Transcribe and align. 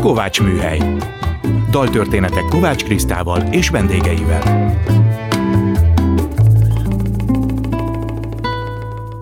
Kovács 0.00 0.40
Műhely. 0.40 0.96
Daltörténetek 1.70 2.44
Kovács 2.44 2.84
Krisztával 2.84 3.40
és 3.40 3.68
vendégeivel. 3.68 4.72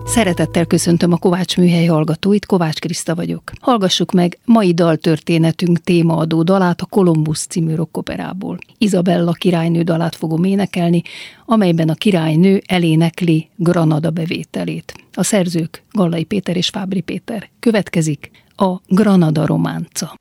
Szeretettel 0.05 0.65
köszöntöm 0.65 1.11
a 1.11 1.17
Kovács 1.17 1.57
Műhely 1.57 1.85
hallgatóit, 1.85 2.45
Kovács 2.45 2.79
Kriszta 2.79 3.15
vagyok. 3.15 3.51
Hallgassuk 3.61 4.11
meg 4.11 4.39
mai 4.45 4.73
daltörténetünk 4.73 5.79
témaadó 5.79 6.43
dalát 6.43 6.81
a 6.81 6.85
Kolumbusz 6.85 7.45
című 7.45 7.75
rockoperából. 7.75 8.57
Izabella 8.77 9.31
királynő 9.31 9.81
dalát 9.81 10.15
fogom 10.15 10.43
énekelni, 10.43 11.01
amelyben 11.45 11.89
a 11.89 11.93
királynő 11.93 12.61
elénekli 12.65 13.49
Granada 13.55 14.09
bevételét. 14.09 14.93
A 15.13 15.23
szerzők 15.23 15.83
Gallai 15.91 16.23
Péter 16.23 16.57
és 16.57 16.69
Fábri 16.69 17.01
Péter. 17.01 17.49
Következik 17.59 18.31
a 18.55 18.81
Granada 18.87 19.45
románca. 19.45 20.15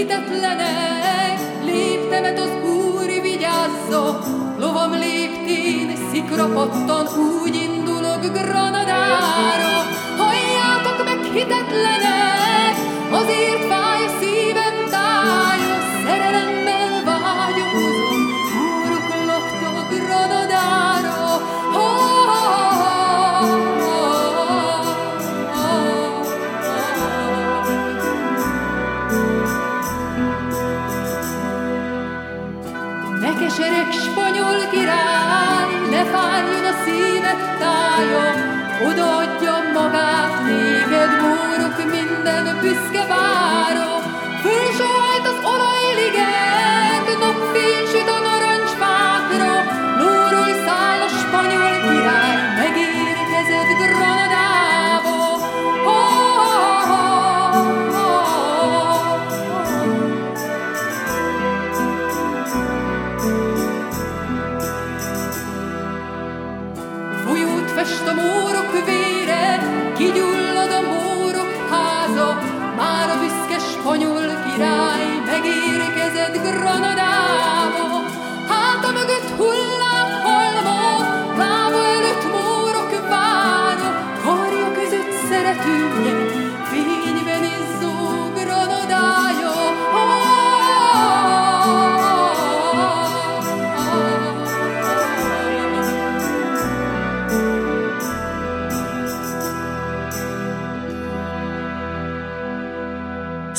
Hitetlenek, 0.00 1.38
léptemet 1.64 2.38
az 2.38 2.50
Úr 2.70 3.22
vigyázza, 3.22 4.20
lovam 4.58 4.90
léptén, 4.90 5.96
szikra 6.12 6.46
pattan, 6.46 7.06
úgy 7.42 7.54
indulok 7.54 8.20
Granadára. 8.32 9.74
Halljátok 10.18 11.04
meg 11.04 11.24
hitetlenek, 11.32 12.74
azért 13.10 13.64
fáj 13.68 13.79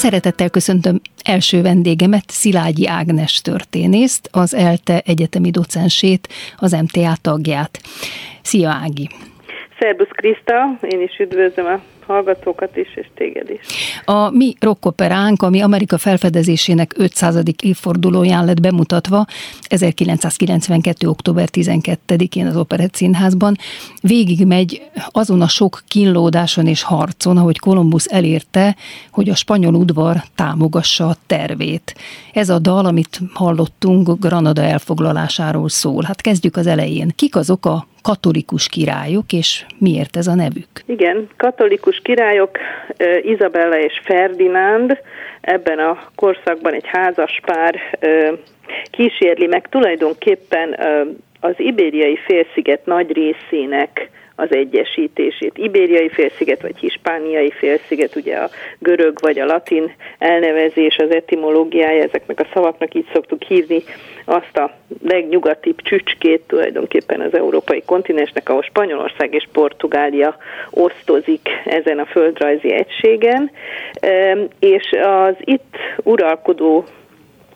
Szeretettel 0.01 0.49
köszöntöm 0.49 1.01
első 1.23 1.61
vendégemet, 1.61 2.23
Szilágyi 2.27 2.87
Ágnes 2.87 3.41
történészt, 3.41 4.29
az 4.31 4.53
ELTE 4.53 5.01
egyetemi 5.05 5.49
docensét, 5.51 6.27
az 6.57 6.71
MTA 6.71 7.13
tagját. 7.21 7.79
Szia 8.41 8.69
Ági! 8.69 9.09
Szerbusz 9.79 10.07
Kriszta, 10.11 10.77
én 10.81 11.01
is 11.01 11.19
üdvözlöm 11.19 11.65
a 11.65 11.81
hallgatókat 12.11 12.77
is, 12.77 12.95
és 12.95 13.07
téged 13.15 13.49
is. 13.49 13.59
A 14.05 14.29
mi 14.29 14.55
rockoperánk, 14.59 15.41
ami 15.41 15.61
Amerika 15.61 15.97
felfedezésének 15.97 16.93
500. 16.97 17.37
évfordulóján 17.61 18.45
lett 18.45 18.61
bemutatva 18.61 19.25
1992. 19.67 21.07
október 21.07 21.49
12-én 21.51 22.47
az 22.47 22.55
Operett 22.55 22.93
Színházban, 22.93 23.55
végigmegy 24.01 24.81
azon 25.11 25.41
a 25.41 25.47
sok 25.47 25.83
kínlódáson 25.87 26.67
és 26.67 26.83
harcon, 26.83 27.37
ahogy 27.37 27.59
Kolumbusz 27.59 28.07
elérte, 28.11 28.75
hogy 29.11 29.29
a 29.29 29.35
spanyol 29.35 29.73
udvar 29.73 30.23
támogassa 30.35 31.07
a 31.07 31.15
tervét. 31.27 31.95
Ez 32.33 32.49
a 32.49 32.59
dal, 32.59 32.85
amit 32.85 33.19
hallottunk, 33.33 34.19
Granada 34.19 34.61
elfoglalásáról 34.61 35.69
szól. 35.69 36.03
Hát 36.03 36.21
kezdjük 36.21 36.55
az 36.57 36.67
elején. 36.67 37.11
Kik 37.15 37.35
azok 37.35 37.65
a 37.65 37.89
katolikus 38.01 38.67
királyok, 38.67 39.33
és 39.33 39.65
miért 39.77 40.15
ez 40.15 40.27
a 40.27 40.35
nevük? 40.35 40.69
Igen, 40.85 41.29
katolikus 41.37 41.99
királyok, 42.03 42.57
Izabella 43.21 43.79
és 43.79 44.01
Ferdinánd, 44.03 44.97
ebben 45.41 45.79
a 45.79 46.03
korszakban 46.15 46.73
egy 46.73 46.87
házas 46.87 47.39
pár 47.45 47.75
kísérli 48.91 49.47
meg 49.47 49.67
tulajdonképpen 49.69 50.77
az 51.39 51.53
ibériai 51.57 52.17
félsziget 52.25 52.85
nagy 52.85 53.11
részének 53.11 54.09
az 54.41 54.55
egyesítését. 54.55 55.57
Ibériai 55.57 56.09
félsziget 56.09 56.61
vagy 56.61 56.77
hispániai 56.77 57.51
félsziget, 57.51 58.15
ugye 58.15 58.37
a 58.37 58.49
görög 58.79 59.19
vagy 59.21 59.39
a 59.39 59.45
latin 59.45 59.93
elnevezés, 60.17 60.97
az 60.97 61.11
etimológiája 61.11 62.03
ezeknek 62.03 62.39
a 62.39 62.47
szavaknak 62.53 62.93
így 62.93 63.07
szoktuk 63.13 63.43
hívni 63.43 63.83
azt 64.25 64.57
a 64.57 64.71
legnyugatibb 65.03 65.81
csücskét 65.81 66.41
tulajdonképpen 66.47 67.21
az 67.21 67.33
európai 67.33 67.83
kontinensnek, 67.85 68.49
ahol 68.49 68.61
Spanyolország 68.61 69.33
és 69.33 69.47
Portugália 69.51 70.37
osztozik 70.69 71.49
ezen 71.65 71.99
a 71.99 72.05
földrajzi 72.05 72.71
egységen, 72.73 73.51
és 74.59 74.91
az 75.03 75.35
itt 75.39 75.75
uralkodó 76.03 76.85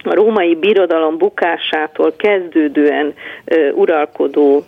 a 0.04 0.13
római 0.13 0.56
birodalom 0.56 1.18
bukásától 1.18 2.13
kezdődően 2.18 3.13
uralkodó 3.74 4.63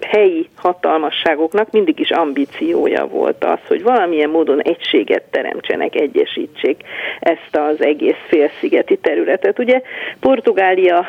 helyi 0.00 0.48
hatalmasságoknak 0.56 1.70
mindig 1.70 2.00
is 2.00 2.10
ambíciója 2.10 3.06
volt 3.06 3.44
az, 3.44 3.58
hogy 3.66 3.82
valamilyen 3.82 4.30
módon 4.30 4.62
egységet 4.62 5.22
teremtsenek, 5.30 5.94
egyesítsék 5.94 6.82
ezt 7.20 7.56
az 7.56 7.82
egész 7.82 8.22
félszigeti 8.26 8.96
területet. 8.96 9.58
Ugye 9.58 9.82
Portugália 10.20 11.06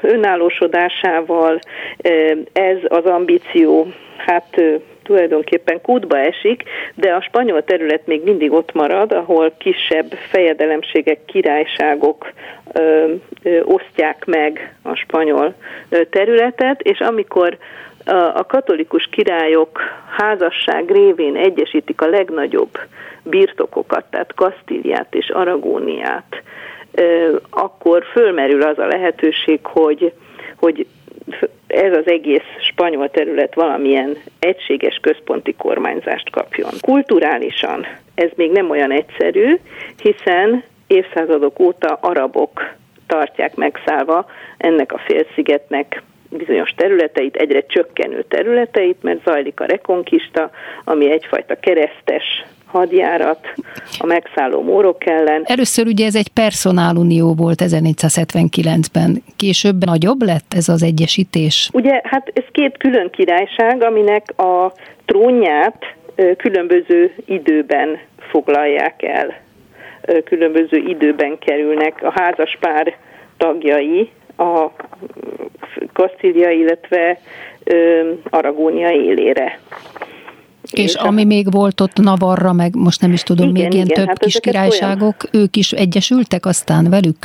önállósodásával 0.00 1.58
ez 2.52 2.78
az 2.88 3.04
ambíció 3.04 3.86
hát 4.16 4.60
tulajdonképpen 5.02 5.80
kútba 5.80 6.18
esik, 6.18 6.62
de 6.94 7.12
a 7.14 7.22
spanyol 7.22 7.64
terület 7.64 8.06
még 8.06 8.22
mindig 8.24 8.52
ott 8.52 8.72
marad, 8.72 9.12
ahol 9.12 9.52
kisebb 9.58 10.12
fejedelemségek, 10.30 11.24
királyságok 11.24 12.32
ö, 12.72 13.12
ö, 13.42 13.60
osztják 13.62 14.24
meg 14.24 14.74
a 14.82 14.94
spanyol 14.94 15.54
területet, 16.10 16.80
és 16.82 16.98
amikor 16.98 17.56
a 18.14 18.46
katolikus 18.46 19.08
királyok 19.10 19.80
házasság 20.16 20.90
révén 20.90 21.36
egyesítik 21.36 22.00
a 22.00 22.06
legnagyobb 22.06 22.78
birtokokat, 23.22 24.04
tehát 24.10 24.34
Kasztíliát 24.34 25.14
és 25.14 25.28
Aragóniát, 25.28 26.42
akkor 27.50 28.04
fölmerül 28.12 28.62
az 28.62 28.78
a 28.78 28.86
lehetőség, 28.86 29.58
hogy, 29.62 30.12
hogy 30.56 30.86
ez 31.66 31.92
az 31.96 32.06
egész 32.06 32.46
spanyol 32.60 33.10
terület 33.10 33.54
valamilyen 33.54 34.16
egységes 34.38 34.98
központi 35.02 35.54
kormányzást 35.54 36.30
kapjon. 36.30 36.70
Kulturálisan 36.80 37.86
ez 38.14 38.30
még 38.34 38.50
nem 38.50 38.70
olyan 38.70 38.90
egyszerű, 38.90 39.58
hiszen 40.02 40.62
évszázadok 40.86 41.58
óta 41.58 41.98
arabok 42.00 42.74
tartják 43.06 43.54
megszállva 43.54 44.26
ennek 44.56 44.92
a 44.92 44.98
félszigetnek 44.98 46.02
bizonyos 46.36 46.70
területeit, 46.76 47.36
egyre 47.36 47.66
csökkenő 47.66 48.24
területeit, 48.28 49.02
mert 49.02 49.24
zajlik 49.24 49.60
a 49.60 49.64
rekonkista, 49.64 50.50
ami 50.84 51.10
egyfajta 51.10 51.54
keresztes 51.60 52.44
hadjárat 52.66 53.52
a 53.98 54.06
megszálló 54.06 54.62
mórok 54.62 55.06
ellen. 55.06 55.42
Először 55.44 55.86
ugye 55.86 56.06
ez 56.06 56.14
egy 56.14 56.28
personálunió 56.28 57.34
volt 57.34 57.62
1479-ben. 57.64 59.22
Később 59.36 59.84
nagyobb 59.84 60.22
lett 60.22 60.54
ez 60.56 60.68
az 60.68 60.82
egyesítés? 60.82 61.70
Ugye, 61.72 62.00
hát 62.04 62.30
ez 62.34 62.44
két 62.52 62.76
külön 62.76 63.10
királyság, 63.10 63.82
aminek 63.82 64.24
a 64.36 64.72
trónját 65.04 65.84
különböző 66.36 67.14
időben 67.24 67.98
foglalják 68.30 69.02
el. 69.02 69.34
Különböző 70.24 70.76
időben 70.76 71.38
kerülnek 71.38 72.02
a 72.02 72.12
házaspár 72.14 72.96
tagjai 73.36 74.10
a 74.36 74.70
Kasztília, 75.92 76.50
illetve 76.50 77.18
Aragónia 78.30 78.90
élére. 78.90 79.60
És, 80.70 80.82
és 80.82 80.94
ami 80.94 81.22
a... 81.22 81.26
még 81.26 81.50
volt 81.50 81.80
ott 81.80 81.96
Navarra, 81.96 82.52
meg 82.52 82.74
most 82.74 83.00
nem 83.00 83.12
is 83.12 83.22
tudom, 83.22 83.48
igen, 83.48 83.62
még 83.62 83.72
ilyen 83.72 83.86
igen, 83.86 83.98
több 83.98 84.06
hát 84.06 84.18
kis 84.18 84.40
királyságok, 84.40 85.16
olyan... 85.32 85.44
ők 85.44 85.56
is 85.56 85.72
egyesültek 85.72 86.46
aztán 86.46 86.90
velük? 86.90 87.16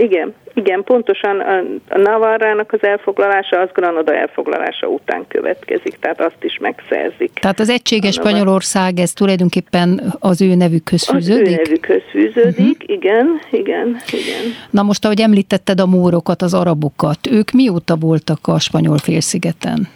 Igen, 0.00 0.34
igen, 0.54 0.84
pontosan 0.84 1.40
a, 1.40 1.58
a 1.88 1.98
Navarrának 1.98 2.72
az 2.72 2.82
elfoglalása 2.82 3.60
az 3.60 3.68
Granada 3.72 4.14
elfoglalása 4.14 4.86
után 4.86 5.24
következik, 5.28 5.96
tehát 6.00 6.20
azt 6.20 6.44
is 6.44 6.58
megszerzik. 6.60 7.32
Tehát 7.32 7.60
az 7.60 7.68
egységes 7.68 8.14
Spanyolország, 8.14 8.98
ez 8.98 9.12
tulajdonképpen 9.12 10.14
az 10.18 10.42
ő 10.42 10.54
nevükhöz 10.54 11.08
fűződik? 11.08 11.46
Az 11.46 11.52
ő 11.52 11.62
nevükhöz 11.62 12.02
fűződik, 12.10 12.80
uh-huh. 12.80 12.96
igen, 12.96 13.40
igen, 13.50 13.96
igen. 14.12 14.42
Na 14.70 14.82
most, 14.82 15.04
ahogy 15.04 15.20
említetted 15.20 15.80
a 15.80 15.86
mórokat, 15.86 16.42
az 16.42 16.54
arabokat, 16.54 17.18
ők 17.30 17.50
mióta 17.50 17.96
voltak 17.96 18.38
a 18.42 18.58
spanyol 18.58 18.98
félszigeten? 18.98 19.88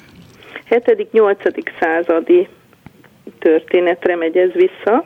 7.-8. 0.70 1.66
századi 1.80 2.48
történetre 3.38 4.16
megy 4.16 4.36
ez 4.36 4.50
vissza, 4.52 5.04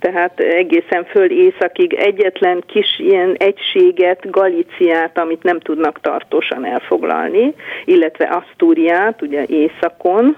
tehát 0.00 0.40
egészen 0.40 1.04
föl 1.04 1.30
északig 1.30 1.94
egyetlen 1.94 2.62
kis 2.66 2.98
ilyen 2.98 3.34
egységet, 3.38 4.30
Galiciát, 4.30 5.18
amit 5.18 5.42
nem 5.42 5.60
tudnak 5.60 6.00
tartósan 6.00 6.64
elfoglalni, 6.64 7.54
illetve 7.84 8.24
Asztúriát, 8.24 9.22
ugye 9.22 9.44
északon, 9.46 10.36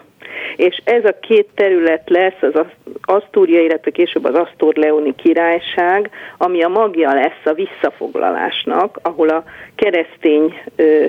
és 0.57 0.81
ez 0.85 1.05
a 1.05 1.19
két 1.21 1.49
terület 1.55 2.11
lesz 2.11 2.41
az 2.41 2.61
Asztúria, 3.03 3.63
illetve 3.63 3.91
később 3.91 4.25
az 4.25 4.35
Asztor-Leoni 4.35 5.15
királyság, 5.15 6.11
ami 6.39 6.63
a 6.63 6.69
magja 6.69 7.15
lesz 7.15 7.45
a 7.45 7.53
visszafoglalásnak, 7.53 8.99
ahol 9.03 9.29
a 9.29 9.45
keresztény 9.75 10.61
ö, 10.77 11.05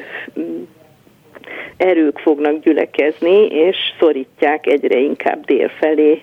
erők 1.77 2.19
fognak 2.19 2.59
gyülekezni, 2.59 3.45
és 3.45 3.77
szorítják 3.99 4.67
egyre 4.67 4.99
inkább 4.99 5.45
délfelé 5.45 6.21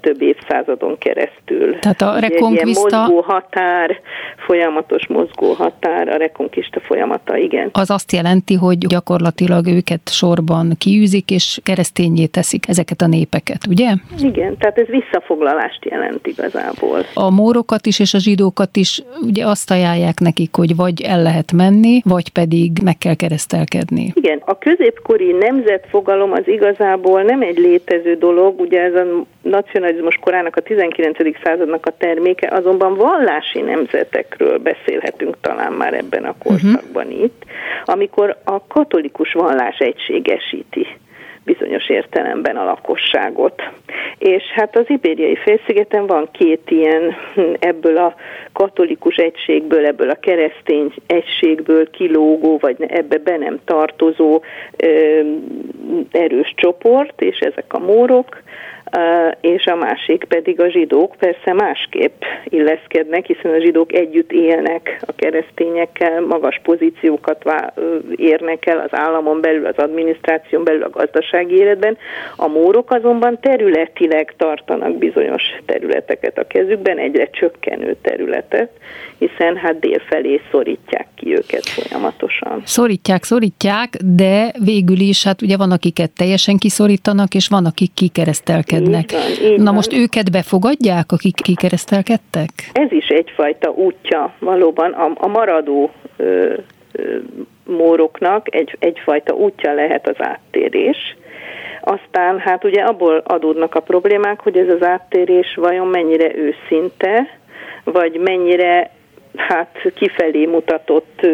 több 0.00 0.22
évszázadon 0.22 0.98
keresztül. 0.98 1.78
Tehát 1.78 2.00
a 2.00 2.18
rekonkvista... 2.18 2.98
mozgó 2.98 3.20
határ, 3.20 4.00
folyamatos 4.46 5.06
mozgó 5.06 5.52
határ, 5.52 6.08
a 6.08 6.16
rekonkista 6.16 6.80
folyamata, 6.80 7.36
igen. 7.36 7.68
Az 7.72 7.90
azt 7.90 8.12
jelenti, 8.12 8.54
hogy 8.54 8.78
gyakorlatilag 8.78 9.66
őket 9.66 10.00
sorban 10.10 10.72
kiűzik, 10.78 11.30
és 11.30 11.60
keresztényé 11.62 12.26
teszik 12.26 12.68
ezeket 12.68 13.00
a 13.00 13.06
népeket, 13.06 13.66
ugye? 13.68 13.88
Igen, 14.22 14.56
tehát 14.58 14.78
ez 14.78 14.86
visszafoglalást 14.86 15.84
jelent 15.84 16.26
igazából. 16.26 17.00
A 17.14 17.30
mórokat 17.30 17.86
is 17.86 18.00
és 18.00 18.14
a 18.14 18.18
zsidókat 18.18 18.76
is 18.76 19.02
ugye 19.22 19.46
azt 19.46 19.70
ajánlják 19.70 20.18
nekik, 20.20 20.54
hogy 20.54 20.76
vagy 20.76 21.02
el 21.02 21.22
lehet 21.22 21.52
menni, 21.52 22.00
vagy 22.04 22.28
pedig 22.28 22.70
meg 22.84 22.98
kell 22.98 23.14
keresztelkedni. 23.14 24.12
Igen, 24.14 24.42
a 24.44 24.58
középkori 24.58 25.32
nemzetfogalom 25.32 26.32
az 26.32 26.42
igazából 26.48 27.22
nem 27.22 27.42
egy 27.42 27.58
létező 27.58 28.14
dolog, 28.14 28.60
ugye 28.60 28.80
ez 28.80 28.94
a 28.94 29.26
nacionalizmus 29.78 30.18
korának 30.20 30.56
a 30.56 30.60
19. 30.60 31.18
századnak 31.42 31.86
a 31.86 31.96
terméke, 31.98 32.48
azonban 32.50 32.94
vallási 32.94 33.60
nemzetekről 33.60 34.58
beszélhetünk 34.58 35.36
talán 35.40 35.72
már 35.72 35.94
ebben 35.94 36.24
a 36.24 36.34
korszakban 36.38 37.06
uh-huh. 37.06 37.22
itt, 37.22 37.44
amikor 37.84 38.36
a 38.44 38.66
katolikus 38.66 39.32
vallás 39.32 39.78
egységesíti 39.78 40.86
bizonyos 41.44 41.88
értelemben 41.88 42.56
a 42.56 42.64
lakosságot. 42.64 43.62
És 44.18 44.42
hát 44.54 44.76
az 44.76 44.84
ibériai 44.88 45.36
félszigeten 45.36 46.06
van 46.06 46.28
két 46.32 46.70
ilyen 46.70 47.14
ebből 47.58 47.96
a 47.96 48.14
katolikus 48.52 49.16
egységből, 49.16 49.86
ebből 49.86 50.10
a 50.10 50.20
keresztény 50.20 50.92
egységből 51.06 51.90
kilógó, 51.90 52.58
vagy 52.58 52.76
ebbe 52.88 53.18
be 53.18 53.36
nem 53.36 53.58
tartozó 53.64 54.42
ö, 54.76 55.20
erős 56.10 56.54
csoport, 56.56 57.20
és 57.20 57.38
ezek 57.38 57.72
a 57.72 57.78
mórok, 57.78 58.42
és 59.40 59.66
a 59.66 59.74
másik 59.74 60.24
pedig 60.24 60.60
a 60.60 60.70
zsidók 60.70 61.14
persze 61.18 61.52
másképp 61.52 62.22
illeszkednek, 62.44 63.26
hiszen 63.26 63.52
a 63.52 63.60
zsidók 63.60 63.92
együtt 63.92 64.32
élnek 64.32 65.02
a 65.06 65.12
keresztényekkel, 65.16 66.20
magas 66.20 66.60
pozíciókat 66.62 67.44
érnek 68.16 68.66
el 68.66 68.78
az 68.78 68.98
államon 68.98 69.40
belül, 69.40 69.66
az 69.66 69.76
adminisztráción 69.76 70.64
belül, 70.64 70.82
a 70.82 70.90
gazdasági 70.90 71.54
életben. 71.54 71.96
A 72.36 72.48
mórok 72.48 72.90
azonban 72.90 73.38
területileg 73.40 74.34
tartanak 74.36 74.98
bizonyos 74.98 75.42
területeket 75.66 76.38
a 76.38 76.46
kezükben, 76.46 76.98
egyre 76.98 77.30
csökkenő 77.30 77.96
területet, 78.02 78.70
hiszen 79.18 79.56
hát 79.56 79.78
délfelé 79.78 80.40
szorítják 80.50 81.06
ki 81.14 81.32
őket 81.32 81.66
folyamatosan. 81.66 82.62
Szorítják, 82.64 83.22
szorítják, 83.22 83.96
de 84.04 84.52
végül 84.64 84.98
is 84.98 85.24
hát 85.24 85.42
ugye 85.42 85.56
van, 85.56 85.70
akiket 85.70 86.10
teljesen 86.10 86.56
kiszorítanak, 86.56 87.34
és 87.34 87.48
van, 87.48 87.64
akik 87.64 87.90
kikeresztelkednek. 87.94 89.12
Így 89.12 89.18
van, 89.40 89.50
így 89.50 89.58
Na 89.58 89.64
van. 89.64 89.74
most 89.74 89.92
őket 89.92 90.30
befogadják, 90.30 91.12
akik 91.12 91.34
kikeresztelkedtek? 91.34 92.50
Ez 92.72 92.92
is 92.92 93.06
egyfajta 93.08 93.70
útja 93.70 94.34
valóban 94.38 94.92
a, 94.92 95.10
a 95.14 95.26
maradó 95.26 95.90
ö, 96.16 96.54
ö, 96.92 97.16
móroknak 97.66 98.54
egy, 98.54 98.76
egyfajta 98.78 99.34
útja 99.34 99.74
lehet 99.74 100.08
az 100.08 100.16
áttérés. 100.18 101.16
Aztán 101.80 102.38
hát 102.38 102.64
ugye 102.64 102.82
abból 102.82 103.22
adódnak 103.26 103.74
a 103.74 103.80
problémák, 103.80 104.40
hogy 104.40 104.56
ez 104.56 104.68
az 104.68 104.82
áttérés 104.82 105.54
vajon 105.54 105.86
mennyire 105.86 106.36
őszinte, 106.36 107.38
vagy 107.84 108.20
mennyire 108.20 108.90
hát 109.36 109.92
kifelé 109.94 110.46
mutatott 110.46 111.26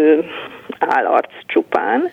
állarc 0.79 1.31
csupán. 1.47 2.11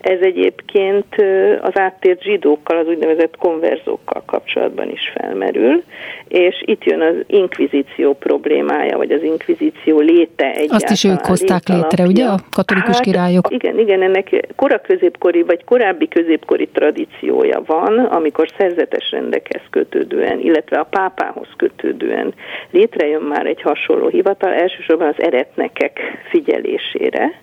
Ez 0.00 0.18
egyébként 0.20 1.14
az 1.60 1.78
áttért 1.78 2.22
zsidókkal, 2.22 2.78
az 2.78 2.86
úgynevezett 2.86 3.36
konverzókkal 3.36 4.22
kapcsolatban 4.26 4.90
is 4.90 5.12
felmerül, 5.14 5.82
és 6.28 6.62
itt 6.66 6.84
jön 6.84 7.00
az 7.00 7.14
inkvizíció 7.26 8.14
problémája, 8.14 8.96
vagy 8.96 9.10
az 9.10 9.22
inkvizíció 9.22 10.00
léte 10.00 10.44
egyáltalán. 10.44 10.70
Azt 10.70 10.90
is 10.90 11.04
ők 11.04 11.24
hozták 11.24 11.68
létre, 11.68 12.04
ugye, 12.04 12.24
a 12.24 12.38
katolikus 12.50 12.94
hát, 12.94 13.04
királyok? 13.04 13.46
Igen, 13.50 13.78
igen, 13.78 14.02
ennek 14.02 14.46
kora 14.56 14.80
középkori, 14.80 15.42
vagy 15.42 15.64
korábbi 15.64 16.08
középkori 16.08 16.68
tradíciója 16.68 17.62
van, 17.66 17.98
amikor 17.98 18.48
szerzetes 18.58 19.10
rendekhez 19.10 19.62
kötődően, 19.70 20.40
illetve 20.40 20.78
a 20.78 20.86
pápához 20.90 21.48
kötődően 21.56 22.34
létrejön 22.70 23.22
már 23.22 23.46
egy 23.46 23.62
hasonló 23.62 24.08
hivatal, 24.08 24.52
elsősorban 24.52 25.08
az 25.08 25.22
eretnekek 25.22 26.00
figyelésére, 26.30 27.40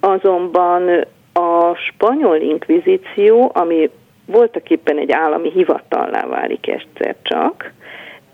Azonban 0.00 1.04
a 1.32 1.74
spanyol 1.74 2.36
inkvizíció, 2.36 3.50
ami 3.54 3.90
voltak 4.26 4.70
éppen 4.70 4.98
egy 4.98 5.12
állami 5.12 5.50
hivatallá 5.50 6.26
válik 6.26 6.68
egyszer 6.68 7.16
csak, 7.22 7.72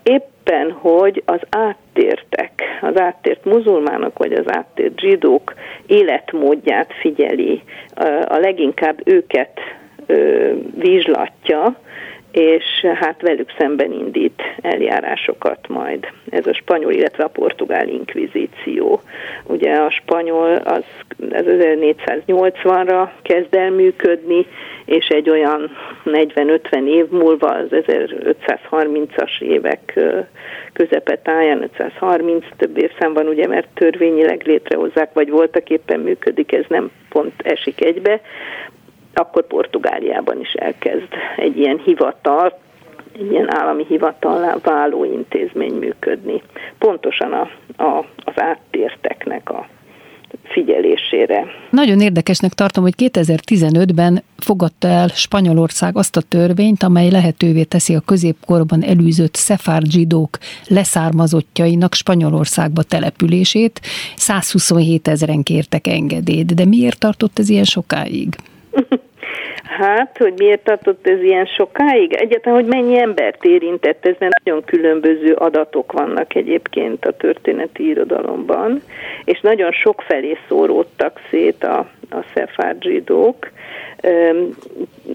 éppen, 0.03 0.71
hogy 0.73 1.23
az 1.27 1.41
áttértek, 1.51 2.63
az 2.81 3.01
áttért 3.01 3.45
muzulmánok 3.45 4.19
vagy 4.19 4.33
az 4.33 4.53
áttért 4.53 5.01
zsidók 5.01 5.55
életmódját 5.87 6.93
figyeli, 7.01 7.63
a 8.25 8.37
leginkább 8.37 9.01
őket 9.05 9.61
vizslatja, 10.75 11.77
és 12.37 12.65
hát 12.95 13.23
velük 13.23 13.55
szemben 13.59 13.93
indít 13.93 14.43
eljárásokat 14.61 15.69
majd. 15.69 16.07
Ez 16.31 16.47
a 16.47 16.55
spanyol, 16.55 16.93
illetve 16.93 17.25
a 17.25 17.29
portugál 17.29 17.89
inkvizíció. 17.89 19.01
Ugye 19.45 19.75
a 19.75 19.91
spanyol 19.91 20.55
az, 20.55 20.85
az 21.19 21.45
1480-ra 21.47 23.09
kezd 23.23 23.55
el 23.55 23.71
működni, 23.71 24.47
és 24.85 25.07
egy 25.07 25.31
olyan 25.31 25.71
40-50 26.05 26.87
év 26.87 27.09
múlva 27.09 27.49
az 27.49 27.67
1530-as 27.71 29.41
évek 29.41 30.01
táján, 31.23 31.63
530 31.63 32.45
több 32.57 32.79
évszám 32.79 33.13
van, 33.13 33.27
ugye, 33.27 33.47
mert 33.47 33.69
törvényileg 33.75 34.43
létrehozzák, 34.45 35.13
vagy 35.13 35.31
voltak 35.31 35.71
éppen 35.71 36.01
működik, 36.01 36.53
ez 36.53 36.65
nem 36.69 36.91
pont 37.09 37.35
esik 37.43 37.85
egybe, 37.85 38.21
akkor 39.19 39.47
Portugáliában 39.47 40.41
is 40.41 40.53
elkezd 40.53 41.09
egy 41.37 41.59
ilyen 41.59 41.81
hivatal, 41.85 42.59
egy 43.13 43.31
ilyen 43.31 43.57
állami 43.57 43.85
hivatallá 43.89 44.57
váló 44.63 45.05
intézmény 45.05 45.75
működni. 45.75 46.43
Pontosan 46.79 47.33
a, 47.33 47.49
a, 47.83 48.05
az 48.25 48.35
áttérteknek 48.37 49.51
a 49.51 49.67
figyelésére. 50.43 51.47
Nagyon 51.71 52.01
érdekesnek 52.01 52.53
tartom, 52.53 52.83
hogy 52.83 52.95
2015-ben 52.97 54.23
fogadta 54.37 54.89
el 54.89 55.09
Spanyolország 55.09 55.97
azt 55.97 56.17
a 56.17 56.21
törvényt, 56.21 56.83
amely 56.83 57.11
lehetővé 57.11 57.63
teszi 57.63 57.95
a 57.95 58.01
középkorban 58.01 58.83
elűzött 58.83 59.35
szefárd 59.35 59.91
zsidók 59.91 60.39
leszármazottjainak 60.69 61.95
Spanyolországba 61.95 62.83
települését. 62.83 63.81
127 64.17 65.09
ezeren 65.09 65.43
kértek 65.43 65.87
engedélyt, 65.87 66.55
de 66.55 66.65
miért 66.65 66.99
tartott 66.99 67.39
ez 67.39 67.49
ilyen 67.49 67.65
sokáig? 67.65 68.37
Hát, 69.79 70.19
hogy 70.19 70.35
miért 70.37 70.65
tartott 70.65 71.07
ez 71.07 71.23
ilyen 71.23 71.47
sokáig? 71.47 72.13
Egyáltalán, 72.13 72.61
hogy 72.61 72.69
mennyi 72.69 72.99
embert 72.99 73.45
érintett 73.45 74.07
ez, 74.07 74.15
mert 74.19 74.45
nagyon 74.45 74.65
különböző 74.65 75.33
adatok 75.33 75.93
vannak 75.93 76.35
egyébként 76.35 77.05
a 77.05 77.17
történeti 77.17 77.89
irodalomban, 77.89 78.83
és 79.25 79.41
nagyon 79.41 79.73
sok 79.73 80.03
felé 80.07 80.37
szóródtak 80.49 81.21
szét 81.31 81.65
a, 81.65 81.79
a 82.11 82.25
szefárd 82.35 82.83
zsidók. 82.83 83.51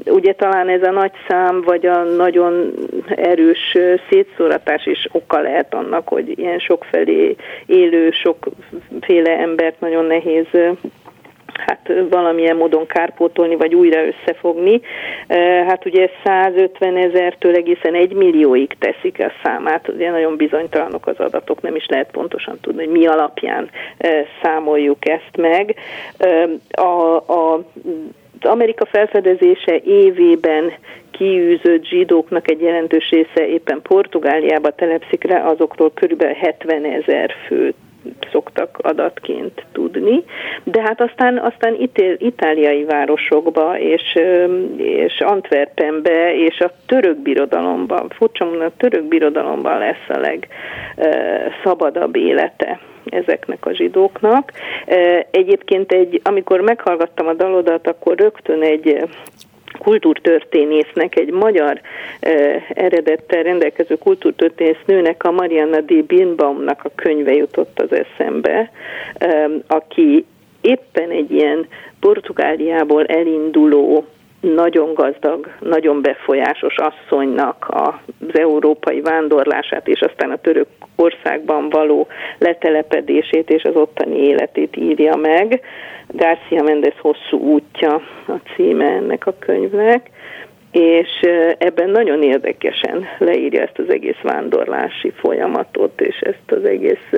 Ugye 0.06 0.34
talán 0.34 0.70
ez 0.70 0.84
a 0.84 0.92
nagy 0.92 1.12
szám, 1.28 1.62
vagy 1.62 1.86
a 1.86 2.04
nagyon 2.04 2.74
erős 3.16 3.78
szétszóratás 4.10 4.86
is 4.86 5.08
oka 5.12 5.42
lehet 5.42 5.74
annak, 5.74 6.08
hogy 6.08 6.40
ilyen 6.40 6.60
sokfelé 6.60 7.36
élő, 7.66 8.12
sokféle 8.12 9.38
embert 9.38 9.80
nagyon 9.80 10.06
nehéz 10.06 10.48
hát 11.58 11.92
valamilyen 12.10 12.56
módon 12.56 12.86
kárpótolni, 12.88 13.56
vagy 13.56 13.76
újra 13.76 14.06
összefogni. 14.06 14.82
Hát 15.68 15.86
ugye 15.86 16.10
150 16.24 16.98
ezertől 16.98 17.56
egészen 17.56 17.94
egy 17.94 18.14
millióig 18.14 18.76
teszik 18.80 19.20
a 19.20 19.32
számát, 19.44 19.88
ugye 19.88 20.12
nagyon 20.12 20.36
bizonytalanok 20.36 21.08
az 21.08 21.20
adatok, 21.20 21.62
nem 21.62 21.76
is 21.76 21.86
lehet 21.88 22.12
pontosan 22.12 22.58
tudni, 22.62 22.86
hogy 22.86 22.94
mi 22.94 23.08
alapján 23.08 23.70
számoljuk 24.42 25.08
ezt 25.10 25.38
meg. 25.38 25.76
A, 26.72 27.16
a 27.16 27.64
Amerika 28.42 28.86
felfedezése 28.86 29.80
évében 29.84 30.74
kiűzött 31.12 31.86
zsidóknak 31.86 32.50
egy 32.50 32.62
jelentős 32.62 33.10
része 33.10 33.48
éppen 33.48 33.82
Portugáliába 33.82 34.70
telepszik 34.70 35.24
rá, 35.24 35.44
azokról 35.44 35.92
körülbelül 35.94 36.34
70 36.34 36.86
ezer 36.86 37.32
főt 37.48 37.76
szoktak 38.32 38.78
adatként 38.82 39.66
tudni, 39.72 40.24
de 40.64 40.82
hát 40.82 41.02
aztán, 41.02 41.38
aztán 41.38 41.76
itél, 41.80 42.16
itáliai 42.18 42.84
városokba 42.84 43.80
és, 43.80 44.20
és 44.78 45.20
Antwerpenbe 45.20 46.36
és 46.36 46.60
a 46.60 46.72
török 46.86 47.18
birodalomban, 47.18 48.10
furcsa 48.10 48.46
a 48.46 48.72
török 48.78 49.04
birodalomban 49.04 49.78
lesz 49.78 50.08
a 50.08 50.20
legszabadabb 50.20 52.16
élete 52.16 52.80
ezeknek 53.06 53.66
a 53.66 53.74
zsidóknak. 53.74 54.52
Egyébként 55.32 55.92
egy, 55.92 56.22
amikor 56.24 56.62
meghallgattam 56.62 57.28
a 57.28 57.34
dalodat, 57.34 57.88
akkor 57.88 58.18
rögtön 58.18 58.62
egy 58.62 59.10
kultúrtörténésznek, 59.82 61.16
egy 61.16 61.32
magyar 61.32 61.82
eh, 62.20 62.64
eredettel 62.70 63.44
rendelkező 63.44 63.96
kultúrtörténész 63.96 64.84
nőnek, 64.86 65.24
a 65.24 65.32
Marianna 65.32 65.80
D. 65.80 66.04
Birnbaumnak 66.04 66.80
a 66.84 66.92
könyve 66.96 67.34
jutott 67.34 67.80
az 67.80 67.92
eszembe, 67.92 68.72
eh, 69.14 69.50
aki 69.68 70.26
éppen 70.62 71.10
egy 71.10 71.32
ilyen 71.32 71.68
Portugáliából 72.00 73.06
elinduló 73.06 74.06
nagyon 74.42 74.94
gazdag, 74.94 75.48
nagyon 75.60 76.02
befolyásos 76.02 76.76
asszonynak 76.78 77.66
az 77.70 78.40
európai 78.40 79.02
vándorlását, 79.02 79.88
és 79.88 80.02
aztán 80.02 80.32
a 80.32 80.38
török 80.38 80.68
országban 80.96 81.70
való 81.70 82.08
letelepedését 82.38 83.50
és 83.50 83.64
az 83.64 83.76
ottani 83.76 84.18
életét 84.18 84.76
írja 84.78 85.16
meg. 85.16 85.62
Garcia 86.08 86.64
Mendez 86.64 86.98
hosszú 86.98 87.38
útja 87.38 87.94
a 88.28 88.36
címe 88.56 88.86
ennek 88.86 89.28
a 89.28 89.34
könyvnek, 89.40 90.10
és 90.72 91.20
ebben 91.58 91.90
nagyon 91.90 92.24
érdekesen 92.24 93.06
leírja 93.18 93.62
ezt 93.62 93.80
az 93.80 93.90
egész 93.90 94.22
vándorlási 94.22 95.12
folyamatot, 95.12 96.02
és 96.02 96.20
ezt 96.20 96.52
az 96.52 96.66
egész 96.66 97.10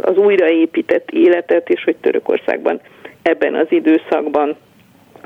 az 0.00 0.16
újraépített 0.16 1.10
életet, 1.10 1.68
és 1.68 1.84
hogy 1.84 1.96
Törökországban 1.96 2.80
ebben 3.22 3.54
az 3.54 3.66
időszakban 3.68 4.56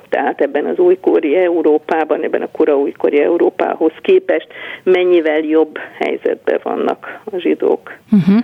tehát 0.08 0.40
ebben 0.40 0.66
az 0.66 0.78
újkori 0.78 1.36
Európában, 1.36 2.22
ebben 2.22 2.42
a 2.42 2.50
kora 2.52 2.78
újkori 2.78 3.20
Európához 3.20 3.92
képest 4.00 4.46
mennyivel 4.82 5.38
jobb 5.38 5.78
helyzetben 5.98 6.60
vannak 6.62 7.20
a 7.24 7.38
zsidók 7.38 7.92
uh-huh. 8.12 8.42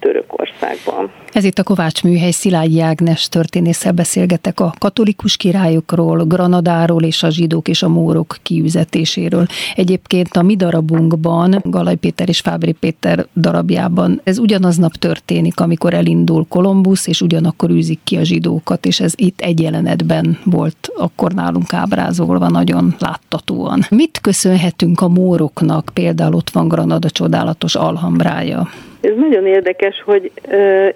Törökországban. 0.00 1.12
Ez 1.32 1.44
itt 1.44 1.58
a 1.58 1.62
Kovács 1.62 2.02
Műhely 2.02 2.30
Szilágyi 2.30 2.80
Ágnes 2.80 3.28
történésszel 3.28 3.92
beszélgetek 3.92 4.60
a 4.60 4.74
katolikus 4.78 5.36
királyokról, 5.36 6.24
Granadáról 6.24 7.02
és 7.02 7.22
a 7.22 7.30
zsidók 7.30 7.68
és 7.68 7.82
a 7.82 7.88
mórok 7.88 8.36
kiüzetéséről. 8.42 9.46
Egyébként 9.74 10.36
a 10.36 10.42
mi 10.42 10.56
darabunkban, 10.56 11.60
Galaj 11.64 11.94
Péter 11.94 12.28
és 12.28 12.40
Fábri 12.40 12.72
Péter 12.72 13.26
darabjában 13.36 14.20
ez 14.24 14.38
ugyanaznap 14.38 14.92
történik, 14.92 15.60
amikor 15.60 15.94
elindul 15.94 16.46
Kolumbusz, 16.48 17.06
és 17.06 17.20
ugyanakkor 17.20 17.70
űzik 17.70 18.00
ki 18.04 18.16
a 18.16 18.24
zsidókat, 18.24 18.86
és 18.86 19.00
ez 19.00 19.12
itt 19.16 19.40
egy 19.40 19.60
jelenetben 19.60 20.38
volt 20.44 20.90
akkor 20.96 21.32
nálunk 21.32 21.72
ábrázolva 21.72 22.48
nagyon 22.48 22.94
láttatóan. 22.98 23.86
Mit 23.90 24.18
köszönhetünk 24.20 25.00
a 25.00 25.08
móroknak? 25.08 25.90
Például 25.94 26.34
ott 26.34 26.50
van 26.50 26.68
Granada 26.68 27.10
csodálatos 27.10 27.74
alhambrája. 27.74 28.68
Ez 29.00 29.12
nagyon 29.16 29.46
érdekes, 29.46 30.02
hogy 30.04 30.30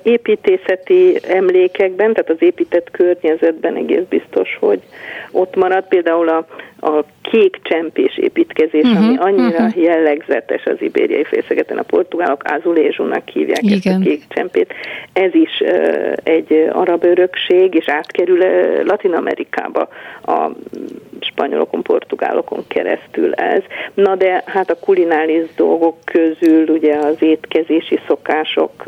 építészeti 0.03 1.19
emlékekben, 1.29 2.13
tehát 2.13 2.31
az 2.31 2.43
épített 2.43 2.91
környezetben 2.91 3.77
egész 3.77 4.05
biztos, 4.09 4.57
hogy 4.61 4.81
ott 5.31 5.57
marad 5.57 5.85
például 5.89 6.29
a, 6.29 6.47
a 6.87 7.05
kék 7.23 7.59
csempés 7.63 8.19
építkezés, 8.19 8.83
uh-huh, 8.83 9.05
ami 9.05 9.17
annyira 9.17 9.65
uh-huh. 9.65 9.83
jellegzetes 9.83 10.65
az 10.65 10.77
ibériai 10.79 11.25
félszegeten, 11.25 11.79
a 11.79 11.83
portugálok 11.83 12.43
azulézsúnak 12.45 13.29
hívják 13.29 13.63
Igen. 13.63 13.77
ezt 13.77 13.87
a 13.87 13.99
kék 13.99 14.23
csempét. 14.29 14.75
Ez 15.13 15.35
is 15.35 15.63
egy 16.23 16.69
arab 16.73 17.05
örökség, 17.05 17.75
és 17.75 17.89
átkerül 17.89 18.39
Latin 18.85 19.13
Amerikába 19.13 19.89
a 20.25 20.51
spanyolokon, 21.35 21.83
portugálokon 21.83 22.65
keresztül 22.69 23.33
ez. 23.33 23.63
Na 23.95 24.15
de 24.15 24.43
hát 24.47 24.71
a 24.71 24.79
kulinális 24.79 25.55
dolgok 25.57 25.97
közül 26.05 26.69
ugye 26.69 26.97
az 26.97 27.17
étkezési 27.23 28.01
szokások 28.07 28.85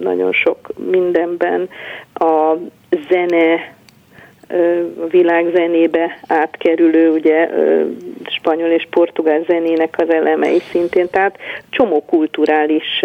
nagyon 0.00 0.32
sok 0.32 0.58
mindenben, 0.90 1.68
a 2.14 2.54
zene 3.08 3.74
a 5.00 5.06
világ 5.10 5.50
zenébe 5.54 6.18
átkerülő, 6.28 7.10
ugye 7.10 7.48
spanyol 8.26 8.68
és 8.68 8.86
portugál 8.90 9.42
zenének 9.46 9.94
az 9.98 10.10
elemei 10.10 10.58
szintén, 10.70 11.06
tehát 11.10 11.38
csomó 11.70 12.04
kulturális 12.04 13.00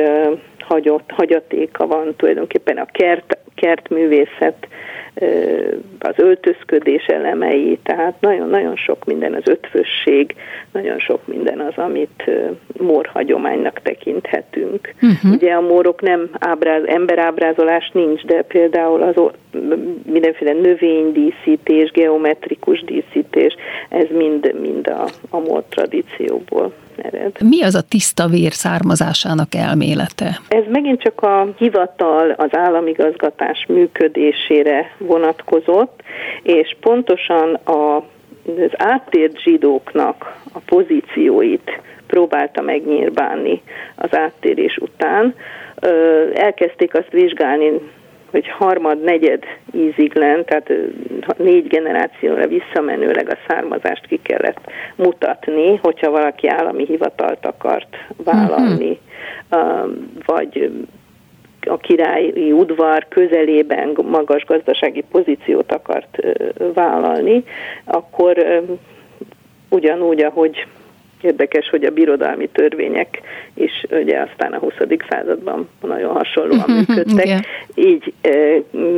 hagyott, 0.60 1.12
hagyatéka 1.12 1.88
van 1.88 2.14
tulajdonképpen 2.16 2.78
a 2.78 2.86
kert, 2.86 3.38
kertművészet 3.56 4.68
az 6.00 6.14
öltözködés 6.16 7.06
elemei, 7.06 7.80
tehát 7.84 8.22
nagyon-nagyon 8.22 8.76
sok 8.76 9.06
minden 9.06 9.34
az 9.34 9.48
ötvösség, 9.48 10.36
nagyon 10.72 11.00
sok 11.00 11.28
minden 11.28 11.60
az, 11.60 11.74
amit 11.76 12.32
morhagyománynak 12.78 13.82
tekinthetünk. 13.82 14.94
Uh-huh. 15.02 15.32
Ugye 15.32 15.54
a 15.54 15.62
mórok 15.62 16.02
nem 16.02 16.30
ábráz, 16.40 16.84
emberábrázolás 16.86 17.90
nincs, 17.94 18.26
de 18.26 18.42
például 18.42 19.02
az 19.02 19.16
mindenféle 20.06 20.54
növénydíszítés, 20.54 21.92
geometrikus 21.92 22.84
díszítés, 22.84 23.56
ez 23.90 24.08
mind, 24.10 24.56
mind 24.62 24.88
a, 24.88 25.08
a 25.30 25.40
mór 25.40 25.64
tradícióból 25.70 26.74
ered. 26.98 27.42
Mi 27.44 27.64
az 27.64 27.76
a 27.76 27.82
tiszta 27.82 28.28
vér 28.28 28.52
származásának 28.52 29.56
elmélete? 29.56 30.40
Ez 30.48 30.64
megint 30.70 31.02
csak 31.02 31.22
a 31.22 31.48
hivatal, 31.58 32.32
az 32.32 32.50
államigazgatás 32.52 33.66
működésére 33.68 34.96
vonatkozott, 34.98 36.02
és 36.44 36.76
pontosan 36.80 37.54
a 37.54 38.04
az 38.46 38.72
áttért 38.78 39.42
zsidóknak 39.42 40.42
a 40.54 40.60
pozícióit 40.66 41.82
próbálta 42.08 42.62
megnyírbálni 42.62 43.62
az 43.96 44.16
áttérés 44.16 44.78
után. 44.78 45.36
Elkezdték 46.34 46.94
azt 46.94 47.12
vizsgálni, 47.12 47.72
hogy 48.32 48.48
harmad, 48.48 49.04
negyed 49.04 49.44
íziglen, 49.74 50.46
tehát 50.46 50.72
négy 51.38 51.68
generációra 51.68 52.48
visszamenőleg 52.48 53.30
a 53.30 53.38
származást 53.48 54.08
ki 54.08 54.20
kellett 54.22 54.72
mutatni, 54.96 55.76
hogyha 55.82 56.12
valaki 56.12 56.48
állami 56.48 56.86
hivatalt 56.86 57.46
akart 57.46 57.98
vállalni, 58.24 59.00
uh-huh. 59.52 59.92
vagy 60.26 60.72
a 61.62 61.78
királyi 61.78 62.52
udvar 62.52 63.06
közelében 63.08 63.98
magas 64.06 64.46
gazdasági 64.46 65.04
pozíciót 65.12 65.72
akart 65.72 66.18
vállalni, 66.74 67.44
akkor 67.84 68.64
ugyanúgy, 69.70 70.22
ahogy 70.22 70.66
Érdekes, 71.22 71.70
hogy 71.70 71.84
a 71.84 71.92
birodalmi 71.92 72.48
törvények 72.48 73.22
is 73.54 73.86
ugye 73.90 74.20
aztán 74.20 74.54
a 74.54 74.58
20. 74.58 74.74
században 75.10 75.70
nagyon 75.82 76.14
hasonlóan 76.14 76.70
működtek. 76.88 77.26
Igen. 77.26 77.46
Így 77.76 78.14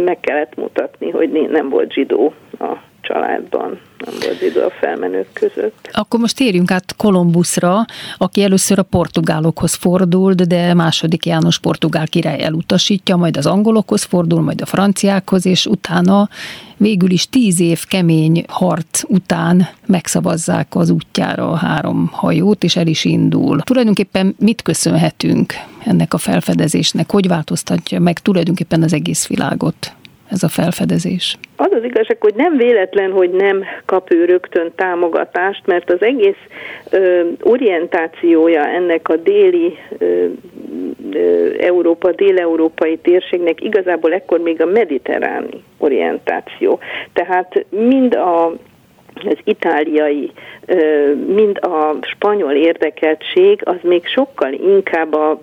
meg 0.05 0.19
kellett 0.19 0.55
mutatni, 0.55 1.09
hogy 1.09 1.29
nem 1.29 1.69
volt 1.69 1.93
zsidó 1.93 2.33
a 2.59 2.91
családban, 3.13 3.79
nem 4.05 4.13
volt 4.21 4.39
zsidó 4.39 4.61
a 4.61 4.71
felmenők 4.79 5.27
között. 5.33 5.89
Akkor 5.91 6.19
most 6.19 6.35
térjünk 6.35 6.71
át 6.71 6.95
Kolumbuszra, 6.95 7.85
aki 8.17 8.43
először 8.43 8.79
a 8.79 8.83
portugálokhoz 8.83 9.73
fordult, 9.73 10.47
de 10.47 10.73
második 10.73 11.25
János 11.25 11.59
portugál 11.59 12.07
király 12.07 12.43
elutasítja, 12.43 13.15
majd 13.15 13.37
az 13.37 13.45
angolokhoz 13.45 14.03
fordul, 14.03 14.41
majd 14.41 14.61
a 14.61 14.65
franciákhoz, 14.65 15.45
és 15.45 15.65
utána 15.65 16.29
végül 16.77 17.11
is 17.11 17.29
tíz 17.29 17.59
év 17.59 17.85
kemény 17.85 18.43
harc 18.47 19.03
után 19.07 19.67
megszavazzák 19.85 20.75
az 20.75 20.89
útjára 20.89 21.51
a 21.51 21.55
három 21.55 22.09
hajót, 22.11 22.63
és 22.63 22.75
el 22.75 22.87
is 22.87 23.05
indul. 23.05 23.61
Tulajdonképpen 23.61 24.35
mit 24.39 24.61
köszönhetünk 24.61 25.53
ennek 25.85 26.13
a 26.13 26.17
felfedezésnek? 26.17 27.11
Hogy 27.11 27.27
változtatja 27.27 27.99
meg 27.99 28.19
tulajdonképpen 28.19 28.83
az 28.83 28.93
egész 28.93 29.27
világot? 29.27 29.93
Ez 30.29 30.43
a 30.43 30.47
felfedezés? 30.47 31.37
Az 31.55 31.71
az 31.71 31.83
igazság, 31.83 32.17
hogy 32.19 32.33
nem 32.35 32.57
véletlen, 32.57 33.11
hogy 33.11 33.29
nem 33.29 33.63
kap 33.85 34.13
ő 34.13 34.25
rögtön 34.25 34.71
támogatást, 34.75 35.65
mert 35.65 35.91
az 35.91 36.01
egész 36.01 36.41
ö, 36.89 37.21
orientációja 37.41 38.67
ennek 38.67 39.09
a 39.09 39.15
déli 39.15 39.77
ö, 39.97 40.25
ö, 41.11 41.49
Európa, 41.59 42.11
dél-európai 42.11 42.97
térségnek 42.97 43.63
igazából 43.63 44.13
ekkor 44.13 44.39
még 44.39 44.61
a 44.61 44.65
mediterráni 44.65 45.63
orientáció. 45.77 46.79
Tehát 47.13 47.65
mind 47.69 48.13
a 48.13 48.53
az 49.25 49.37
itáliai, 49.43 50.31
mind 51.27 51.57
a 51.61 51.97
spanyol 52.01 52.51
érdekeltség 52.51 53.61
az 53.63 53.75
még 53.81 54.05
sokkal 54.05 54.53
inkább 54.53 55.13
a 55.13 55.41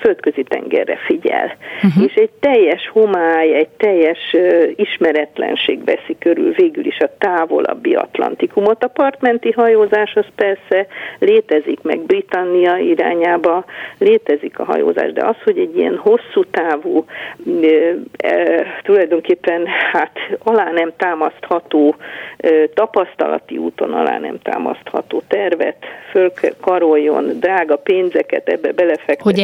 földközi 0.00 0.42
tengerre 0.42 0.96
figyel. 0.96 1.56
Uh-huh. 1.82 2.04
És 2.04 2.14
egy 2.14 2.30
teljes 2.40 2.88
homály, 2.88 3.54
egy 3.54 3.68
teljes 3.68 4.36
ismeretlenség 4.76 5.84
veszi 5.84 6.16
körül 6.18 6.52
végül 6.52 6.86
is 6.86 6.98
a 6.98 7.10
távolabbi 7.18 7.94
Atlantikumot. 7.94 8.84
A 8.84 8.88
partmenti 8.88 9.50
hajózás 9.50 10.14
az 10.14 10.26
persze 10.34 10.86
létezik, 11.18 11.82
meg 11.82 12.00
Britannia 12.00 12.76
irányába 12.76 13.64
létezik 13.98 14.58
a 14.58 14.64
hajózás, 14.64 15.12
de 15.12 15.24
az, 15.24 15.36
hogy 15.44 15.58
egy 15.58 15.76
ilyen 15.76 15.96
hosszú 15.96 16.44
távú, 16.50 17.04
tulajdonképpen 18.82 19.66
hát 19.92 20.18
alá 20.38 20.70
nem 20.70 20.92
támasztható, 20.96 21.96
tapasztalati 22.74 23.56
úton 23.56 23.92
alá 23.92 24.18
nem 24.18 24.38
támasztható 24.42 25.22
tervet 25.28 25.76
fölkaroljon, 26.10 27.38
drága 27.40 27.76
pénzeket 27.76 28.48
ebbe 28.48 28.72
belefektetni. 28.72 29.30
Hogy 29.30 29.38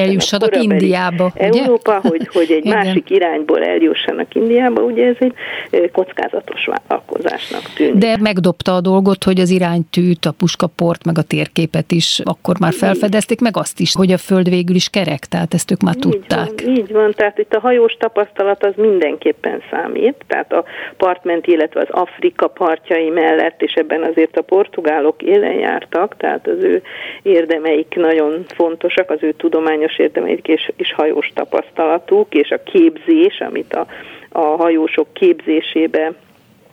eljussanak 0.46 0.82
Indiába, 0.82 1.32
ugye? 1.34 1.60
Európa, 1.60 2.00
hogy, 2.02 2.28
hogy 2.32 2.50
egy 2.50 2.64
másik 2.74 3.10
irányból 3.10 3.64
eljussanak 3.64 4.34
Indiába, 4.34 4.82
ugye 4.82 5.06
ez 5.06 5.16
egy 5.20 5.90
kockázatos 5.90 6.68
vállalkozásnak 6.88 7.62
tűnik. 7.74 7.94
De 7.94 8.16
megdobta 8.20 8.74
a 8.74 8.80
dolgot, 8.80 9.24
hogy 9.24 9.40
az 9.40 9.50
iránytűt, 9.50 10.24
a 10.24 10.32
puskaport, 10.32 11.04
meg 11.04 11.18
a 11.18 11.22
térképet 11.22 11.92
is 11.92 12.20
akkor 12.24 12.58
már 12.60 12.72
felfedezték, 12.72 13.40
meg 13.40 13.56
azt 13.56 13.80
is, 13.80 13.94
hogy 13.94 14.12
a 14.12 14.18
föld 14.18 14.48
végül 14.48 14.74
is 14.74 14.88
kerek, 14.88 15.18
tehát 15.18 15.54
ezt 15.54 15.70
ők 15.70 15.80
már 15.80 15.94
így 15.96 16.00
tudták. 16.00 16.62
Van, 16.64 16.76
így 16.76 16.92
van, 16.92 17.12
tehát 17.16 17.38
itt 17.38 17.54
a 17.54 17.60
hajós 17.60 17.96
tapasztalat 17.98 18.64
az 18.64 18.72
mindenképpen 18.76 19.62
számít, 19.70 20.14
tehát 20.26 20.52
a 20.52 20.64
partment, 20.96 21.46
illetve 21.46 21.80
az 21.80 21.88
Afrika 21.90 22.48
partjai 22.48 23.08
mellett, 23.08 23.62
és 23.62 23.72
ebben 23.72 24.02
azért 24.02 24.36
a 24.36 24.42
portugálok 24.42 25.22
élen 25.22 25.58
jártak, 25.58 26.16
tehát 26.16 26.46
az 26.46 26.62
ő 26.62 26.82
érdemeik 27.22 27.94
nagyon 27.94 28.44
fontosak, 28.54 29.10
az 29.10 29.18
ő 29.20 29.32
tudományos 29.32 29.96
érdemeik 30.30 30.48
és, 30.48 30.72
és 30.76 30.92
hajós 30.92 31.30
tapasztalatuk, 31.34 32.34
és 32.34 32.50
a 32.50 32.62
képzés, 32.62 33.40
amit 33.40 33.74
a, 33.74 33.86
a 34.28 34.40
hajósok 34.40 35.12
képzésébe 35.12 36.12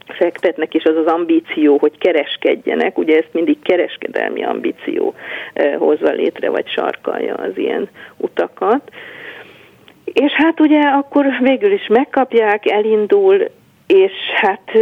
fektetnek, 0.08 0.74
és 0.74 0.84
az 0.84 0.96
az 0.96 1.06
ambíció, 1.06 1.78
hogy 1.78 1.98
kereskedjenek, 1.98 2.98
ugye 2.98 3.17
ezt 3.17 3.34
mindig 3.34 3.58
kereskedelmi 3.62 4.43
ambíció 4.43 5.13
eh, 5.54 5.76
hozza 5.78 6.12
létre, 6.12 6.50
vagy 6.50 6.67
sarkalja 6.67 7.34
az 7.34 7.58
ilyen 7.58 7.89
utakat. 8.17 8.91
És 10.04 10.32
hát 10.32 10.60
ugye 10.60 10.80
akkor 10.80 11.26
végül 11.41 11.72
is 11.72 11.88
megkapják, 11.88 12.72
elindul, 12.72 13.50
és 13.88 14.12
hát 14.36 14.73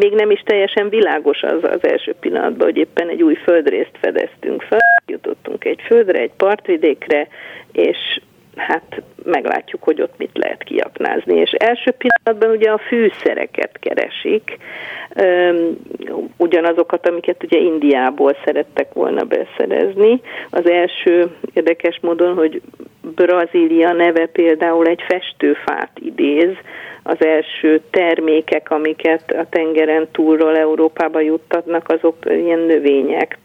még 0.00 0.12
nem 0.12 0.30
is 0.30 0.40
teljesen 0.40 0.88
világos 0.88 1.42
az 1.42 1.64
az 1.64 1.88
első 1.88 2.14
pillanatban, 2.20 2.66
hogy 2.66 2.76
éppen 2.76 3.08
egy 3.08 3.22
új 3.22 3.34
földrészt 3.34 3.98
fedeztünk 4.00 4.62
fel, 4.62 5.02
jutottunk 5.06 5.64
egy 5.64 5.80
földre, 5.86 6.18
egy 6.18 6.32
partvidékre, 6.36 7.28
és 7.72 8.20
hát 8.56 9.02
meglátjuk, 9.24 9.82
hogy 9.82 10.02
ott 10.02 10.14
mit 10.18 10.30
lehet 10.32 10.62
kiaknázni. 10.62 11.34
És 11.34 11.50
első 11.50 11.90
pillanatban 11.90 12.56
ugye 12.56 12.70
a 12.70 12.78
fűszereket 12.78 13.78
keresik, 13.80 14.58
ugyanazokat, 16.36 17.08
amiket 17.08 17.42
ugye 17.44 17.58
Indiából 17.58 18.36
szerettek 18.44 18.92
volna 18.92 19.24
beszerezni. 19.24 20.20
Az 20.50 20.68
első 20.68 21.30
érdekes 21.54 21.98
módon, 22.02 22.34
hogy 22.34 22.60
Brazília 23.14 23.92
neve 23.92 24.26
például 24.26 24.86
egy 24.86 25.02
festőfát 25.08 25.90
idéz, 25.94 26.56
az 27.06 27.24
első 27.24 27.80
termékek, 27.90 28.70
amiket 28.70 29.30
a 29.30 29.46
tengeren 29.48 30.08
túlról 30.12 30.56
Európába 30.56 31.20
juttatnak, 31.20 31.88
azok 31.88 32.16
ilyen 32.24 32.58
növények, 32.58 33.38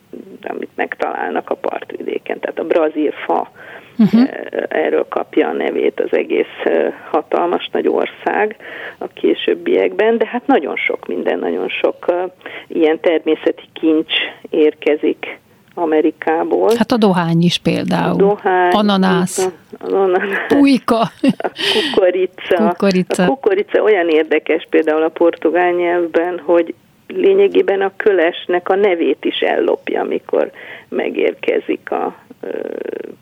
amit 0.44 0.70
megtalálnak 0.76 1.50
a 1.50 1.56
partvidéken. 1.56 2.40
Tehát 2.40 2.60
a 2.60 2.64
brazil 2.64 3.12
fa 3.12 3.52
uh-huh. 3.98 4.30
erről 4.68 5.06
kapja 5.10 5.48
a 5.48 5.54
nevét 5.54 6.00
az 6.00 6.18
egész 6.18 6.62
eh, 6.64 6.94
hatalmas 7.10 7.70
nagy 7.72 7.88
ország 7.88 8.56
a 8.98 9.08
későbbiekben, 9.08 10.18
de 10.18 10.26
hát 10.26 10.48
nagyon 10.48 10.76
sok 10.76 11.08
minden, 11.08 11.40
nagyon 11.40 11.70
sok 11.70 12.06
eh, 12.08 12.24
ilyen 12.68 13.00
természeti 13.00 13.64
kincs 13.74 14.14
érkezik 14.50 15.40
Amerikából. 15.74 16.72
Hát 16.78 16.92
a 16.92 16.98
dohány 16.98 17.42
is 17.42 17.58
például. 17.58 18.14
A 18.14 18.16
dohány, 18.16 18.72
ananász, 18.72 19.50
ananász 19.80 20.48
pulyka, 20.48 21.00
a 21.38 21.52
kukorica. 21.74 22.68
kukorica. 22.68 23.24
A 23.24 23.28
kukorica 23.28 23.82
olyan 23.82 24.10
érdekes 24.10 24.68
például 24.70 25.04
a 25.04 25.10
portugál 25.10 25.72
nyelvben, 25.72 26.42
hogy 26.46 26.74
lényegében 27.08 27.82
a 27.82 27.92
kölesnek 27.98 28.70
a 28.70 28.76
nevét 28.76 29.26
is 29.26 29.40
ellopja, 29.40 30.02
amikor 30.02 30.52
megérkezik 30.90 31.92
a, 31.92 32.16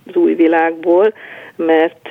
az 0.07 0.15
új 0.15 0.33
világból, 0.33 1.13
mert 1.55 2.07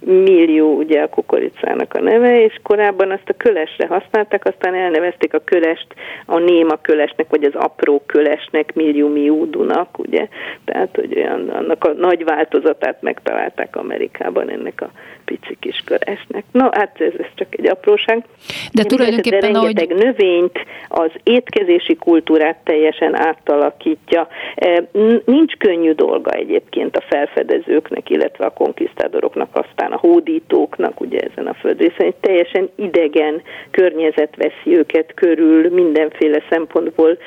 millió 0.00 0.76
ugye 0.76 1.00
a 1.00 1.08
kukoricának 1.08 1.94
a 1.94 2.00
neve, 2.00 2.44
és 2.44 2.60
korábban 2.62 3.10
azt 3.10 3.28
a 3.28 3.36
kölesre 3.36 3.86
használták, 3.86 4.44
aztán 4.44 4.74
elnevezték 4.74 5.34
a 5.34 5.44
kölest 5.44 5.86
a 6.26 6.38
néma 6.38 6.76
kölesnek, 6.82 7.26
vagy 7.28 7.44
az 7.44 7.54
apró 7.54 8.02
kölesnek, 8.06 8.74
millió 8.74 9.08
miúdunak, 9.08 9.98
ugye, 9.98 10.28
tehát 10.64 10.96
hogy 10.96 11.16
olyan, 11.16 11.48
annak 11.48 11.84
a 11.84 11.92
nagy 11.92 12.24
változatát 12.24 13.02
megtalálták 13.02 13.76
Amerikában 13.76 14.50
ennek 14.50 14.80
a 14.80 14.90
pici 15.26 15.56
kis 15.60 15.82
kölesnek. 15.84 16.44
No, 16.52 16.68
hát 16.72 17.00
ez, 17.00 17.12
ez 17.18 17.26
csak 17.34 17.46
egy 17.50 17.68
apróság. 17.68 18.24
De 18.72 18.82
Én 18.82 18.88
tulajdonképpen, 18.88 19.40
de 19.40 19.46
rengeteg 19.46 19.90
ahogy... 19.90 20.04
növényt, 20.04 20.58
az 20.88 21.10
étkezési 21.22 21.96
kultúrát 21.96 22.56
teljesen 22.64 23.14
átalakítja. 23.14 24.28
E, 24.54 24.82
nincs 25.24 25.56
könnyű 25.56 25.92
dolga 25.92 26.30
egyébként 26.30 26.96
a 26.96 27.04
felfedezőknek, 27.08 28.10
illetve 28.10 28.44
a 28.44 28.50
konkisztádoroknak, 28.50 29.48
aztán 29.52 29.85
a 29.92 29.98
hódítóknak, 29.98 31.00
ugye 31.00 31.20
ezen 31.20 31.46
a 31.46 31.54
földrészen, 31.54 32.06
egy 32.06 32.14
teljesen 32.20 32.68
idegen 32.74 33.42
környezet 33.70 34.36
veszi 34.36 34.76
őket 34.76 35.14
körül, 35.14 35.70
mindenféle 35.70 36.42
szempontból 36.50 37.18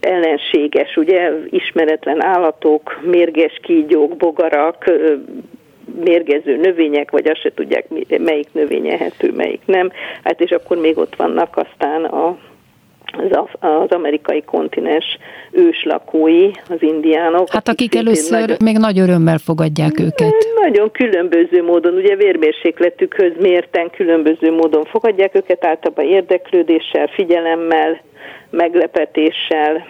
ellenséges, 0.00 0.96
ugye 0.96 1.32
ismeretlen 1.50 2.22
állatok, 2.22 3.00
mérges 3.02 3.60
kígyók, 3.62 4.16
bogarak, 4.16 4.84
mérgező 6.04 6.56
növények, 6.56 7.10
vagy 7.10 7.28
azt 7.28 7.40
se 7.40 7.52
tudják, 7.54 7.86
melyik 8.18 8.48
növény 8.52 8.88
ehető, 8.88 9.32
melyik 9.32 9.60
nem. 9.64 9.90
Hát 10.24 10.40
és 10.40 10.50
akkor 10.50 10.76
még 10.76 10.98
ott 10.98 11.16
vannak 11.16 11.56
aztán 11.56 12.04
a 12.04 12.38
az, 13.18 13.46
az 13.60 13.90
amerikai 13.90 14.42
kontinens 14.42 15.18
őslakói, 15.50 16.50
az 16.68 16.82
indiánok. 16.82 17.50
Hát 17.50 17.68
akik 17.68 17.94
először 17.94 18.40
nagyon, 18.40 18.56
még 18.64 18.76
nagy 18.78 18.98
örömmel 18.98 19.38
fogadják 19.38 20.00
őket. 20.00 20.32
Nagyon 20.60 20.90
különböző 20.90 21.62
módon, 21.62 21.94
ugye 21.94 22.16
vérmérsékletükhöz 22.16 23.32
mérten 23.38 23.90
különböző 23.90 24.52
módon 24.52 24.84
fogadják 24.84 25.34
őket, 25.34 25.64
általában 25.64 26.04
érdeklődéssel, 26.04 27.06
figyelemmel, 27.06 28.00
meglepetéssel, 28.50 29.86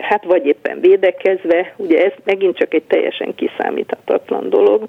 hát 0.00 0.24
vagy 0.24 0.46
éppen 0.46 0.80
védekezve, 0.80 1.74
ugye 1.76 2.04
ez 2.04 2.12
megint 2.24 2.56
csak 2.56 2.74
egy 2.74 2.82
teljesen 2.82 3.34
kiszámíthatatlan 3.34 4.48
dolog. 4.48 4.88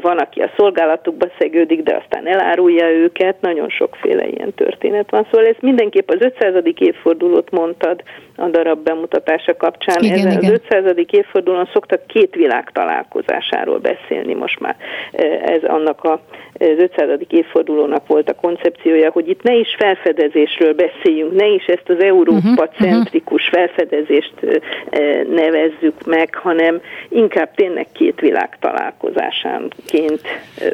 Van, 0.00 0.18
aki 0.18 0.40
a 0.40 0.50
szolgálatukba 0.56 1.26
szegődik, 1.38 1.82
de 1.82 1.96
aztán 1.96 2.26
elárulja 2.26 2.90
őket, 2.90 3.40
nagyon 3.40 3.68
sokféle 3.68 4.26
ilyen 4.26 4.54
történet 4.54 5.10
van. 5.10 5.26
Szóval 5.30 5.46
ez 5.46 5.56
mindenképp 5.60 6.10
az 6.10 6.20
500. 6.20 6.54
évfordulót 6.78 7.50
mondtad 7.50 8.02
a 8.36 8.46
darab 8.48 8.82
bemutatása 8.82 9.56
kapcsán. 9.56 10.02
Igen, 10.02 10.18
Ezen 10.18 10.30
igen. 10.30 10.52
az 10.52 10.60
500. 10.70 10.94
évfordulón 11.10 11.68
szoktak 11.72 12.06
két 12.06 12.34
világ 12.34 12.70
találkozásáról 12.72 13.78
beszélni 13.78 14.34
most 14.34 14.60
már. 14.60 14.76
Ez 15.44 15.62
annak 15.62 16.04
a, 16.04 16.20
az 16.58 16.78
500. 16.78 17.18
évfordulónak 17.28 18.06
volt 18.06 18.28
a 18.28 18.34
koncepciója, 18.34 19.10
hogy 19.10 19.28
itt 19.28 19.42
ne 19.42 19.54
is 19.54 19.74
felfedezésről 19.78 20.74
beszéljünk, 20.74 21.34
ne 21.36 21.46
is 21.46 21.64
ezt 21.64 21.88
az 21.88 22.02
Európa-centrikus 22.02 23.48
felfedezést 23.48 24.34
nevezzük 25.30 26.06
meg, 26.06 26.34
hanem 26.34 26.80
inkább 27.08 27.54
tényleg 27.54 27.86
két 27.92 28.20
világ 28.20 28.56
találkozásánként 28.60 30.20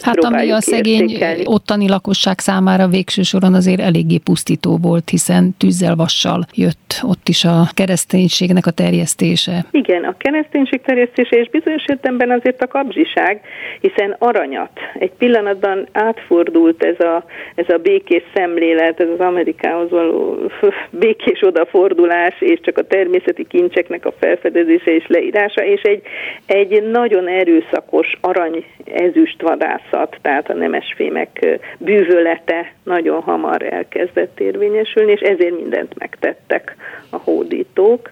Hát 0.00 0.24
ami 0.24 0.50
a 0.50 0.60
szegény 0.60 1.00
értékelni. 1.00 1.42
ottani 1.46 1.88
lakosság 1.88 2.38
számára 2.38 2.86
végső 2.86 3.22
soron 3.22 3.54
azért 3.54 3.80
eléggé 3.80 4.18
pusztító 4.18 4.78
volt, 4.82 5.08
hiszen 5.08 5.54
tűzzel 5.58 5.96
vassal 5.96 6.46
jött 6.54 7.00
ott 7.02 7.28
is 7.28 7.44
a 7.44 7.62
kereszténységnek 7.74 8.66
a 8.66 8.70
terjesztése. 8.70 9.64
Igen, 9.70 10.04
a 10.04 10.14
kereszténység 10.16 10.80
terjesztése 10.80 11.36
és 11.36 11.48
bizonyos 11.50 11.84
értelemben 11.86 12.30
azért 12.30 12.62
a 12.62 12.66
kapzsiság, 12.66 13.40
hiszen 13.80 14.16
aranyat. 14.18 14.70
Egy 14.98 15.12
pillanatban 15.18 15.73
átfordult 15.92 16.82
ez 16.84 17.00
a, 17.00 17.24
ez 17.54 17.68
a 17.68 17.78
békés 17.78 18.22
szemlélet, 18.34 19.00
ez 19.00 19.08
az 19.08 19.20
Amerikához 19.20 19.90
való 19.90 20.38
békés 20.90 21.42
odafordulás, 21.42 22.34
és 22.40 22.60
csak 22.62 22.78
a 22.78 22.86
természeti 22.86 23.46
kincseknek 23.46 24.06
a 24.06 24.14
felfedezése 24.20 24.94
és 24.94 25.06
leírása, 25.06 25.64
és 25.64 25.82
egy, 25.82 26.02
egy 26.46 26.82
nagyon 26.82 27.28
erőszakos 27.28 28.18
arany 28.20 28.64
ezüst 28.84 29.42
vadászat, 29.42 30.18
tehát 30.22 30.50
a 30.50 30.54
nemesfémek 30.54 31.58
bűvölete 31.78 32.72
nagyon 32.82 33.20
hamar 33.20 33.62
elkezdett 33.62 34.40
érvényesülni, 34.40 35.12
és 35.12 35.20
ezért 35.20 35.56
mindent 35.60 35.98
megtettek 35.98 36.76
a 37.10 37.16
hódítók. 37.16 38.10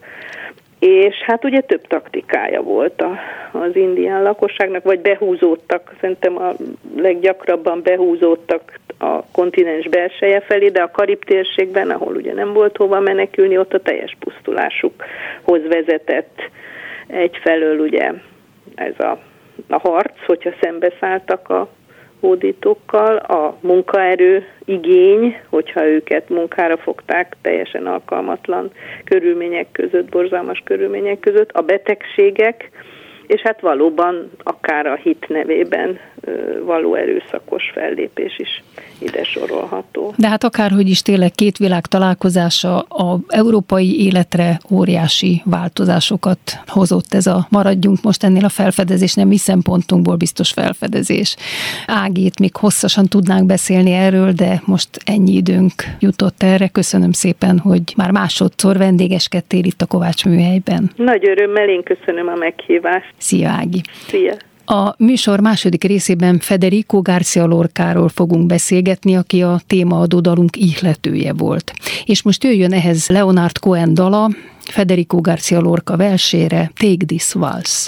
És 0.82 1.16
hát 1.26 1.44
ugye 1.44 1.60
több 1.60 1.86
taktikája 1.86 2.62
volt 2.62 3.02
a, 3.02 3.18
az 3.52 3.76
indián 3.76 4.22
lakosságnak, 4.22 4.82
vagy 4.82 5.00
behúzódtak, 5.00 5.94
szerintem 6.00 6.36
a 6.38 6.52
leggyakrabban 6.96 7.82
behúzódtak 7.82 8.80
a 8.98 9.22
kontinens 9.32 9.88
belseje 9.88 10.40
felé, 10.40 10.68
de 10.68 10.82
a 10.82 10.90
Karib 10.90 11.24
térségben, 11.24 11.90
ahol 11.90 12.14
ugye 12.14 12.34
nem 12.34 12.52
volt 12.52 12.76
hova 12.76 13.00
menekülni, 13.00 13.58
ott 13.58 13.74
a 13.74 13.80
teljes 13.80 14.16
pusztulásukhoz 14.20 15.62
vezetett 15.68 16.50
egyfelől 17.06 17.78
ugye 17.78 18.12
ez 18.74 18.98
a, 18.98 19.18
a 19.68 19.78
harc, 19.78 20.24
hogyha 20.26 20.50
szembeszálltak 20.60 21.48
a 21.48 21.68
hódítókkal, 22.22 23.16
a 23.16 23.56
munkaerő 23.60 24.46
igény, 24.64 25.40
hogyha 25.48 25.86
őket 25.86 26.28
munkára 26.28 26.76
fogták 26.76 27.36
teljesen 27.42 27.86
alkalmatlan 27.86 28.70
körülmények 29.04 29.66
között, 29.72 30.08
borzalmas 30.08 30.62
körülmények 30.64 31.20
között, 31.20 31.50
a 31.52 31.60
betegségek, 31.60 32.70
és 33.26 33.40
hát 33.40 33.60
valóban 33.60 34.30
akár 34.42 34.86
a 34.86 34.94
hit 34.94 35.28
nevében 35.28 35.98
való 36.60 36.94
erőszakos 36.94 37.70
fellépés 37.74 38.38
is 38.38 38.62
ide 39.04 39.24
sorolható. 39.24 40.14
De 40.16 40.28
hát 40.28 40.44
akárhogy 40.44 40.88
is 40.88 41.02
tényleg 41.02 41.30
két 41.30 41.56
világ 41.56 41.86
találkozása 41.86 42.78
a 42.78 43.18
európai 43.28 44.04
életre 44.04 44.60
óriási 44.70 45.42
változásokat 45.44 46.38
hozott 46.66 47.14
ez 47.14 47.26
a 47.26 47.46
maradjunk 47.50 48.02
most 48.02 48.24
ennél 48.24 48.44
a 48.44 48.48
felfedezésnél, 48.48 49.24
mi 49.24 49.36
szempontunkból 49.36 50.16
biztos 50.16 50.50
felfedezés. 50.50 51.36
Ágét 51.86 52.38
még 52.38 52.56
hosszasan 52.56 53.06
tudnánk 53.06 53.46
beszélni 53.46 53.92
erről, 53.92 54.32
de 54.32 54.62
most 54.64 54.88
ennyi 55.04 55.32
időnk 55.32 55.72
jutott 55.98 56.42
erre. 56.42 56.68
Köszönöm 56.68 57.12
szépen, 57.12 57.58
hogy 57.58 57.82
már 57.96 58.10
másodszor 58.10 58.76
vendégeskedtél 58.76 59.64
itt 59.64 59.82
a 59.82 59.86
Kovács 59.86 60.24
műhelyben. 60.24 60.90
Nagy 60.96 61.28
örömmel 61.28 61.68
én 61.68 61.82
köszönöm 61.82 62.28
a 62.28 62.34
meghívást. 62.34 63.14
Szia 63.18 63.48
Ági! 63.48 63.80
Szia! 64.06 64.34
A 64.64 64.94
műsor 64.98 65.40
második 65.40 65.84
részében 65.84 66.38
Federico 66.38 67.02
Garcia 67.02 67.44
Lorcáról 67.44 68.08
fogunk 68.08 68.46
beszélgetni, 68.46 69.16
aki 69.16 69.42
a 69.42 69.60
témaadó 69.66 70.20
dalunk 70.20 70.56
ihletője 70.56 71.32
volt. 71.32 71.72
És 72.04 72.22
most 72.22 72.44
jöjjön 72.44 72.72
ehhez 72.72 73.08
Leonard 73.08 73.58
Cohen 73.58 73.94
dala, 73.94 74.30
Federico 74.64 75.20
Garcia 75.20 75.60
Lorca 75.60 75.96
versére, 75.96 76.70
Take 76.74 77.04
This 77.06 77.34
Waltz. 77.34 77.86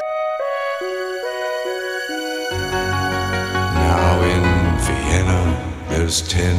Now 3.75 4.23
in 4.23 4.43
Vienna, 5.09 5.59
there's 5.89 6.23
ten 6.23 6.57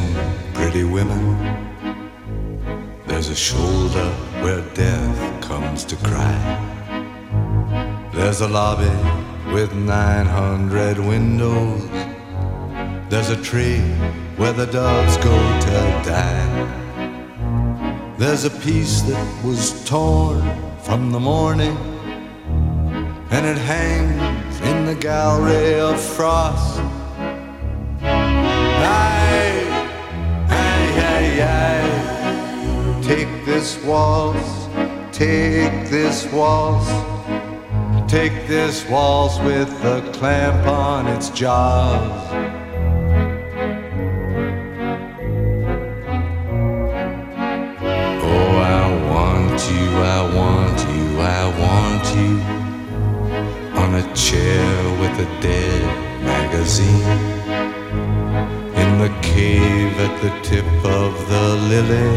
pretty 0.54 0.84
women. 0.84 1.38
There's 3.08 3.30
a 3.30 3.36
shoulder 3.36 4.12
where 4.42 4.64
death 4.74 5.48
comes 5.48 5.84
to 5.84 5.96
cry. 6.02 6.36
There's 8.14 8.42
a 8.42 8.48
lobby 8.48 9.34
with 9.54 9.74
900 9.74 11.00
windows. 11.00 11.82
There's 13.10 13.30
a 13.30 13.42
tree 13.42 13.82
where 14.38 14.54
the 14.54 14.66
doves 14.66 15.18
go 15.18 15.36
to 15.62 15.72
die. 16.04 16.46
There's 18.18 18.46
a 18.46 18.50
piece 18.50 19.02
that 19.02 19.44
was 19.44 19.86
torn 19.86 20.42
from 20.80 21.12
the 21.12 21.20
morning, 21.20 21.78
and 23.30 23.46
it 23.46 23.58
hangs 23.58 24.62
in 24.62 24.86
the 24.86 24.96
gallery 24.96 25.80
of 25.80 26.00
frost. 26.00 26.80
Aye, 28.02 29.66
aye, 30.50 30.92
aye, 31.14 31.42
aye. 31.42 33.02
Take 33.02 33.46
this 33.46 33.78
waltz, 33.84 34.68
take 35.12 35.90
this 35.90 36.26
waltz. 36.32 37.15
Take 38.16 38.48
this 38.48 38.88
waltz 38.88 39.38
with 39.40 39.70
a 39.84 40.00
clamp 40.14 40.66
on 40.68 41.06
its 41.06 41.30
jaws. 41.32 42.32
Oh, 48.24 48.52
I 48.80 48.86
want 49.12 49.60
you, 49.70 49.88
I 50.18 50.22
want 50.34 50.80
you, 50.96 51.20
I 51.20 51.44
want 51.60 52.06
you 52.16 52.40
on 53.82 53.96
a 53.96 54.16
chair 54.16 54.66
with 55.02 55.20
a 55.20 55.42
dead 55.42 55.84
magazine 56.24 57.20
in 58.82 58.98
the 58.98 59.14
cave 59.24 59.92
at 60.00 60.22
the 60.22 60.32
tip 60.42 60.66
of 60.86 61.12
the 61.28 61.56
lily 61.68 62.16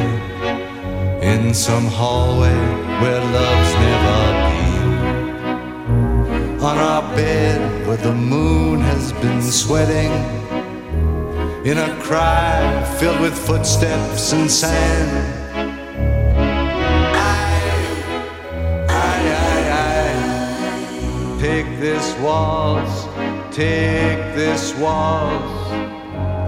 in 1.27 1.53
some 1.53 1.87
hallway 1.87 2.55
where 3.01 3.21
love's 3.21 3.75
never 3.75 4.48
on 6.61 6.77
our 6.77 7.03
bed 7.15 7.87
where 7.87 7.97
the 7.97 8.13
moon 8.13 8.81
has 8.81 9.13
been 9.13 9.41
sweating 9.41 10.11
in 11.65 11.79
a 11.79 12.03
cry 12.03 12.85
filled 12.99 13.21
with 13.21 13.37
footsteps 13.37 14.33
and 14.33 14.51
sand. 14.51 15.11
Aye, 17.15 17.63
aye, 18.89 19.29
aye, 19.45 19.71
aye. 21.37 21.39
Take 21.41 21.79
this 21.79 22.17
waltz, 22.19 23.05
take 23.55 24.19
this 24.35 24.75
waltz, 24.75 25.71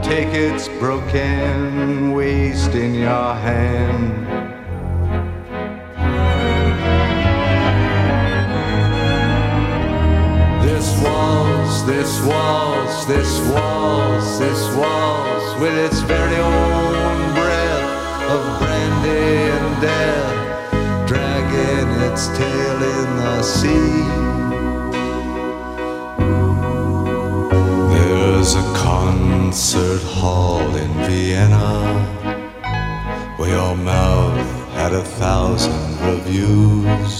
take 0.05 0.35
its 0.35 0.69
broken 0.81 2.13
waist 2.13 2.75
in 2.75 2.95
your 2.95 3.35
hand. 3.35 4.40
This 11.91 12.23
waltz, 12.23 13.05
this 13.07 13.41
waltz, 13.51 14.39
this 14.39 14.63
waltz, 14.77 15.61
with 15.61 15.77
its 15.77 16.01
very 16.03 16.37
own 16.37 17.35
breath 17.35 18.31
of 18.31 18.43
brandy 18.61 19.51
and 19.57 19.83
death, 19.83 21.09
dragging 21.09 21.91
its 22.09 22.29
tail 22.39 22.79
in 22.99 23.09
the 23.17 23.43
sea. 23.43 24.03
There's 27.95 28.55
a 28.55 28.67
concert 28.77 30.03
hall 30.03 30.77
in 30.77 30.93
Vienna 31.09 31.75
where 33.37 33.51
your 33.51 33.77
mouth 33.77 34.39
had 34.75 34.93
a 34.93 35.03
thousand 35.03 35.99
reviews. 36.07 37.20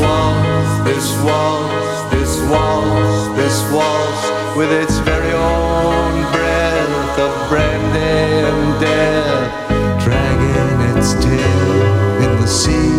This 0.00 0.08
waltz, 0.08 0.84
this 0.88 1.12
waltz, 1.22 2.10
this 2.10 2.40
waltz, 2.48 3.36
this 3.36 3.70
waltz, 3.70 4.56
with 4.56 4.72
its 4.72 4.96
very 5.00 5.32
own 5.32 6.32
breath 6.32 7.18
of 7.18 7.48
brandy 7.50 8.48
and 8.48 8.80
death, 8.80 10.02
dragging 10.02 10.96
its 10.96 11.12
tail 11.22 11.72
in 12.24 12.40
the 12.40 12.46
sea. 12.46 12.94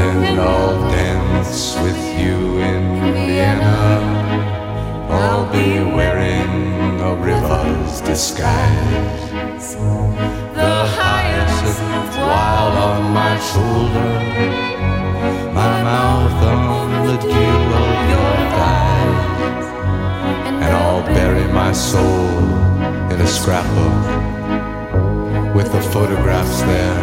And 0.00 0.40
I'll 0.40 0.80
dance 0.90 1.76
with 1.82 2.00
you 2.18 2.60
in 2.60 3.12
Vienna. 3.12 4.00
I'll 5.10 5.52
be 5.52 5.82
wearing 5.94 6.98
a 7.02 7.14
river's 7.16 8.00
disguise. 8.00 8.71
Shoulder, 13.50 14.12
my 15.52 15.72
mouth 15.82 16.38
on 16.54 17.06
the 17.08 17.16
dew 17.18 17.58
of 17.82 17.96
your 18.12 18.34
thighs, 18.56 19.66
and 20.62 20.70
I'll 20.82 21.02
bury 21.16 21.46
my 21.52 21.72
soul 21.72 22.28
in 23.12 23.20
a 23.20 23.26
scrapbook 23.26 24.02
with 25.56 25.72
the 25.72 25.82
photographs 25.94 26.60
there 26.62 27.02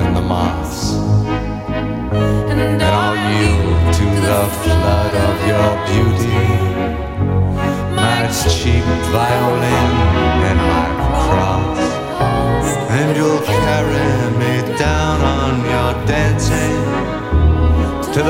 and 0.00 0.16
the 0.16 0.22
moths. 0.22 0.94
And 2.50 2.82
I'll 2.82 3.18
yield 3.30 3.94
to 3.98 4.06
the 4.28 4.42
flood 4.62 5.14
of 5.28 5.36
your 5.50 5.70
beauty, 5.90 6.44
my 7.94 8.20
cheap 8.48 8.86
violin 9.12 10.09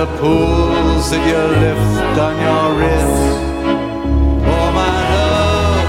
the 0.01 0.07
pools 0.17 1.11
that 1.11 1.23
you 1.29 1.43
lift 1.61 2.19
on 2.27 2.35
your 2.47 2.69
wrist. 2.79 3.23
Oh 4.57 4.69
my 4.83 4.99
love, 5.17 5.89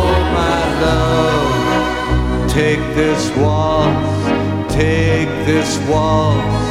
oh 0.00 0.16
my 0.38 0.60
love, 0.84 2.50
take 2.50 2.82
this 2.94 3.22
waltz, 3.38 4.74
take 4.74 5.30
this 5.48 5.78
waltz. 5.88 6.66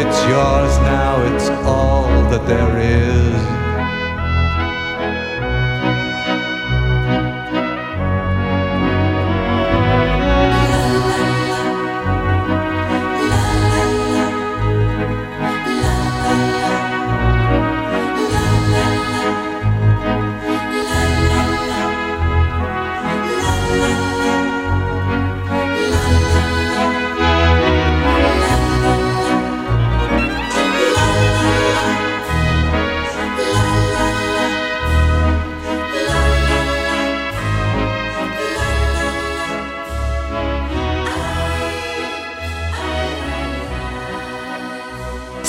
It's 0.00 0.20
yours 0.28 0.74
now, 0.84 1.12
it's 1.32 1.48
all 1.64 2.04
that 2.30 2.46
there 2.46 2.78
is. 2.78 3.59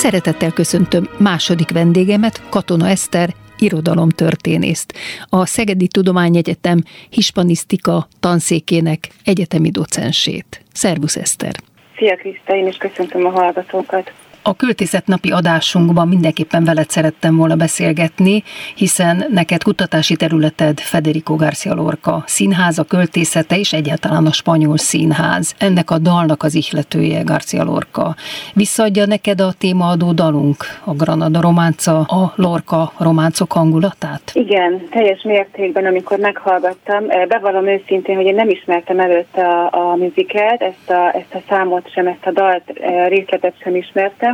Szeretettel 0.01 0.51
köszöntöm 0.51 1.09
második 1.19 1.71
vendégemet, 1.71 2.49
Katona 2.49 2.87
Eszter, 2.87 3.29
irodalomtörténészt, 3.59 4.93
a 5.29 5.45
Szegedi 5.45 5.87
Tudományegyetem 5.87 6.83
hispanisztika 7.09 8.07
tanszékének 8.19 8.99
egyetemi 9.23 9.69
docensét. 9.69 10.61
Szervusz 10.73 11.15
Eszter! 11.15 11.51
Szia 11.97 12.15
Kriszta, 12.15 12.55
én 12.55 12.67
is 12.67 12.77
köszöntöm 12.77 13.25
a 13.25 13.29
hallgatókat! 13.29 14.11
A 14.43 14.55
költészet 14.55 15.07
napi 15.07 15.31
adásunkban 15.31 16.07
mindenképpen 16.07 16.63
veled 16.63 16.89
szerettem 16.89 17.35
volna 17.35 17.55
beszélgetni, 17.55 18.43
hiszen 18.75 19.25
neked 19.29 19.63
kutatási 19.63 20.15
területed 20.15 20.79
Federico 20.79 21.35
Garcia 21.35 21.73
Lorca 21.73 22.23
színháza, 22.25 22.83
költészete 22.83 23.57
és 23.57 23.73
egyáltalán 23.73 24.25
a 24.25 24.31
spanyol 24.31 24.77
színház. 24.77 25.55
Ennek 25.59 25.91
a 25.91 25.97
dalnak 25.97 26.43
az 26.43 26.55
ihletője 26.55 27.21
Garcia 27.21 27.63
Lorca. 27.63 28.15
Visszaadja 28.53 29.05
neked 29.05 29.41
a 29.41 29.53
témaadó 29.57 30.11
dalunk, 30.11 30.57
a 30.83 30.93
Granada 30.93 31.41
románca, 31.41 31.99
a 31.99 32.33
Lorca 32.35 32.91
románcok 32.97 33.51
hangulatát? 33.51 34.31
Igen, 34.33 34.87
teljes 34.89 35.21
mértékben, 35.23 35.85
amikor 35.85 36.19
meghallgattam. 36.19 37.07
Bevallom 37.27 37.67
őszintén, 37.67 38.15
hogy 38.15 38.25
én 38.25 38.35
nem 38.35 38.49
ismertem 38.49 38.99
előtte 38.99 39.41
a, 39.47 39.69
a 39.71 39.95
műzikát, 39.95 40.61
ezt 40.61 40.89
a, 40.89 41.15
ezt 41.15 41.33
a 41.33 41.41
számot 41.49 41.91
sem, 41.91 42.07
ezt 42.07 42.25
a 42.25 42.31
dalt 42.31 42.63
részletet 43.07 43.53
sem 43.63 43.75
ismertem, 43.75 44.30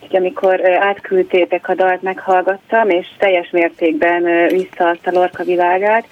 hogy 0.00 0.16
amikor 0.16 0.60
átküldtétek 0.78 1.68
a 1.68 1.74
dalt, 1.74 2.02
meghallgattam, 2.02 2.88
és 2.88 3.06
teljes 3.18 3.50
mértékben 3.50 4.46
visszaadta 4.48 5.10
Lorca 5.10 5.44
világát. 5.44 6.04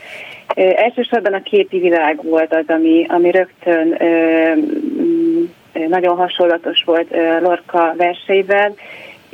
Elsősorban 0.55 1.33
a 1.33 1.43
képi 1.43 1.79
világ 1.79 2.23
volt 2.23 2.55
az, 2.55 2.65
ami, 2.67 3.07
ami 3.09 3.31
rögtön 3.31 3.99
nagyon 5.89 6.17
hasonlatos 6.17 6.83
volt 6.85 7.11
Lorca 7.41 7.95
verseivel. 7.97 8.75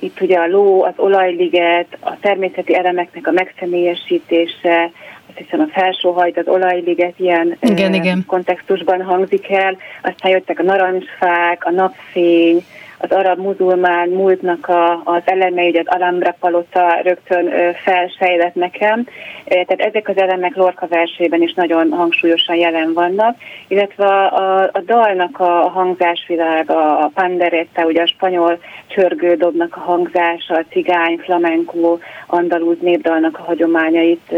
Itt 0.01 0.21
ugye 0.21 0.39
a 0.39 0.47
ló, 0.47 0.83
az 0.83 0.93
olajliget, 0.97 1.97
a 2.01 2.19
természeti 2.21 2.75
elemeknek 2.75 3.27
a 3.27 3.31
megszemélyesítése, 3.31 4.91
azt 5.29 5.39
hiszem 5.39 5.61
a 5.61 5.73
felsóhajt, 5.73 6.39
az 6.39 6.49
olajliget 6.49 7.15
ilyen 7.17 7.57
igen, 7.61 7.95
igen. 7.95 8.25
kontextusban 8.27 9.03
hangzik 9.03 9.51
el, 9.51 9.77
aztán 10.03 10.33
jöttek 10.33 10.59
a 10.59 10.63
narancsfák, 10.63 11.65
a 11.65 11.71
napfény, 11.71 12.65
az 12.99 13.11
arab-muzulmán 13.11 14.09
múltnak 14.09 14.69
a, 14.69 15.03
az 15.05 15.23
elemei, 15.25 15.69
ugye 15.69 15.83
az 15.85 15.95
Alhambra 15.95 16.37
palota 16.41 17.01
rögtön 17.03 17.75
felsejlett 17.85 18.55
nekem, 18.55 19.07
tehát 19.45 19.81
ezek 19.81 20.09
az 20.09 20.19
elemek 20.19 20.57
Lorca 20.57 20.87
versében 20.87 21.43
is 21.43 21.55
nagyon 21.55 21.93
hangsúlyosan 21.93 22.57
jelen 22.57 22.93
vannak, 22.93 23.37
illetve 23.69 24.07
a, 24.07 24.63
a, 24.63 24.81
dalnak 24.87 25.41
a 25.41 25.69
hangzásvilága, 25.69 26.99
a 26.99 27.11
panderetta, 27.15 27.85
ugye 27.85 28.03
a 28.03 28.07
spanyol 28.07 28.59
csörgődobnak 28.87 29.77
a 29.77 29.81
hangzása, 29.81 30.55
a 30.55 30.65
cigány, 30.71 31.19
flamenco, 31.19 31.99
andalúz 32.27 32.79
népdalnak 32.81 33.39
a 33.39 33.43
hagyományait 33.43 34.35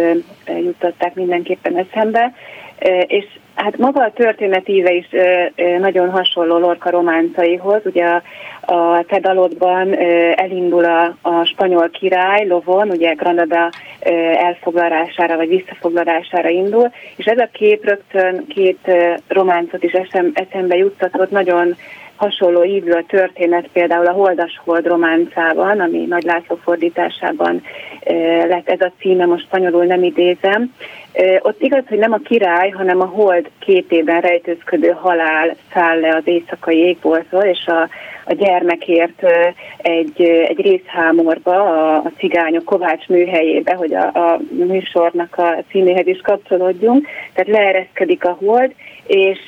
jutották 0.47 1.15
mindenképpen 1.15 1.77
eszembe, 1.77 2.33
és 3.07 3.25
Hát 3.63 3.79
maga 3.79 4.03
a 4.03 4.13
történet 4.13 4.69
íve 4.69 4.93
is 4.93 5.09
nagyon 5.79 6.11
hasonló 6.11 6.59
Lorca 6.59 6.91
románcaihoz. 6.91 7.81
Ugye 7.85 8.05
a, 8.05 8.23
a 8.73 9.05
te 9.09 9.19
dalodban 9.19 9.95
elindul 10.35 10.85
a, 10.85 11.17
a 11.23 11.45
spanyol 11.45 11.91
király 11.91 12.47
lovon, 12.47 12.91
ugye 12.91 13.13
Granada 13.13 13.71
elfoglalására 14.35 15.37
vagy 15.37 15.49
visszafoglalására 15.49 16.49
indul, 16.49 16.93
és 17.17 17.25
ez 17.25 17.39
a 17.39 17.49
kép 17.53 17.85
rögtön 17.85 18.47
két 18.47 18.91
románcot 19.29 19.83
is 19.83 19.93
eszembe 20.35 20.77
juttatott, 20.77 21.31
nagyon 21.31 21.77
hasonló 22.21 22.65
ívű 22.65 22.91
a 22.91 23.05
történet 23.09 23.69
például 23.73 24.07
a 24.07 24.13
Holdas 24.13 24.61
Hold 24.65 24.87
románcában, 24.87 25.81
ami 25.81 25.99
Nagy 25.99 26.23
László 26.23 26.59
fordításában 26.63 27.63
lett 28.49 28.69
ez 28.69 28.81
a 28.81 28.93
címe, 28.99 29.25
most 29.25 29.45
spanyolul 29.45 29.85
nem 29.85 30.03
idézem. 30.03 30.75
Ott 31.39 31.63
igaz, 31.63 31.83
hogy 31.89 31.99
nem 31.99 32.13
a 32.13 32.19
király, 32.25 32.71
hanem 32.71 33.01
a 33.01 33.05
hold 33.05 33.51
képében 33.59 34.21
rejtőzködő 34.21 34.89
halál 34.89 35.57
száll 35.73 36.01
le 36.01 36.15
az 36.17 36.23
éjszakai 36.25 36.77
égboltról, 36.77 37.43
és 37.43 37.67
a, 37.67 37.89
a 38.25 38.35
gyermekért 38.35 39.23
egy, 39.77 40.23
egy 40.23 40.61
részhámorba, 40.61 41.53
a, 41.53 41.97
a 41.97 42.13
cigányok 42.19 42.65
Kovács 42.65 43.07
műhelyébe, 43.07 43.75
hogy 43.75 43.95
a, 43.95 44.07
a 44.07 44.41
műsornak 44.51 45.39
a 45.39 45.57
címéhez 45.71 46.07
is 46.07 46.21
kapcsolódjunk. 46.21 47.07
Tehát 47.33 47.51
leereszkedik 47.51 48.25
a 48.25 48.39
hold, 48.45 48.75
és 49.11 49.39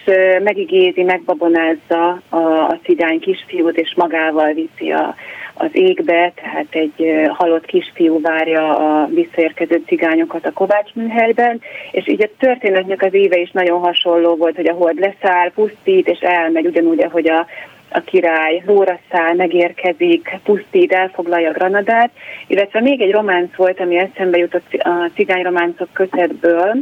megigézi, 0.42 1.02
megbabonázza 1.02 2.22
a, 2.28 2.36
a 2.36 2.78
cigány 2.82 3.20
kisfiút, 3.20 3.76
és 3.76 3.94
magával 3.96 4.52
viszi 4.52 4.90
a, 4.90 5.14
az 5.54 5.68
égbe, 5.72 6.32
tehát 6.34 6.66
egy 6.70 7.26
halott 7.28 7.64
kisfiú 7.64 8.20
várja 8.20 8.76
a 8.76 9.06
visszaérkező 9.06 9.82
cigányokat 9.86 10.46
a 10.46 10.52
Kovács 10.52 10.94
műhelyben, 10.94 11.60
és 11.90 12.08
így 12.08 12.22
a 12.22 12.30
történetnek 12.38 13.02
az 13.02 13.14
éve 13.14 13.38
is 13.38 13.50
nagyon 13.50 13.80
hasonló 13.80 14.36
volt, 14.36 14.56
hogy 14.56 14.68
a 14.68 14.74
hold 14.74 14.98
leszáll, 14.98 15.50
pusztít, 15.52 16.08
és 16.08 16.18
elmegy 16.20 16.66
ugyanúgy, 16.66 17.02
ahogy 17.02 17.28
a, 17.28 17.46
a 17.88 18.00
király 18.00 18.62
lóra 18.66 18.98
száll, 19.10 19.34
megérkezik, 19.34 20.38
pusztít, 20.44 20.92
elfoglalja 20.92 21.52
Granadát, 21.52 22.10
illetve 22.46 22.80
még 22.80 23.00
egy 23.00 23.12
románc 23.12 23.56
volt, 23.56 23.80
ami 23.80 23.96
eszembe 23.96 24.38
jutott 24.38 24.72
a 24.72 25.10
cigányrománcok 25.14 25.88
kötetből, 25.92 26.74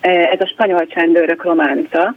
ez 0.00 0.40
a 0.40 0.46
spanyol 0.46 0.86
csendőrök 0.86 1.42
románca, 1.42 2.14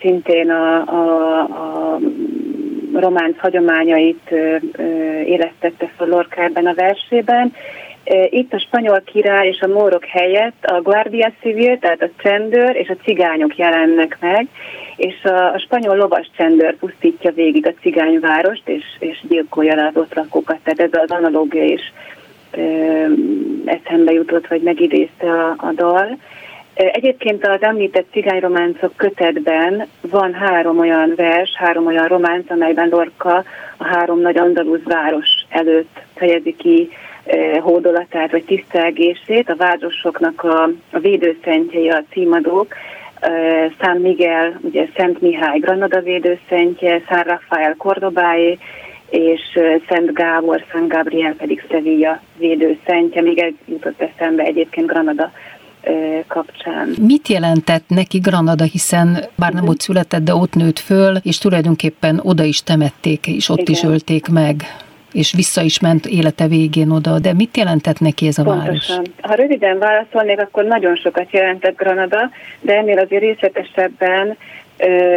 szintén 0.00 0.50
a, 0.50 0.76
a, 0.86 1.38
a 1.40 1.98
románc 2.94 3.38
hagyományait 3.38 4.30
élesztette 5.24 5.90
fel 5.96 6.06
Lorca 6.06 6.42
ebben 6.42 6.66
a 6.66 6.74
versében. 6.74 7.52
Itt 8.30 8.52
a 8.52 8.58
spanyol 8.58 9.02
király 9.04 9.48
és 9.48 9.60
a 9.60 9.66
mórok 9.66 10.04
helyett 10.04 10.64
a 10.64 10.80
Guardia 10.82 11.32
Civil, 11.40 11.78
tehát 11.78 12.02
a 12.02 12.10
csendőr 12.22 12.76
és 12.76 12.88
a 12.88 13.02
cigányok 13.04 13.56
jelennek 13.56 14.16
meg, 14.20 14.46
és 14.96 15.24
a, 15.24 15.52
a 15.52 15.58
spanyol 15.58 15.96
lovas 15.96 16.30
csendőr 16.36 16.76
pusztítja 16.76 17.32
végig 17.32 17.66
a 17.66 17.80
cigányvárost, 17.80 18.68
és, 18.68 18.84
és 18.98 19.20
gyilkolja 19.28 19.74
le 19.74 19.86
az 19.86 19.96
ott 19.96 20.14
lakókat. 20.14 20.58
Tehát 20.62 20.80
ez 20.94 21.00
az 21.02 21.10
analógia 21.10 21.64
is 21.64 21.92
eszembe 23.64 24.12
jutott, 24.12 24.46
vagy 24.46 24.62
megidézte 24.62 25.32
a, 25.32 25.54
a 25.56 25.72
dal. 25.74 26.18
Egyébként 26.74 27.46
az 27.46 27.62
említett 27.62 28.06
cigányrománcok 28.12 28.96
kötetben 28.96 29.86
van 30.00 30.32
három 30.32 30.78
olyan 30.78 31.12
vers, 31.16 31.50
három 31.56 31.86
olyan 31.86 32.06
románc, 32.06 32.50
amelyben 32.50 32.88
Lorca 32.88 33.44
a 33.76 33.84
három 33.84 34.20
nagy 34.20 34.38
andalúz 34.38 34.84
város 34.84 35.28
előtt 35.48 36.00
fejezi 36.14 36.56
ki 36.56 36.90
hódolatát 37.60 38.30
vagy 38.30 38.44
tisztelgését. 38.44 39.50
A 39.50 39.56
városoknak 39.56 40.42
a, 40.42 40.70
a 40.92 40.98
védőszentjei 40.98 41.88
a 41.88 42.04
címadók, 42.10 42.74
San 43.80 43.96
Miguel, 43.96 44.60
ugye 44.60 44.86
Szent 44.96 45.20
Mihály 45.20 45.58
Granada 45.58 46.00
védőszentje, 46.00 47.02
San 47.08 47.22
Rafael 47.22 47.74
Cordobáé, 47.76 48.58
és 49.10 49.40
Szent 49.88 50.12
Gábor, 50.12 50.64
San 50.70 50.88
Gabriel 50.88 51.34
pedig 51.34 51.64
Sevilla 51.70 52.20
védőszentje, 52.38 53.22
még 53.22 53.38
ez 53.38 53.52
jutott 53.64 54.00
eszembe 54.00 54.42
egyébként 54.42 54.86
Granada 54.86 55.32
kapcsán. 56.26 56.94
Mit 57.00 57.28
jelentett 57.28 57.84
neki 57.88 58.18
Granada, 58.18 58.64
hiszen 58.64 59.24
bár 59.34 59.52
nem 59.52 59.68
ott 59.68 59.80
született, 59.80 60.22
de 60.22 60.34
ott 60.34 60.54
nőtt 60.54 60.78
föl, 60.78 61.16
és 61.22 61.38
tulajdonképpen 61.38 62.20
oda 62.22 62.44
is 62.44 62.62
temették, 62.62 63.26
és 63.26 63.48
ott 63.48 63.58
Igen. 63.60 63.74
is 63.74 63.82
ölték 63.82 64.28
meg 64.28 64.64
és 65.12 65.32
vissza 65.32 65.62
is 65.62 65.80
ment 65.80 66.06
élete 66.06 66.46
végén 66.46 66.90
oda, 66.90 67.18
de 67.18 67.32
mit 67.32 67.56
jelentett 67.56 67.98
neki 68.00 68.26
ez 68.26 68.38
a 68.38 68.42
Pontosan. 68.42 68.96
város? 68.96 69.10
Ha 69.20 69.34
röviden 69.34 69.78
válaszolnék, 69.78 70.40
akkor 70.40 70.64
nagyon 70.64 70.96
sokat 70.96 71.26
jelentett 71.30 71.76
Granada, 71.76 72.30
de 72.60 72.76
ennél 72.76 72.98
azért 72.98 73.22
részletesebben 73.22 74.36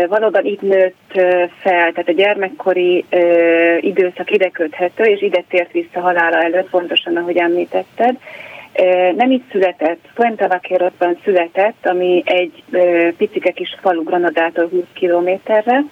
valóban 0.08 0.46
itt 0.46 0.62
nőtt 0.62 1.12
fel, 1.60 1.92
tehát 1.92 2.08
a 2.08 2.12
gyermekkori 2.12 3.06
időszak 3.80 4.32
ide 4.32 4.50
köthető, 4.50 5.04
és 5.04 5.22
ide 5.22 5.44
tért 5.50 5.72
vissza 5.72 6.00
halála 6.00 6.44
előtt, 6.44 6.70
pontosan 6.70 7.16
ahogy 7.16 7.38
említetted. 7.38 8.18
Nem 9.16 9.32
itt 9.32 9.52
született, 9.52 10.00
Fuentavaquerosban 10.14 11.18
született, 11.24 11.86
ami 11.88 12.24
egy 12.26 12.64
picike 13.18 13.52
kis 13.52 13.78
falu 13.82 14.04
Granadától 14.04 14.68
20 14.68 14.84
kilométerre, 14.94 15.84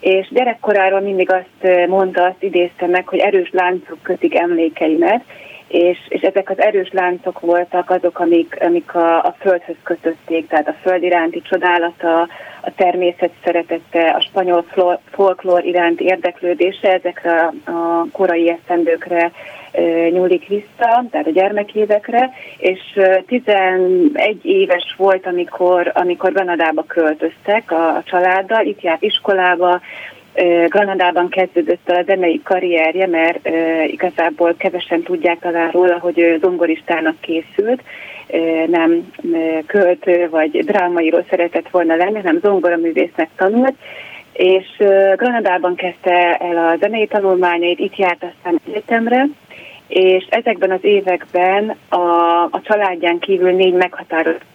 és 0.00 0.28
gyerekkoráról 0.30 1.00
mindig 1.00 1.30
azt 1.30 1.88
mondta, 1.88 2.24
azt 2.24 2.42
idézte 2.42 2.86
meg, 2.86 3.08
hogy 3.08 3.18
erős 3.18 3.50
láncok 3.52 3.98
kötik 4.02 4.34
emlékeimet, 4.34 5.24
és, 5.68 5.98
és 6.08 6.20
ezek 6.20 6.50
az 6.50 6.60
erős 6.60 6.90
láncok 6.92 7.40
voltak 7.40 7.90
azok, 7.90 8.18
amik, 8.18 8.56
amik 8.60 8.94
a, 8.94 9.24
a 9.24 9.34
földhöz 9.38 9.76
kötötték, 9.82 10.48
tehát 10.48 10.68
a 10.68 10.76
föld 10.82 11.02
iránti 11.02 11.42
csodálata, 11.42 12.28
a 12.60 12.74
természet 12.76 13.30
szeretete, 13.44 14.08
a 14.10 14.20
spanyol 14.20 14.64
folklór 15.10 15.64
iránti 15.64 16.04
érdeklődése, 16.04 16.92
ezekre 16.92 17.52
a 17.64 18.06
korai 18.12 18.50
esztendőkre 18.50 19.32
nyúlik 20.10 20.46
vissza, 20.48 21.04
tehát 21.10 21.26
a 21.26 21.30
gyermekévekre, 21.30 22.30
és 22.58 23.00
11 23.26 24.38
éves 24.42 24.94
volt, 24.96 25.26
amikor, 25.26 25.90
amikor 25.94 26.32
Granadába 26.32 26.84
költöztek 26.86 27.70
a, 27.70 27.96
a 27.96 28.02
családdal, 28.04 28.66
itt 28.66 28.80
járt 28.80 29.02
iskolába, 29.02 29.80
Granadában 30.68 31.28
kezdődött 31.28 31.88
a 31.88 32.02
zenei 32.06 32.40
karrierje, 32.44 33.06
mert 33.06 33.48
igazából 33.86 34.54
kevesen 34.58 35.02
tudják 35.02 35.38
talán 35.38 35.70
róla, 35.70 35.98
hogy 35.98 36.38
zongoristának 36.40 37.20
készült, 37.20 37.82
nem 38.66 39.12
költő 39.66 40.28
vagy 40.30 40.64
drámaíró 40.64 41.18
szeretett 41.30 41.68
volna 41.70 41.96
lenni, 41.96 42.16
hanem 42.16 42.40
zongoraművésznek 42.42 43.28
tanult, 43.36 43.74
és 44.32 44.66
Granadában 45.16 45.74
kezdte 45.74 46.36
el 46.36 46.56
a 46.56 46.76
zenei 46.80 47.06
tanulmányait, 47.06 47.78
itt 47.78 47.96
járt 47.96 48.22
aztán 48.22 48.60
egyetemre, 48.66 49.26
és 49.88 50.26
ezekben 50.30 50.70
az 50.70 50.84
években 50.84 51.76
a, 51.88 52.42
a 52.42 52.60
családján 52.62 53.18
kívül 53.18 53.52
négy 53.52 53.74
meghatározott 53.74 54.52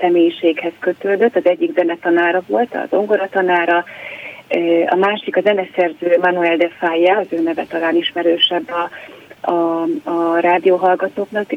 személyiséghez 0.00 0.72
kötődött. 0.78 1.36
Az 1.36 1.46
egyik 1.46 1.74
zenetanára 1.74 2.42
volt, 2.46 2.74
az 2.74 2.88
zongoratanára, 2.90 3.84
a 4.86 4.96
másik 4.96 5.36
a 5.36 5.40
zeneszerző 5.40 6.18
Manuel 6.20 6.56
de 6.56 6.68
Falla, 6.78 7.16
az 7.16 7.26
ő 7.30 7.40
neve 7.40 7.64
talán 7.64 7.96
ismerősebb 7.96 8.70
a, 8.70 8.90
a, 9.50 9.82
a 10.04 10.38
rádióhallgatóknak, 10.40 11.50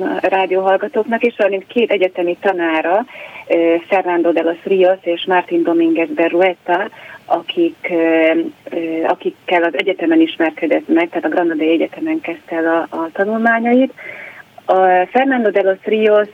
a 0.00 0.28
rádióhallgatóknak, 0.28 1.22
és 1.22 1.34
valamint 1.36 1.66
két 1.66 1.90
egyetemi 1.90 2.36
tanára, 2.40 3.04
Fernando 3.88 4.32
de 4.32 4.42
los 4.42 4.64
Rios 4.64 4.98
és 5.02 5.24
Martin 5.26 5.62
Dominguez 5.62 6.08
Berrueta, 6.08 6.88
akik, 7.24 7.92
akikkel 9.06 9.62
az 9.62 9.72
egyetemen 9.78 10.20
ismerkedett 10.20 10.88
meg, 10.88 11.08
tehát 11.08 11.24
a 11.24 11.28
Granadai 11.28 11.70
Egyetemen 11.70 12.20
kezdte 12.20 12.56
el 12.56 12.66
a, 12.66 12.96
a 12.96 13.08
tanulmányait. 13.12 13.92
A 14.72 15.06
Fernando 15.10 15.50
de 15.50 15.62
los 15.62 15.78
Rios 15.84 16.28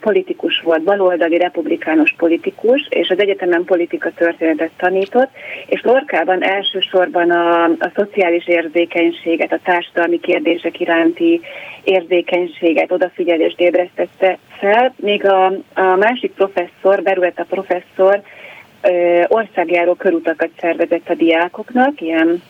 politikus 0.00 0.60
volt, 0.60 0.82
baloldali 0.82 1.36
republikánus 1.36 2.14
politikus, 2.18 2.86
és 2.90 3.08
az 3.08 3.18
egyetemen 3.18 3.64
politika 3.64 4.10
történetet 4.10 4.70
tanított, 4.76 5.30
és 5.66 5.82
Lorkában 5.82 6.44
elsősorban 6.44 7.30
a, 7.30 7.64
a 7.64 7.90
szociális 7.94 8.48
érzékenységet, 8.48 9.52
a 9.52 9.58
társadalmi 9.62 10.20
kérdések 10.20 10.80
iránti 10.80 11.40
érzékenységet, 11.84 12.92
odafigyelést 12.92 13.60
ébresztette 13.60 14.38
fel, 14.58 14.94
még 14.96 15.26
a, 15.26 15.44
a 15.74 15.96
másik 15.98 16.32
professzor, 16.32 17.02
Berueta 17.02 17.44
professzor, 17.44 18.22
országjáró 19.28 19.94
körutakat 19.94 20.50
szervezett 20.60 21.08
a 21.08 21.14
diákoknak, 21.14 22.00
ilyen 22.00 22.42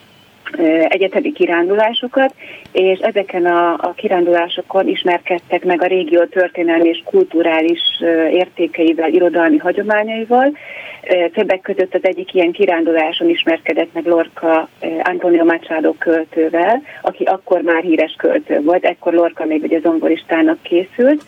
egyetemi 0.88 1.32
kirándulásokat, 1.32 2.34
és 2.72 2.99
ezeken 2.99 3.47
a, 3.47 3.72
a 3.72 3.93
kirándulásokon 3.97 4.88
ismerkedtek 4.88 5.64
meg 5.64 5.82
a 5.82 5.86
régió 5.86 6.24
történelmi 6.24 6.88
és 6.88 7.03
kulturális 7.05 7.80
értékeivel, 8.30 9.12
irodalmi 9.12 9.57
hagyományaival. 9.57 10.57
Többek 11.32 11.61
között 11.61 11.95
az 11.95 12.01
egyik 12.03 12.34
ilyen 12.34 12.53
kiránduláson 12.53 13.28
ismerkedett 13.28 13.93
meg 13.93 14.07
Lorca 14.07 14.68
Antonio 15.03 15.45
Machado 15.45 15.93
költővel, 15.93 16.82
aki 17.03 17.24
akkor 17.24 17.61
már 17.61 17.82
híres 17.82 18.14
költő 18.18 18.61
volt, 18.61 18.84
ekkor 18.84 19.12
Lorca 19.12 19.45
még 19.45 19.62
ugye 19.62 19.80
zongoristának 19.80 20.62
készült, 20.62 21.24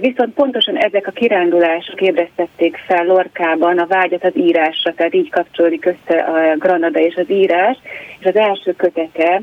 Viszont 0.00 0.34
pontosan 0.34 0.76
ezek 0.76 1.06
a 1.06 1.10
kirándulások 1.10 2.00
ébresztették 2.00 2.76
fel 2.86 3.04
Lorkában 3.04 3.78
a 3.78 3.86
vágyat 3.86 4.24
az 4.24 4.36
írásra, 4.36 4.94
tehát 4.94 5.14
így 5.14 5.30
kapcsolódik 5.30 5.86
össze 5.86 6.18
a 6.18 6.56
Granada 6.56 6.98
és 6.98 7.14
az 7.14 7.30
írás, 7.30 7.78
és 8.18 8.26
az 8.26 8.36
első 8.36 8.72
kötete 8.72 9.42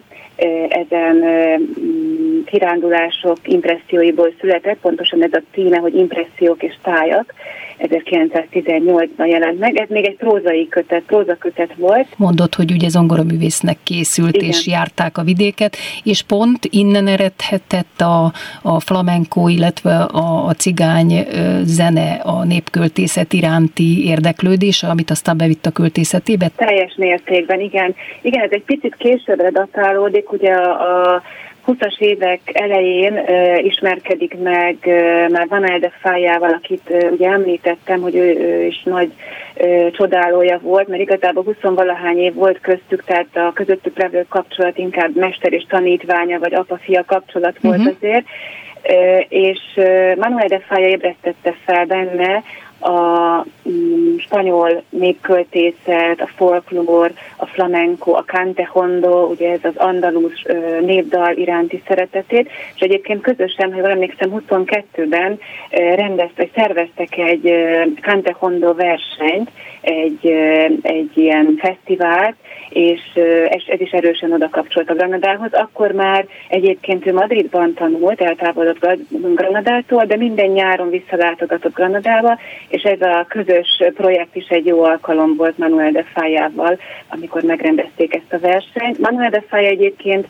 ezen 0.69 1.23
kirándulások 2.45 3.37
impresszióiból 3.43 4.33
született, 4.39 4.79
pontosan 4.79 5.23
ez 5.23 5.33
a 5.33 5.41
címe, 5.53 5.77
hogy 5.77 5.95
impressziók 5.95 6.63
és 6.63 6.75
tájak, 6.81 7.33
1918-ban 7.79 9.27
jelent 9.27 9.59
meg. 9.59 9.75
Ez 9.75 9.89
még 9.89 10.05
egy 10.05 10.15
prózai 10.15 10.67
kötet, 10.67 11.03
prózakötet 11.03 11.73
volt. 11.75 12.07
Mondott, 12.17 12.55
hogy 12.55 12.71
ugye 12.71 12.89
zongoraművésznek 12.89 13.77
készült, 13.83 14.35
Igen. 14.35 14.49
és 14.49 14.67
járták 14.67 15.17
a 15.17 15.23
vidéket, 15.23 15.77
és 16.03 16.23
pont 16.23 16.65
innen 16.69 17.07
eredhetett 17.07 18.01
a, 18.01 18.31
a 18.61 18.79
flamenco, 18.79 19.47
illetve 19.47 19.95
a, 19.95 20.45
a 20.47 20.53
cigány 20.53 21.27
zene, 21.63 22.13
a 22.23 22.43
népköltészet 22.43 23.33
iránti 23.33 24.07
érdeklődés, 24.07 24.83
amit 24.83 25.09
aztán 25.09 25.37
bevitt 25.37 25.65
a 25.65 25.71
költészetébe? 25.71 26.49
Teljes 26.55 26.95
mértékben, 26.97 27.59
igen. 27.59 27.95
Igen, 28.21 28.43
ez 28.43 28.51
egy 28.51 28.63
picit 28.63 28.95
későbbre 28.95 29.49
datálódik, 29.49 30.31
ugye 30.31 30.53
a, 30.53 31.13
a 31.13 31.21
20-as 31.67 31.99
évek 31.99 32.39
elején 32.53 33.13
uh, 33.13 33.65
ismerkedik 33.65 34.37
meg 34.43 34.77
uh, 34.85 35.29
már 35.29 35.47
Van 35.47 35.69
Elde 35.69 35.91
Fájával, 36.01 36.53
akit 36.53 36.81
uh, 36.89 37.11
ugye 37.11 37.29
említettem, 37.29 38.01
hogy 38.01 38.15
ő, 38.15 38.39
ő 38.39 38.65
is 38.65 38.83
nagy 38.83 39.11
uh, 39.55 39.91
csodálója 39.91 40.59
volt, 40.61 40.87
mert 40.87 41.01
igazából 41.01 41.43
20 41.43 41.55
valahány 41.61 42.17
év 42.17 42.33
volt 42.33 42.59
köztük, 42.59 43.03
tehát 43.03 43.27
a 43.33 43.51
közöttük 43.53 43.97
levő 43.97 44.25
kapcsolat 44.29 44.77
inkább 44.77 45.15
mester 45.15 45.53
és 45.53 45.65
tanítványa, 45.69 46.39
vagy 46.39 46.53
apa-fia 46.53 47.03
kapcsolat 47.05 47.57
volt 47.61 47.77
uh-huh. 47.77 47.95
azért, 47.97 48.25
uh, 48.83 49.25
és 49.29 49.59
uh, 49.75 50.15
Manuel 50.15 50.47
de 50.47 50.59
Fája 50.59 50.87
ébresztette 50.87 51.55
fel 51.65 51.85
benne 51.85 52.43
a 52.79 53.45
mm, 53.69 54.17
spanyol 54.17 54.83
népköltészet, 54.89 56.21
a 56.21 56.29
folklór, 56.35 57.11
a 57.35 57.45
flamenco, 57.45 58.11
a 58.11 58.23
cantejondo, 58.23 59.25
ugye 59.25 59.51
ez 59.51 59.59
az 59.63 59.75
andalus 59.75 60.45
népdal 60.81 61.35
iránti 61.35 61.83
szeretetét, 61.87 62.49
és 62.75 62.81
egyébként 62.81 63.21
közösen, 63.21 63.73
ha 63.73 63.79
jól 63.79 63.89
emlékszem, 63.89 64.43
22-ben 64.49 65.39
rendezt, 65.95 66.37
vagy 66.37 66.51
szerveztek 66.55 67.17
egy 67.17 67.53
cantejondo 68.01 68.73
versenyt, 68.73 69.49
egy, 69.81 70.27
egy 70.81 71.11
ilyen 71.13 71.55
fesztivált, 71.57 72.35
és 72.69 73.01
ez 73.67 73.81
is 73.81 73.91
erősen 73.91 74.31
oda 74.31 74.49
kapcsolt 74.49 74.89
a 74.89 74.93
Granadához. 74.93 75.53
Akkor 75.53 75.91
már 75.91 76.25
egyébként 76.47 77.05
ő 77.05 77.13
Madridban 77.13 77.73
tanult, 77.73 78.21
eltávolodott 78.21 78.99
Granadától, 79.09 80.05
de 80.05 80.15
minden 80.15 80.49
nyáron 80.49 80.89
visszalátogatott 80.89 81.73
Granadába, 81.73 82.37
és 82.67 82.81
ez 82.81 83.01
a 83.01 83.25
közös 83.29 83.83
projekt 83.93 84.35
is 84.35 84.47
egy 84.47 84.65
jó 84.65 84.83
alkalom 84.83 85.35
volt 85.35 85.57
Manuel 85.57 85.91
de 85.91 86.03
Fájával, 86.13 86.79
amikor 87.07 87.41
megrendezték 87.41 88.15
ezt 88.15 88.33
a 88.33 88.39
versenyt. 88.39 88.99
Manuel 88.99 89.29
de 89.29 89.43
Fája 89.47 89.69
egyébként 89.69 90.27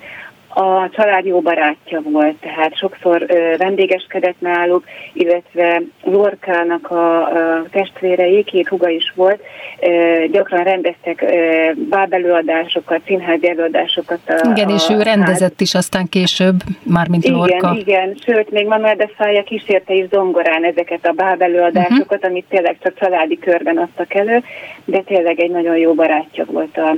a 0.57 0.89
család 0.89 1.25
jó 1.25 1.41
barátja 1.41 2.01
volt, 2.01 2.35
tehát 2.35 2.77
sokszor 2.77 3.25
ö, 3.27 3.57
vendégeskedett 3.57 4.35
náluk, 4.39 4.83
illetve 5.13 5.81
Lorkának 6.03 6.91
a, 6.91 7.21
a 7.21 7.65
testvérei, 7.71 8.43
két 8.43 8.67
huga 8.67 8.89
is 8.89 9.13
volt, 9.15 9.41
ö, 9.79 10.23
gyakran 10.31 10.63
rendeztek 10.63 11.21
ö, 11.21 11.71
bábelőadásokat, 11.89 13.01
színházi 13.05 13.49
előadásokat. 13.49 14.19
A, 14.27 14.49
igen, 14.55 14.69
a, 14.69 14.73
és 14.73 14.89
ő 14.89 15.01
rendezett 15.01 15.61
is 15.61 15.73
aztán 15.73 16.09
később, 16.09 16.55
mármint 16.83 17.23
igen, 17.23 17.37
Lorca. 17.37 17.55
Igen, 17.55 17.75
igen, 17.75 18.17
sőt, 18.25 18.51
még 18.51 18.67
Manuel 18.67 18.95
de 18.95 19.09
Fája 19.15 19.43
kísérte 19.43 19.93
is 19.93 20.07
zongorán 20.09 20.65
ezeket 20.65 21.05
a 21.05 21.11
bábelőadásokat, 21.11 22.17
uh-huh. 22.17 22.31
amit 22.31 22.45
tényleg 22.49 22.77
csak 22.83 22.99
családi 22.99 23.39
körben 23.39 23.77
adtak 23.77 24.13
elő, 24.13 24.43
de 24.85 24.99
tényleg 24.99 25.39
egy 25.39 25.51
nagyon 25.51 25.77
jó 25.77 25.93
barátja 25.93 26.45
volt 26.47 26.77
a, 26.77 26.89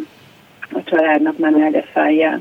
a 0.72 0.84
családnak 0.86 1.38
Manuel 1.38 1.72
de 1.72 1.84
Fája. 1.94 2.40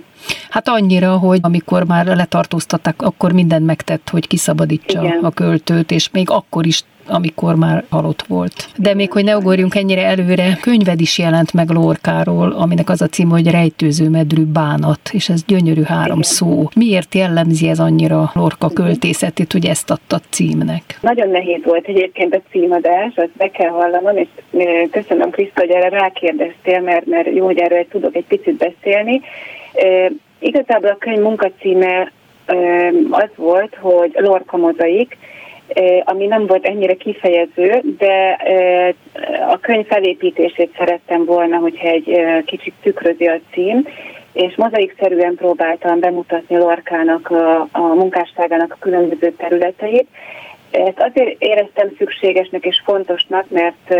Hát 0.50 0.68
annyira, 0.68 1.18
hogy 1.18 1.38
amikor 1.42 1.84
már 1.84 2.06
letartóztatták, 2.06 3.02
akkor 3.02 3.32
mindent 3.32 3.66
megtett, 3.66 4.08
hogy 4.08 4.26
kiszabadítsa 4.26 5.02
Igen. 5.02 5.18
a 5.22 5.30
költőt, 5.30 5.90
és 5.90 6.10
még 6.10 6.30
akkor 6.30 6.66
is 6.66 6.84
amikor 7.08 7.54
már 7.54 7.84
halott 7.90 8.22
volt. 8.22 8.68
De 8.76 8.94
még, 8.94 9.12
hogy 9.12 9.24
ne 9.24 9.36
ugorjunk 9.36 9.74
ennyire 9.74 10.04
előre, 10.04 10.58
könyved 10.60 11.00
is 11.00 11.18
jelent 11.18 11.52
meg 11.52 11.68
Lorkáról, 11.68 12.52
aminek 12.52 12.88
az 12.88 13.02
a 13.02 13.06
cím, 13.06 13.28
hogy 13.28 13.50
Rejtőző 13.50 14.08
medrű 14.08 14.42
bánat, 14.44 15.00
és 15.12 15.28
ez 15.28 15.44
gyönyörű 15.44 15.82
három 15.82 16.18
Igen. 16.18 16.30
szó. 16.30 16.68
Miért 16.74 17.14
jellemzi 17.14 17.68
ez 17.68 17.78
annyira 17.78 18.30
Lorca 18.34 18.68
költészetét, 18.68 19.52
hogy 19.52 19.66
ezt 19.66 19.90
adta 19.90 20.18
címnek? 20.30 20.82
Nagyon 21.00 21.28
nehéz 21.28 21.60
volt 21.64 21.86
egyébként 21.86 22.34
a 22.34 22.40
címadás, 22.50 23.12
azt 23.16 23.36
be 23.36 23.50
kell 23.50 23.70
hallanom, 23.70 24.16
és 24.16 24.28
köszönöm 24.90 25.30
Kriszta, 25.30 25.60
hogy 25.60 25.70
erre 25.70 25.88
rákérdeztél, 25.88 26.80
mert, 26.80 27.06
mert 27.06 27.34
jó, 27.34 27.44
hogy 27.44 27.58
erről 27.58 27.86
tudok 27.88 28.16
egy 28.16 28.24
picit 28.24 28.56
beszélni. 28.56 29.20
Igazából 30.38 30.90
a 30.90 30.96
könyv 30.98 31.22
munkacíme 31.22 32.12
az 33.10 33.28
volt, 33.36 33.74
hogy 33.80 34.10
Lorca 34.14 34.56
mozaik, 34.56 35.16
ami 36.04 36.26
nem 36.26 36.46
volt 36.46 36.66
ennyire 36.66 36.94
kifejező, 36.94 37.82
de 37.98 38.38
a 39.48 39.58
könyv 39.60 39.86
felépítését 39.86 40.74
szerettem 40.78 41.24
volna, 41.24 41.56
hogyha 41.56 41.88
egy 41.88 42.20
kicsit 42.44 42.74
tükrözi 42.82 43.26
a 43.26 43.40
cím, 43.52 43.86
és 44.32 44.54
mozaikszerűen 44.56 45.34
próbáltam 45.34 46.00
bemutatni 46.00 46.56
Lorkának 46.56 47.30
a, 47.30 47.60
a 47.72 47.80
munkásságának 47.80 48.72
a 48.72 48.80
különböző 48.80 49.30
területeit. 49.30 50.06
Ezt 50.70 51.00
azért 51.00 51.42
éreztem 51.42 51.90
szükségesnek 51.98 52.64
és 52.64 52.82
fontosnak, 52.84 53.44
mert 53.48 53.94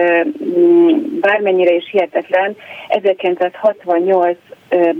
bármennyire 1.21 1.75
is 1.75 1.91
hihetetlen, 1.91 2.57
1968 2.89 4.39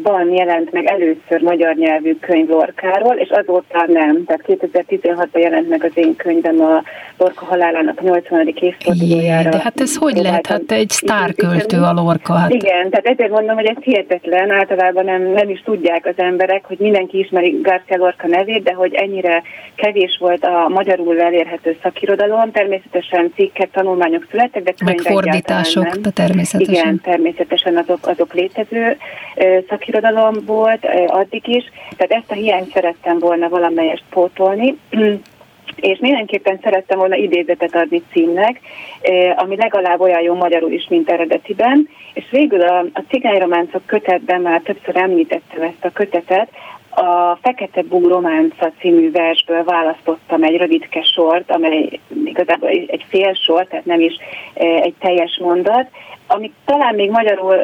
ban 0.03 0.33
jelent 0.33 0.73
meg 0.73 0.85
először 0.85 1.41
magyar 1.43 1.75
nyelvű 1.75 2.17
könyv 2.21 2.49
Lorkáról, 2.49 3.15
és 3.15 3.29
azóta 3.29 3.85
nem. 3.87 4.25
Tehát 4.25 4.43
2016-ban 4.47 5.39
jelent 5.39 5.69
meg 5.69 5.85
az 5.85 5.91
én 5.95 6.17
könyvem 6.17 6.61
a 6.61 6.83
Lorca 7.19 7.45
halálának 7.45 8.03
80. 8.03 8.55
évfordulójára. 8.61 9.51
De 9.51 9.59
hát 9.59 9.81
ez 9.81 9.97
hogy 9.97 10.17
lehet? 10.17 10.47
Hát 10.47 10.73
egy 10.73 10.89
sztárköltő 10.89 11.77
a 11.83 11.93
Lorca. 11.93 12.35
Hát. 12.35 12.53
Igen, 12.53 12.91
tehát 12.91 13.07
ezért 13.07 13.31
mondom, 13.31 13.55
hogy 13.57 13.67
ez 13.67 13.77
hihetetlen. 13.81 14.51
Általában 14.51 15.05
nem, 15.05 15.23
nem 15.23 15.49
is 15.49 15.63
tudják 15.65 16.07
az 16.07 16.15
emberek, 16.17 16.65
hogy 16.65 16.79
mindenki 16.79 17.19
ismeri 17.19 17.59
García 17.63 17.97
Lorca 17.97 18.27
nevét, 18.27 18.63
de 18.63 18.73
hogy 18.73 18.95
ennyire 18.95 19.43
kevés 19.75 20.17
volt 20.21 20.45
a 20.45 20.69
magyarul 20.69 21.21
elérhető 21.21 21.77
szakirodalom. 21.83 22.51
Természetesen 22.51 23.33
cikkek, 23.35 23.71
tanulmányok 23.71 24.27
születtek, 24.31 24.63
de 24.63 24.73
Megfordítások, 24.85 26.13
természetesen. 26.13 26.75
Igen, 26.75 27.01
természetesen 27.03 27.77
azok, 27.77 28.07
azok 28.07 28.35
létező 28.35 28.97
szakirodalom 29.69 30.35
volt 30.47 30.87
addig 31.07 31.49
is, 31.49 31.65
tehát 31.97 32.23
ezt 32.23 32.31
a 32.31 32.35
hiányt 32.35 32.73
szerettem 32.73 33.19
volna 33.19 33.49
valamelyest 33.49 34.05
pótolni, 34.11 34.77
és 35.77 35.99
mindenképpen 35.99 36.59
szerettem 36.63 36.99
volna 36.99 37.17
idézetet 37.17 37.75
adni 37.75 38.03
címnek, 38.13 38.61
ami 39.37 39.57
legalább 39.57 40.01
olyan 40.01 40.23
jó 40.23 40.35
magyarul 40.35 40.71
is, 40.71 40.87
mint 40.89 41.11
eredetiben, 41.11 41.89
és 42.15 42.25
végül 42.31 42.61
a, 42.61 42.79
a 42.79 43.03
cigányrománcok 43.09 43.87
kötetben 43.87 44.41
már 44.41 44.61
többször 44.61 44.97
említettem 44.97 45.63
ezt 45.63 45.85
a 45.85 45.91
kötetet, 45.93 46.49
a 46.97 47.39
Fekete 47.43 47.83
Bú 47.83 48.09
Románca 48.09 48.73
című 48.81 49.11
versből 49.11 49.65
választottam 49.65 50.43
egy 50.43 50.57
rövidke 50.57 51.03
sort, 51.03 51.51
amely 51.51 52.01
igazából 52.25 52.69
egy 52.69 53.05
fél 53.09 53.35
sor, 53.35 53.67
tehát 53.67 53.85
nem 53.85 54.01
is 54.01 54.15
egy 54.55 54.95
teljes 54.99 55.39
mondat, 55.43 55.89
ami 56.27 56.53
talán 56.65 56.95
még 56.95 57.11
magyarul, 57.11 57.57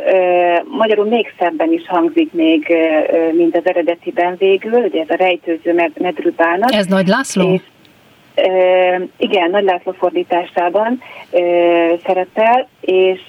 magyarul 0.65 1.07
még 1.07 1.35
szebben 1.39 1.73
is 1.73 1.87
hangzik 1.87 2.33
még, 2.33 2.77
mint 3.33 3.57
az 3.57 3.67
eredetiben 3.67 4.37
végül, 4.39 4.85
ugye 4.85 5.01
ez 5.01 5.11
a 5.11 5.15
rejtőző 5.15 5.91
medrűbánat. 5.95 6.73
Ez 6.73 6.87
Nagy 6.87 7.07
László? 7.07 7.53
És, 7.53 7.61
igen, 9.17 9.51
Nagy 9.51 9.65
László 9.65 9.93
fordításában 9.93 11.03
szerepel, 12.07 12.69
és 12.81 13.21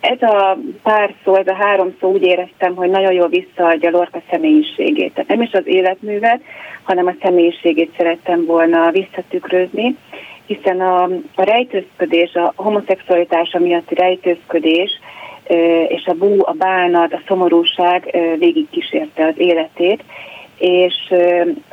ez 0.00 0.22
a 0.22 0.58
pár 0.82 1.14
szó, 1.24 1.34
ez 1.34 1.46
a 1.46 1.54
három 1.54 1.96
szó 2.00 2.10
úgy 2.10 2.22
éreztem, 2.22 2.74
hogy 2.74 2.90
nagyon 2.90 3.12
jól 3.12 3.28
visszaadja 3.28 3.90
Lorca 3.90 4.22
személyiségét. 4.30 5.14
Tehát 5.14 5.28
nem 5.28 5.42
is 5.42 5.52
az 5.52 5.66
életművet, 5.66 6.40
hanem 6.82 7.06
a 7.06 7.14
személyiségét 7.22 7.94
szerettem 7.96 8.44
volna 8.44 8.90
visszatükrözni, 8.90 9.96
hiszen 10.46 10.80
a, 10.80 11.02
a 11.34 11.42
rejtőzködés, 11.42 12.34
a 12.34 12.52
homoszexualitása 12.56 13.58
miatti 13.58 13.94
rejtőzködés 13.94 14.90
és 15.88 16.06
a 16.06 16.14
bú, 16.14 16.36
a 16.38 16.52
bánat, 16.52 17.12
a 17.12 17.22
szomorúság 17.26 18.16
végig 18.38 18.66
kísérte 18.70 19.26
az 19.26 19.34
életét, 19.36 20.02
és 20.58 20.94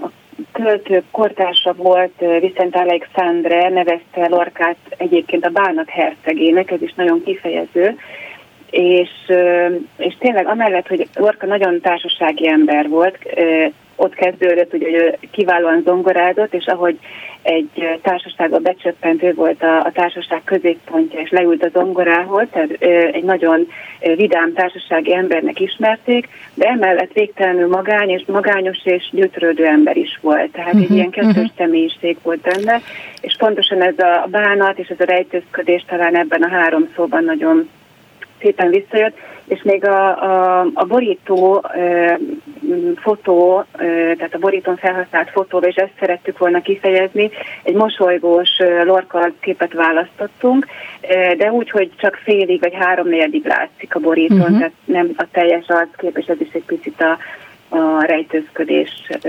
a 0.02 0.08
költő 0.52 1.04
kortársa 1.12 1.74
volt 1.74 2.24
Viszent 2.40 2.76
Alexandre, 2.76 3.70
nevezte 3.70 4.28
Lorkát 4.28 4.78
egyébként 4.98 5.46
a 5.46 5.50
bánat 5.50 5.90
hercegének, 5.90 6.72
ez 6.72 6.82
is 6.82 6.94
nagyon 6.94 7.24
kifejező, 7.24 7.98
és, 8.70 9.10
és 9.98 10.16
tényleg 10.20 10.48
amellett, 10.48 10.88
hogy 10.88 11.08
Lorca 11.14 11.46
nagyon 11.46 11.82
társasági 11.82 12.48
ember 12.48 12.90
volt, 12.90 13.18
ott 13.96 14.14
kezdődött, 14.14 14.74
ugye, 14.74 14.90
hogy 14.90 15.30
kiválóan 15.32 15.82
zongorázott, 15.86 16.54
és 16.54 16.66
ahogy 16.66 17.00
egy 17.42 18.00
társaságba 18.02 18.60
becsöppent, 18.60 19.24
ő 19.24 19.34
volt 19.34 19.64
a, 19.64 19.80
a 19.80 19.92
társaság 19.92 20.42
középpontja, 20.44 21.20
és 21.20 21.30
leült 21.30 21.64
a 21.64 21.80
zongorához, 21.80 22.48
tehát 22.52 22.72
egy 23.14 23.24
nagyon 23.24 23.68
vidám 24.16 24.54
társasági 24.54 25.16
embernek 25.16 25.60
ismerték, 25.60 26.28
de 26.54 26.68
emellett 26.68 27.14
végtelenül 27.14 27.68
magány 27.68 28.10
és 28.10 28.24
magányos 28.28 28.86
és 28.86 29.10
gyötrődő 29.12 29.66
ember 29.66 29.98
is 29.98 30.20
volt. 30.22 30.52
Tehát 30.52 30.74
uh-huh, 30.74 30.82
egy 30.82 30.90
mhm, 30.90 30.98
ilyen 30.98 31.10
kettős 31.10 31.36
uh-huh. 31.36 31.58
személyiség 31.58 32.18
volt 32.24 32.40
benne, 32.40 32.82
és 33.22 33.36
pontosan 33.38 33.82
ez 33.82 34.00
a 34.00 34.28
bánat 34.30 34.80
és 34.80 34.88
ez 34.88 35.00
a 35.00 35.06
rejtőzködés 35.06 35.86
talán 35.88 36.16
ebben 36.16 36.42
a 36.42 36.50
három 36.50 36.90
szóban 36.96 37.24
nagyon 37.24 37.70
szépen 38.42 38.70
visszajött, 38.70 39.18
és 39.48 39.62
még 39.64 39.86
a, 39.86 40.24
a, 40.24 40.68
a 40.74 40.86
borító 40.86 41.64
e, 41.74 42.20
fotó, 42.96 43.60
e, 43.60 43.86
tehát 44.16 44.34
a 44.34 44.40
borítón 44.40 44.76
felhasznált 44.78 45.30
fotó, 45.30 45.58
és 45.58 45.76
ezt 45.76 45.94
szerettük 46.00 46.38
volna 46.38 46.62
kifejezni, 46.62 47.30
egy 47.64 47.76
mosolygós 47.76 48.50
lorka 48.84 49.32
képet 49.40 49.74
választottunk, 49.74 50.68
e, 51.02 51.36
de 51.36 51.52
úgy, 51.52 51.70
hogy 51.70 51.92
csak 51.98 52.16
félig 52.24 52.60
vagy 52.60 52.74
háromnegyedig 52.74 53.46
látszik 53.46 53.96
a 53.96 54.00
borítón, 54.00 54.40
uh-huh. 54.40 54.58
tehát 54.58 54.74
nem 54.86 55.14
a 55.18 55.26
teljes 55.32 55.68
arckép, 55.68 56.18
és 56.18 56.26
ez 56.26 56.42
is 56.42 56.54
egy 56.54 56.66
picit 56.66 57.02
a, 57.02 57.18
a 57.70 58.06
rejtőzködésre 58.06 59.20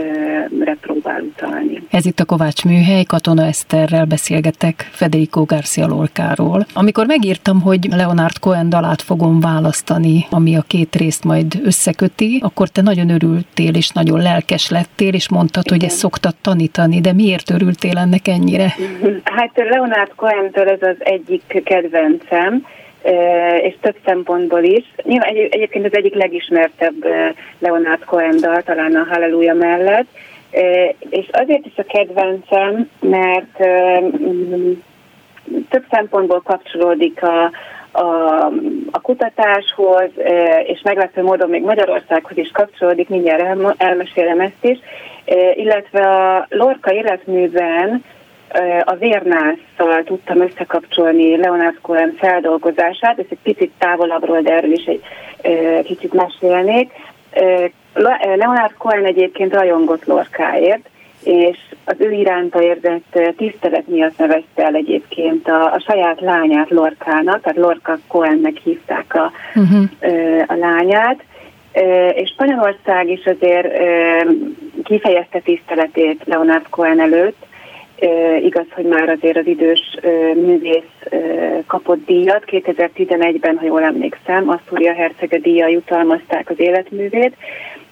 próbál 0.80 1.20
utalni. 1.20 1.82
Ez 1.91 2.07
itt 2.07 2.20
a 2.20 2.24
Kovács 2.24 2.64
Műhely, 2.64 3.03
Katona 3.03 3.45
Eszterrel 3.45 4.05
beszélgetek 4.05 4.89
Federico 4.93 5.45
Garcia 5.45 5.87
Lorkáról. 5.87 6.66
Amikor 6.74 7.07
megírtam, 7.07 7.61
hogy 7.61 7.89
Leonard 7.91 8.39
Cohen 8.39 8.68
dalát 8.68 9.03
fogom 9.03 9.41
választani, 9.41 10.26
ami 10.30 10.57
a 10.57 10.62
két 10.66 10.97
részt 10.97 11.24
majd 11.24 11.61
összeköti, 11.64 12.41
akkor 12.43 12.68
te 12.68 12.82
nagyon 12.82 13.11
örültél 13.11 13.74
és 13.74 13.89
nagyon 13.91 14.22
lelkes 14.22 14.70
lettél, 14.70 15.14
és 15.14 15.28
mondtad, 15.28 15.64
Igen. 15.66 15.78
hogy 15.78 15.89
ezt 15.89 15.99
szoktad 15.99 16.34
tanítani, 16.41 17.01
de 17.01 17.12
miért 17.12 17.51
örültél 17.51 17.99
ennek 17.99 18.28
ennyire? 18.28 18.74
Hát 19.24 19.51
Leonard 19.55 20.12
Cohen-től 20.16 20.68
ez 20.68 20.82
az 20.82 20.97
egyik 20.99 21.62
kedvencem, 21.64 22.64
és 23.63 23.75
több 23.81 23.97
szempontból 24.05 24.63
is. 24.63 24.85
Nyilván 25.03 25.29
egy, 25.29 25.49
egyébként 25.51 25.85
az 25.85 25.95
egyik 25.95 26.15
legismertebb 26.15 27.07
Leonard 27.59 28.05
Cohen 28.05 28.37
dal, 28.41 28.63
talán 28.63 28.95
a 28.95 29.07
Halleluja 29.11 29.55
mellett, 29.55 30.07
és 31.11 31.27
azért 31.33 31.67
is 31.67 31.77
a 31.77 31.83
kedvencem, 31.83 32.91
mert 33.01 33.57
több 35.69 35.85
szempontból 35.91 36.41
kapcsolódik 36.45 37.23
a, 37.23 37.51
a, 37.91 38.45
a 38.91 39.01
kutatáshoz, 39.01 40.11
és 40.67 40.81
meglepő 40.83 41.23
módon 41.23 41.49
még 41.49 41.63
Magyarországhoz 41.63 42.37
is 42.37 42.51
kapcsolódik, 42.51 43.09
mindjárt 43.09 43.43
el, 43.43 43.75
elmesélem 43.79 44.41
ezt 44.41 44.65
is, 44.65 44.79
illetve 45.55 46.01
a 46.01 46.47
Lorca 46.49 46.93
életműben 46.93 48.05
a 48.84 48.94
vérnásszal 48.94 50.03
tudtam 50.05 50.40
összekapcsolni 50.40 51.36
Leonard 51.36 51.78
Cohen 51.80 52.14
feldolgozását, 52.18 53.18
ez 53.18 53.24
egy 53.28 53.38
picit 53.42 53.72
távolabbról, 53.78 54.40
de 54.40 54.53
erről 54.53 54.72
is 54.72 54.84
egy 54.84 55.03
kicsit 55.84 56.12
mesélnék. 56.12 56.92
Leonard 58.36 58.74
Cohen 58.78 59.05
egyébként 59.05 59.53
rajongott 59.55 60.05
Lorkáért, 60.05 60.88
és 61.22 61.59
az 61.84 61.94
ő 61.99 62.11
iránta 62.11 62.62
érzett 62.62 63.18
tisztelet 63.36 63.86
miatt 63.86 64.18
nevezte 64.18 64.64
el 64.64 64.74
egyébként 64.74 65.49
a, 65.49 65.72
a 65.72 65.80
saját 65.86 66.20
lányát 66.20 66.70
Lorkának, 66.70 67.40
tehát 67.40 67.59
Lorca 67.59 67.99
Cohennek 68.07 68.57
hívták 68.57 69.14
a, 69.14 69.32
uh-huh. 69.55 69.84
a 70.47 70.55
lányát, 70.55 71.22
és 72.14 72.30
Spanyolország 72.30 73.09
is 73.09 73.24
azért 73.24 73.68
kifejezte 74.84 75.40
tiszteletét 75.40 76.22
Leonard 76.24 76.66
Cohen 76.70 77.01
előtt, 77.01 77.45
igaz, 78.42 78.66
hogy 78.70 78.84
már 78.84 79.09
azért 79.09 79.36
az 79.36 79.47
idős 79.47 79.97
művész 80.34 81.09
kapott 81.66 82.07
díjat. 82.07 82.42
2011-ben, 82.47 83.59
ha 83.59 83.64
jól 83.64 83.82
emlékszem, 83.82 84.49
Asztúria 84.49 84.92
Hercege 84.92 85.38
díja 85.38 85.66
jutalmazták 85.66 86.51
az 86.51 86.61
életművét, 86.61 87.36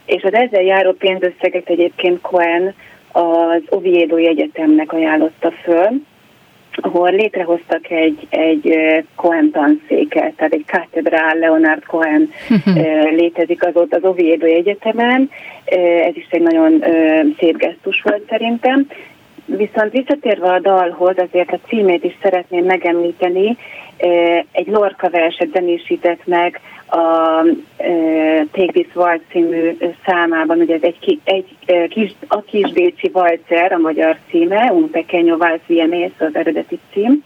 és 0.07 0.23
az 0.23 0.35
ezzel 0.35 0.63
járó 0.63 0.93
pénzösszeget 0.93 1.69
egyébként 1.69 2.21
Cohen 2.21 2.75
az 3.13 3.63
Oviedo 3.69 4.17
Egyetemnek 4.17 4.93
ajánlotta 4.93 5.51
föl, 5.51 5.89
ahol 6.77 7.11
létrehoztak 7.11 7.91
egy, 7.91 8.27
egy 8.29 8.79
Cohen 9.15 9.51
tanszéket, 9.51 10.33
tehát 10.35 10.53
egy 10.53 10.65
katedrál 10.67 11.39
Leonard 11.39 11.85
Cohen 11.85 12.31
létezik 13.21 13.65
az 13.65 13.77
ott 13.77 13.95
az 13.95 14.05
Oviedo 14.05 14.47
Egyetemen. 14.47 15.31
Ez 16.05 16.17
is 16.17 16.27
egy 16.31 16.43
nagyon 16.43 16.85
szép 17.39 17.57
gesztus 17.57 18.03
volt 18.03 18.23
szerintem. 18.29 18.87
Viszont 19.45 19.93
visszatérve 19.93 20.53
a 20.53 20.59
dalhoz, 20.59 21.19
azért 21.19 21.53
a 21.53 21.59
címét 21.69 22.05
is 22.05 22.17
szeretném 22.23 22.65
megemlíteni, 22.65 23.57
egy 24.53 24.67
Lorca 24.67 25.11
verset 25.11 25.53
zenésített 25.53 26.27
meg 26.27 26.61
a 26.87 27.43
Take 28.51 28.73
This 28.73 28.95
Waltz 28.95 29.25
című 29.31 29.77
számában, 30.07 30.59
ugye 30.59 30.75
ez 30.75 30.83
egy, 30.83 31.21
egy 31.25 31.57
kis, 31.89 32.15
a 32.29 32.43
kisbécsi 32.43 33.09
valcer, 33.09 33.73
a 33.73 33.79
magyar 33.79 34.17
címe, 34.31 34.73
Un 34.73 34.91
Pequeño 34.93 35.35
Valsz 35.39 35.67
Vienés 35.67 36.13
az 36.19 36.37
eredeti 36.37 36.79
cím, 36.93 37.23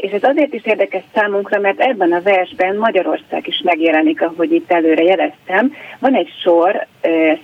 és 0.00 0.10
ez 0.10 0.22
azért 0.22 0.54
is 0.54 0.64
érdekes 0.64 1.02
számunkra, 1.14 1.60
mert 1.60 1.80
ebben 1.80 2.12
a 2.12 2.22
versben 2.22 2.76
Magyarország 2.76 3.46
is 3.46 3.60
megjelenik, 3.64 4.22
ahogy 4.22 4.52
itt 4.52 4.72
előre 4.72 5.02
jeleztem. 5.02 5.72
Van 5.98 6.14
egy 6.14 6.30
sor, 6.42 6.86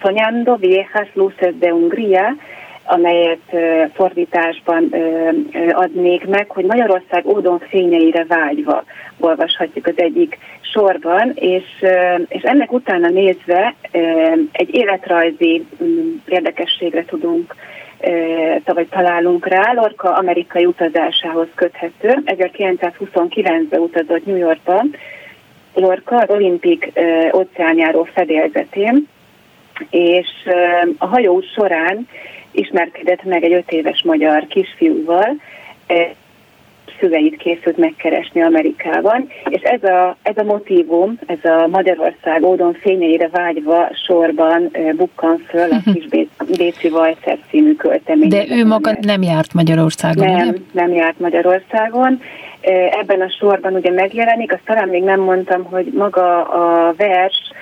Soñando 0.02 0.56
Viejas 0.58 1.08
Luces 1.12 1.54
de 1.58 1.70
Hungría, 1.70 2.36
amelyet 2.90 3.56
fordításban 3.94 4.94
adnék 5.70 6.26
meg, 6.26 6.50
hogy 6.50 6.64
Magyarország 6.64 7.26
ódon 7.26 7.58
fényeire 7.58 8.24
vágyva 8.24 8.84
olvashatjuk 9.18 9.86
az 9.86 9.94
egyik 9.96 10.38
sorban, 10.60 11.32
és, 11.34 11.84
és 12.28 12.42
ennek 12.42 12.72
utána 12.72 13.08
nézve 13.08 13.74
egy 14.52 14.74
életrajzi 14.74 15.66
mm, 15.82 16.14
érdekességre 16.28 17.04
tudunk 17.04 17.54
vagy 18.64 18.88
találunk 18.88 19.46
rá, 19.46 19.72
Lorca 19.72 20.14
amerikai 20.14 20.64
utazásához 20.64 21.46
köthető. 21.54 22.22
1929-ben 22.26 23.80
utazott 23.80 24.26
New 24.26 24.36
Yorkban, 24.36 24.94
Lorca 25.74 26.16
az 26.16 26.28
olimpik 26.28 26.92
óceánjáró 27.36 28.08
fedélzetén, 28.12 29.08
és 29.90 30.28
a 30.98 31.06
hajó 31.06 31.42
során 31.54 32.08
ismerkedett 32.52 33.24
meg 33.24 33.44
egy 33.44 33.52
öt 33.52 33.70
éves 33.70 34.02
magyar 34.02 34.46
kisfiúval, 34.46 35.36
e, 35.86 36.14
szüleit 37.00 37.36
készült 37.36 37.76
megkeresni 37.76 38.42
Amerikában, 38.42 39.28
és 39.48 39.62
ez 39.62 39.82
a, 39.82 40.16
ez 40.22 40.36
a 40.36 40.42
motivum, 40.42 41.18
ez 41.26 41.50
a 41.50 41.66
Magyarország 41.66 42.42
ódon 42.42 42.72
fényeire 42.72 43.28
vágyva 43.28 43.88
sorban 44.06 44.68
e, 44.72 44.92
bukkan 44.92 45.44
föl 45.48 45.70
a 45.70 45.90
kis 45.92 46.06
Bécsi 46.56 46.88
Vajszer 46.88 47.38
című 47.50 47.74
költemény. 47.74 48.28
De 48.28 48.44
ő 48.48 48.66
maga 48.66 48.96
nem 49.00 49.22
járt 49.22 49.52
Magyarországon, 49.52 50.26
nem? 50.26 50.36
Nem, 50.36 50.54
nem 50.72 50.92
járt 50.92 51.18
Magyarországon. 51.18 52.20
E, 52.60 52.72
ebben 52.72 53.20
a 53.20 53.30
sorban 53.38 53.74
ugye 53.74 53.90
megjelenik, 53.90 54.52
azt 54.52 54.64
talán 54.64 54.88
még 54.88 55.02
nem 55.02 55.20
mondtam, 55.20 55.64
hogy 55.64 55.86
maga 55.94 56.42
a 56.42 56.94
vers 56.96 57.52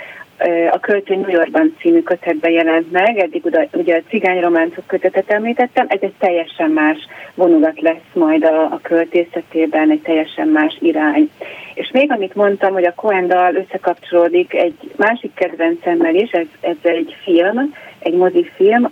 a 0.70 0.78
Költő 0.80 1.14
New 1.14 1.30
Yorkban 1.30 1.74
című 1.80 2.02
kötetben 2.02 2.50
jelent 2.50 2.92
meg, 2.92 3.18
eddig 3.18 3.44
ugye 3.72 3.96
a 3.96 4.08
cigány 4.08 4.40
románcok 4.40 4.86
kötetet 4.86 5.30
említettem, 5.30 5.86
ez 5.88 5.98
egy 6.00 6.14
teljesen 6.18 6.70
más 6.70 6.96
vonulat 7.34 7.80
lesz 7.80 8.10
majd 8.12 8.44
a, 8.44 8.62
a 8.62 8.78
költészetében, 8.82 9.90
egy 9.90 10.02
teljesen 10.02 10.48
más 10.48 10.76
irány. 10.80 11.30
És 11.74 11.90
még 11.92 12.12
amit 12.12 12.34
mondtam, 12.34 12.72
hogy 12.72 12.84
a 12.84 12.94
Coen-dal 12.94 13.54
összekapcsolódik 13.54 14.54
egy 14.54 14.92
másik 14.96 15.34
kedvencemmel 15.34 16.14
is, 16.14 16.30
ez, 16.30 16.46
ez 16.60 16.76
egy 16.82 17.16
film, 17.22 17.74
egy 17.98 18.14
mozifilm, 18.14 18.90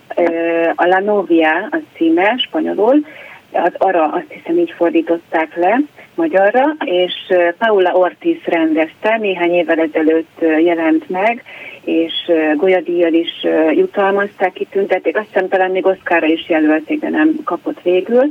a 0.75 0.85
La 0.85 0.99
Novia 0.99 1.67
a 1.71 1.77
címe, 1.95 2.35
spanyolul, 2.37 3.05
az 3.51 3.71
ARA 3.77 4.03
azt 4.03 4.31
hiszem 4.31 4.57
így 4.57 4.73
fordították 4.77 5.55
le 5.55 5.79
magyarra, 6.15 6.75
és 6.85 7.13
Paula 7.57 7.91
Ortiz 7.91 8.37
rendezte, 8.45 9.17
néhány 9.17 9.53
évvel 9.53 9.79
ezelőtt 9.79 10.39
jelent 10.39 11.09
meg, 11.09 11.43
és 11.83 12.13
Golyadíjjal 12.55 13.13
is 13.13 13.45
jutalmazták, 13.71 14.53
kitüntették, 14.53 15.17
azt 15.17 15.27
hiszem 15.33 15.47
talán 15.47 15.71
még 15.71 15.85
Oszkára 15.85 16.25
is 16.25 16.49
jelölték, 16.49 16.99
de 16.99 17.09
nem 17.09 17.35
kapott 17.43 17.81
végül. 17.81 18.27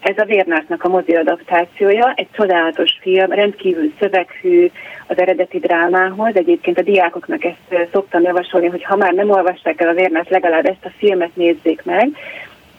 Ez 0.00 0.18
a 0.18 0.24
Vérnártnak 0.24 0.84
a 0.84 0.88
mozi 0.88 1.14
adaptációja, 1.14 2.12
egy 2.16 2.28
csodálatos 2.32 2.98
film, 3.00 3.30
rendkívül 3.30 3.92
szöveghű 3.98 4.70
az 5.06 5.18
eredeti 5.18 5.58
drámához. 5.58 6.36
Egyébként 6.36 6.78
a 6.78 6.82
diákoknak 6.82 7.44
ezt 7.44 7.88
szoktam 7.92 8.22
javasolni, 8.22 8.66
hogy 8.66 8.84
ha 8.84 8.96
már 8.96 9.12
nem 9.12 9.30
olvasták 9.30 9.80
el 9.80 9.88
a 9.88 9.94
Vérnárt, 9.94 10.30
legalább 10.30 10.66
ezt 10.66 10.84
a 10.84 10.92
filmet 10.98 11.36
nézzék 11.36 11.82
meg. 11.84 12.10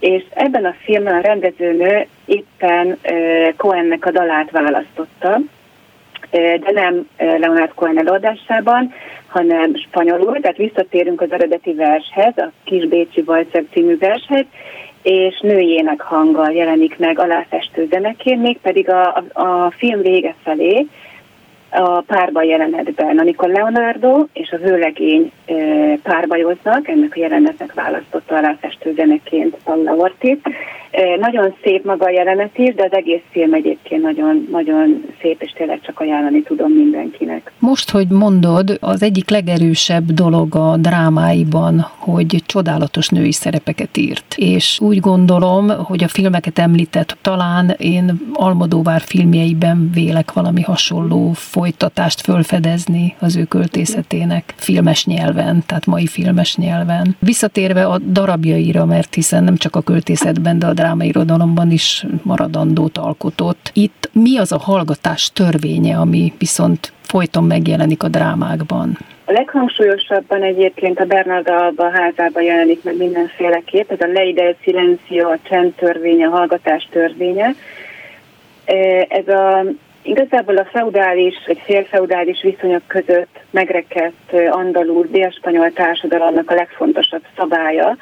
És 0.02 0.24
ebben 0.34 0.66
a 0.66 0.76
filmben 0.84 1.14
a 1.14 1.22
rendezőnő 1.22 2.08
éppen 2.26 2.97
Cohennek 3.58 4.06
a 4.06 4.12
dalát 4.12 4.52
választotta, 4.52 5.39
de 6.32 6.72
nem 6.74 7.08
Leonard 7.18 7.72
Cohen 7.76 7.97
előadásában, 7.97 8.93
hanem 9.28 9.76
spanyolul, 9.76 10.39
tehát 10.39 10.58
visszatérünk 10.58 11.22
az 11.22 11.32
eredeti 11.32 11.74
vershez, 11.74 12.38
a 12.38 12.52
Kis 12.64 12.88
Bécsi 12.88 13.22
Valcev 13.22 13.64
című 13.74 13.97
vershez, 13.97 14.45
és 15.02 15.39
nőjének 15.39 16.02
hanggal 16.02 16.52
jelenik 16.52 16.97
meg 16.97 17.20
aláfestő 17.20 17.88
zenekén, 17.91 18.39
mégpedig 18.39 18.89
a, 18.89 19.24
a, 19.34 19.41
a 19.41 19.72
film 19.72 20.02
vége 20.02 20.36
felé 20.43 20.88
a 21.72 22.02
párba 22.02 22.44
jelenetben, 22.44 23.18
amikor 23.18 23.50
Leonardo 23.50 24.26
és 24.34 24.52
a 24.52 24.58
vőlegény 24.58 25.32
párbajoznak, 26.04 26.88
ennek 26.88 27.14
a 27.16 27.20
jelenetnek 27.20 27.74
választotta 27.74 28.36
aláfestő 28.36 28.94
zeneként 28.96 29.56
Paula 29.64 29.96
Ortiz, 29.96 30.38
nagyon 31.20 31.54
szép 31.64 31.86
maga 31.86 32.06
a 32.06 32.10
jelenet 32.10 32.58
is, 32.58 32.76
de 32.76 32.84
az 32.84 32.94
egész 32.94 33.22
film 33.30 33.54
egyébként 33.54 34.02
nagyon, 34.02 34.48
nagyon 34.52 35.06
szép, 35.22 35.42
és 35.42 35.52
tényleg 35.52 35.82
csak 35.82 36.00
ajánlani 36.00 36.42
tudom 36.42 36.72
mindenkinek. 36.72 37.52
Most, 37.60 37.92
hogy 37.92 38.08
mondod, 38.08 38.78
az 38.80 39.04
egyik 39.04 39.30
legerősebb 39.30 40.04
dolog 40.04 40.56
a 40.56 40.78
drámáiban, 40.78 41.88
hogy 41.98 42.44
csodálatos 42.46 43.10
női 43.10 43.32
szerepeket 43.32 43.98
írt. 43.98 44.36
És 44.38 44.80
úgy 44.82 45.00
gondolom, 45.00 45.70
hogy 45.70 46.04
a 46.04 46.08
filmeket 46.08 46.60
említett, 46.60 47.18
talán 47.22 47.76
én 47.78 48.12
Almodóvár 48.34 49.02
filmjeiben 49.02 49.90
vélek 49.94 50.34
valami 50.34 50.62
hasonló 50.62 51.32
folytatást 51.62 52.22
fölfedezni 52.22 53.16
az 53.20 53.36
ő 53.36 53.43
költészetének 53.43 54.53
filmes 54.57 55.05
nyelven, 55.05 55.64
tehát 55.66 55.86
mai 55.86 56.07
filmes 56.07 56.55
nyelven. 56.55 57.16
Visszatérve 57.20 57.86
a 57.86 57.97
darabjaira, 57.97 58.86
mert 58.86 59.14
hiszen 59.14 59.43
nem 59.43 59.55
csak 59.55 59.76
a 59.76 59.82
költészetben, 59.82 60.59
de 60.59 60.66
a 60.66 60.74
drámairodalomban 60.74 61.72
is 61.72 62.05
maradandót 62.24 62.97
alkotott. 62.97 63.72
Itt 63.74 64.09
mi 64.14 64.38
az 64.38 64.51
a 64.51 64.57
hallgatás 64.57 65.32
törvénye, 65.34 65.97
ami 65.97 66.34
viszont 66.38 66.93
folyton 67.01 67.43
megjelenik 67.43 68.03
a 68.03 68.07
drámákban? 68.07 68.97
A 69.26 69.32
leghangsúlyosabban 69.32 70.43
egyébként 70.43 70.99
a 70.99 71.05
Bernard 71.05 71.49
Alba 71.49 71.89
házában 71.89 72.43
jelenik 72.43 72.84
meg 72.84 72.97
mindenféleképp, 72.97 73.91
ez 73.91 74.01
a 74.01 74.12
lei 74.14 74.34
del 74.34 74.55
silencio, 74.62 75.30
a 75.30 75.38
csend 75.41 75.74
törvénye, 75.74 76.28
a 76.28 76.30
hallgatás 76.30 76.88
törvénye. 76.91 77.55
Ez 79.07 79.28
a, 79.28 79.66
igazából 80.02 80.58
a 80.58 80.68
feudális 80.72 81.36
vagy 81.45 81.62
félfeudális 81.64 82.41
viszonyok 82.41 82.82
között 82.88 83.39
megrekedt 83.49 84.34
andalúz 84.49 85.10
dél-spanyol 85.10 85.72
társadalomnak 85.72 86.52
a 86.52 86.54
legfontosabb 86.54 87.24
szabálya, 87.38 87.97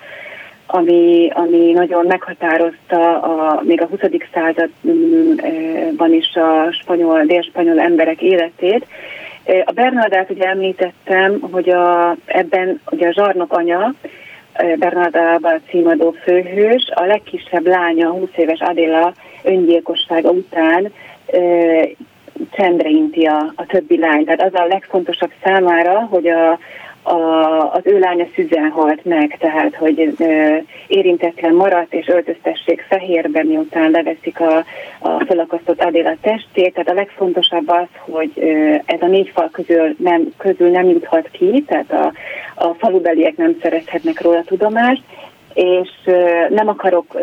ami, 0.66 1.30
ami 1.34 1.72
nagyon 1.72 2.06
meghatározta 2.06 3.22
a, 3.22 3.62
még 3.64 3.82
a 3.82 3.86
20. 3.86 4.00
században 4.34 6.14
is 6.14 6.36
a 6.36 6.72
spanyol, 6.72 7.24
dél-spanyol 7.24 7.80
emberek 7.80 8.22
életét. 8.22 8.86
A 9.66 9.72
Bernardát 9.72 10.30
ugye 10.30 10.46
említettem, 10.46 11.40
hogy 11.52 11.70
a, 11.70 12.16
ebben 12.26 12.82
ugye 12.90 13.08
a 13.08 13.14
zsarnok 13.14 13.54
anya, 13.54 13.94
Bernardába 14.78 15.60
címadó 15.70 16.16
főhős, 16.24 16.92
a 16.96 17.06
legkisebb 17.06 17.68
lánya, 17.68 18.10
20 18.10 18.30
éves 18.36 18.60
Adéla 18.60 19.14
öngyilkossága 19.44 20.30
után 20.30 20.92
csendre 22.52 22.90
inti 22.90 23.26
a, 23.26 23.54
a 23.56 23.66
többi 23.66 23.98
lány. 23.98 24.26
Tehát 24.26 24.42
az 24.42 24.54
a 24.54 24.66
legfontosabb 24.66 25.32
számára, 25.44 26.08
hogy 26.10 26.28
a, 26.28 26.60
a, 27.04 27.74
az 27.74 27.82
ő 27.84 28.00
lánya 28.00 28.26
szüzen 28.36 28.70
halt 28.70 29.06
meg, 29.06 29.38
tehát 29.40 29.76
hogy 29.76 30.14
ö, 30.20 30.56
érintetlen 30.88 31.54
maradt 31.54 31.94
és 31.94 32.08
öltöztessék 32.08 32.86
fehérbe, 32.90 33.44
miután 33.44 33.92
leveszik 33.92 34.40
a, 34.40 34.64
a 35.00 35.26
felakasztott 35.26 35.84
Adéla 35.84 36.16
testét. 36.22 36.74
Tehát 36.74 36.90
a 36.90 36.94
legfontosabb 36.94 37.70
az, 37.70 37.88
hogy 37.98 38.32
ö, 38.36 38.76
ez 38.86 39.02
a 39.02 39.08
négy 39.08 39.32
fal 39.34 39.50
közül 39.52 39.96
nem, 39.98 40.34
közül 40.38 40.70
nem 40.70 40.90
juthat 40.90 41.30
ki, 41.32 41.64
tehát 41.68 41.92
a, 41.92 42.12
a 42.56 42.74
falubeliek 42.74 43.38
nem 43.38 43.58
szerezhetnek 43.62 44.22
róla 44.22 44.44
tudomást, 44.44 45.02
és 45.54 45.90
nem 46.50 46.68
akarok 46.68 47.18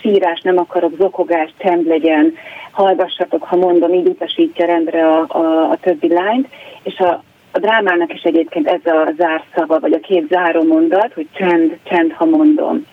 sírás, 0.00 0.40
nem 0.40 0.58
akarok 0.58 0.96
zokogás, 0.96 1.50
csend 1.58 1.86
legyen, 1.86 2.34
hallgassatok, 2.70 3.42
ha 3.42 3.56
mondom, 3.56 3.92
így 3.92 4.06
utasítja 4.06 4.66
rendre 4.66 5.08
a, 5.08 5.24
a, 5.28 5.70
a 5.70 5.78
többi 5.80 6.08
lányt, 6.12 6.48
és 6.82 6.98
a, 6.98 7.22
a 7.52 7.58
drámának 7.58 8.14
is 8.14 8.22
egyébként 8.22 8.68
ez 8.68 8.92
a 8.92 9.12
zárszava, 9.16 9.80
vagy 9.80 9.92
a 9.92 10.00
két 10.00 10.28
záró 10.28 10.62
mondat, 10.62 11.12
hogy 11.14 11.26
csend, 11.32 11.78
csend, 11.84 12.12
ha 12.12 12.24
mondom. 12.24 12.86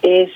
És 0.00 0.30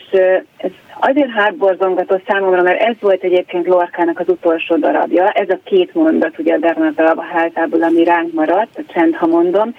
ez 0.56 0.70
azért 1.00 1.30
hátborzongató 1.30 2.20
számomra, 2.26 2.62
mert 2.62 2.80
ez 2.80 2.94
volt 3.00 3.22
egyébként 3.22 3.66
Lorkának 3.66 4.18
az 4.18 4.28
utolsó 4.28 4.76
darabja, 4.76 5.30
ez 5.30 5.48
a 5.50 5.58
két 5.64 5.94
mondat 5.94 6.38
ugye 6.38 6.54
a 6.54 6.58
Bernard 6.58 6.98
a 6.98 7.22
házából, 7.22 7.82
ami 7.82 8.04
ránk 8.04 8.32
maradt, 8.32 8.78
a 8.78 8.92
csend, 8.92 9.14
ha 9.14 9.26
mondom, 9.26 9.74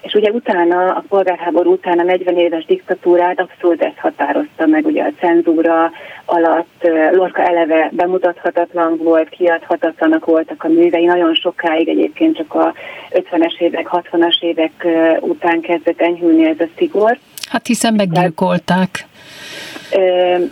és 0.00 0.14
ugye 0.14 0.30
utána, 0.30 0.94
a 0.94 1.04
polgárháború 1.08 1.72
után 1.72 1.98
a 1.98 2.02
40 2.02 2.36
éves 2.36 2.64
diktatúrát 2.64 3.40
abszolút 3.40 3.82
ezt 3.82 3.98
határozta 3.98 4.66
meg, 4.66 4.86
ugye 4.86 5.02
a 5.02 5.12
cenzúra 5.20 5.90
alatt 6.24 6.88
Lorca 7.12 7.42
eleve 7.42 7.90
bemutathatatlan 7.92 8.96
volt, 8.96 9.28
kiadhatatlanak 9.28 10.24
voltak 10.24 10.64
a 10.64 10.68
művei, 10.68 11.04
nagyon 11.04 11.34
sokáig 11.34 11.88
egyébként 11.88 12.36
csak 12.36 12.54
a 12.54 12.74
50-es 13.10 13.58
évek, 13.58 13.88
60-as 13.92 14.40
évek 14.40 14.86
után 15.20 15.60
kezdett 15.60 16.00
enyhülni 16.00 16.44
ez 16.46 16.60
a 16.60 16.68
szigor. 16.76 17.18
Hát 17.50 17.66
hiszen 17.66 17.94
meggyilkolták. 17.94 19.06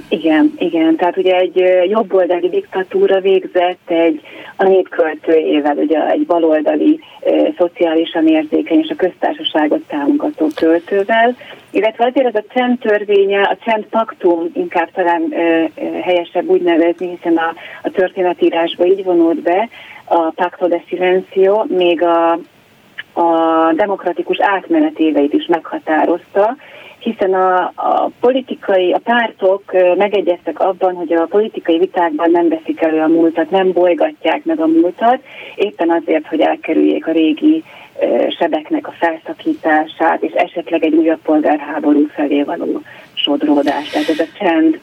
Igen, 0.09 0.53
igen. 0.59 0.97
Tehát 0.97 1.17
ugye 1.17 1.37
egy 1.37 1.63
jobboldali 1.89 2.49
diktatúra 2.49 3.21
végzett 3.21 3.91
egy 3.91 4.21
a 4.57 4.65
népköltőjével, 4.65 5.77
ugye 5.77 6.07
egy 6.11 6.27
baloldali 6.27 7.01
szociálisan 7.59 8.27
érzékeny 8.27 8.79
és 8.79 8.91
a 8.91 8.97
köztársaságot 8.97 9.83
támogató 9.87 10.47
költővel, 10.55 11.37
illetve 11.71 12.05
azért 12.05 12.27
ez 12.27 12.43
a 12.45 12.53
csend 12.55 12.79
törvénye, 12.79 13.41
a 13.41 13.57
csend 13.65 13.85
paktum 13.85 14.51
inkább 14.55 14.91
talán 14.91 15.35
helyesebb 16.03 16.49
úgy 16.49 16.63
nevezni, 16.63 17.09
hiszen 17.09 17.37
a, 17.37 17.55
a 17.83 17.91
történetírásba 17.91 18.85
így 18.87 19.05
vonult 19.05 19.43
be, 19.43 19.69
a 20.05 20.31
Pacto 20.31 20.69
de 20.69 20.83
Silencio, 20.87 21.65
még 21.69 22.03
a, 22.03 22.33
a 23.13 23.73
demokratikus 23.75 24.41
átmenet 24.41 24.99
éveit 24.99 25.33
is 25.33 25.47
meghatározta, 25.47 26.57
hiszen 26.99 27.35
a, 27.35 27.73
a 27.75 28.11
politikai, 28.21 28.93
a 28.93 28.99
pártok 28.99 29.63
megegyeztek 29.97 30.61
abban, 30.61 30.95
hogy 30.95 31.13
a 31.13 31.27
politikai 31.27 31.79
vitákban 31.79 32.31
nem 32.31 32.49
veszik 32.49 32.81
elő 32.81 33.01
a 33.01 33.07
múltat, 33.07 33.51
nem 33.51 33.73
bolygatják 33.73 34.45
meg 34.45 34.61
a 34.61 34.67
múltat, 34.67 35.21
éppen 35.55 35.91
azért, 35.91 36.27
hogy 36.27 36.41
elkerüljék 36.41 37.07
a 37.07 37.13
régi 37.13 37.65
sebeknek 38.39 38.89
a 38.89 38.95
felszakítását, 38.99 40.23
és 40.23 40.33
esetleg 40.33 40.85
egy 40.85 40.95
újabb 40.95 41.21
polgárháború 41.23 42.07
felé 42.07 42.43
való 42.43 42.81
sodródás. 43.15 43.89
Tehát 43.89 44.09
ez 44.09 44.19
a 44.19 44.39
csend 44.39 44.81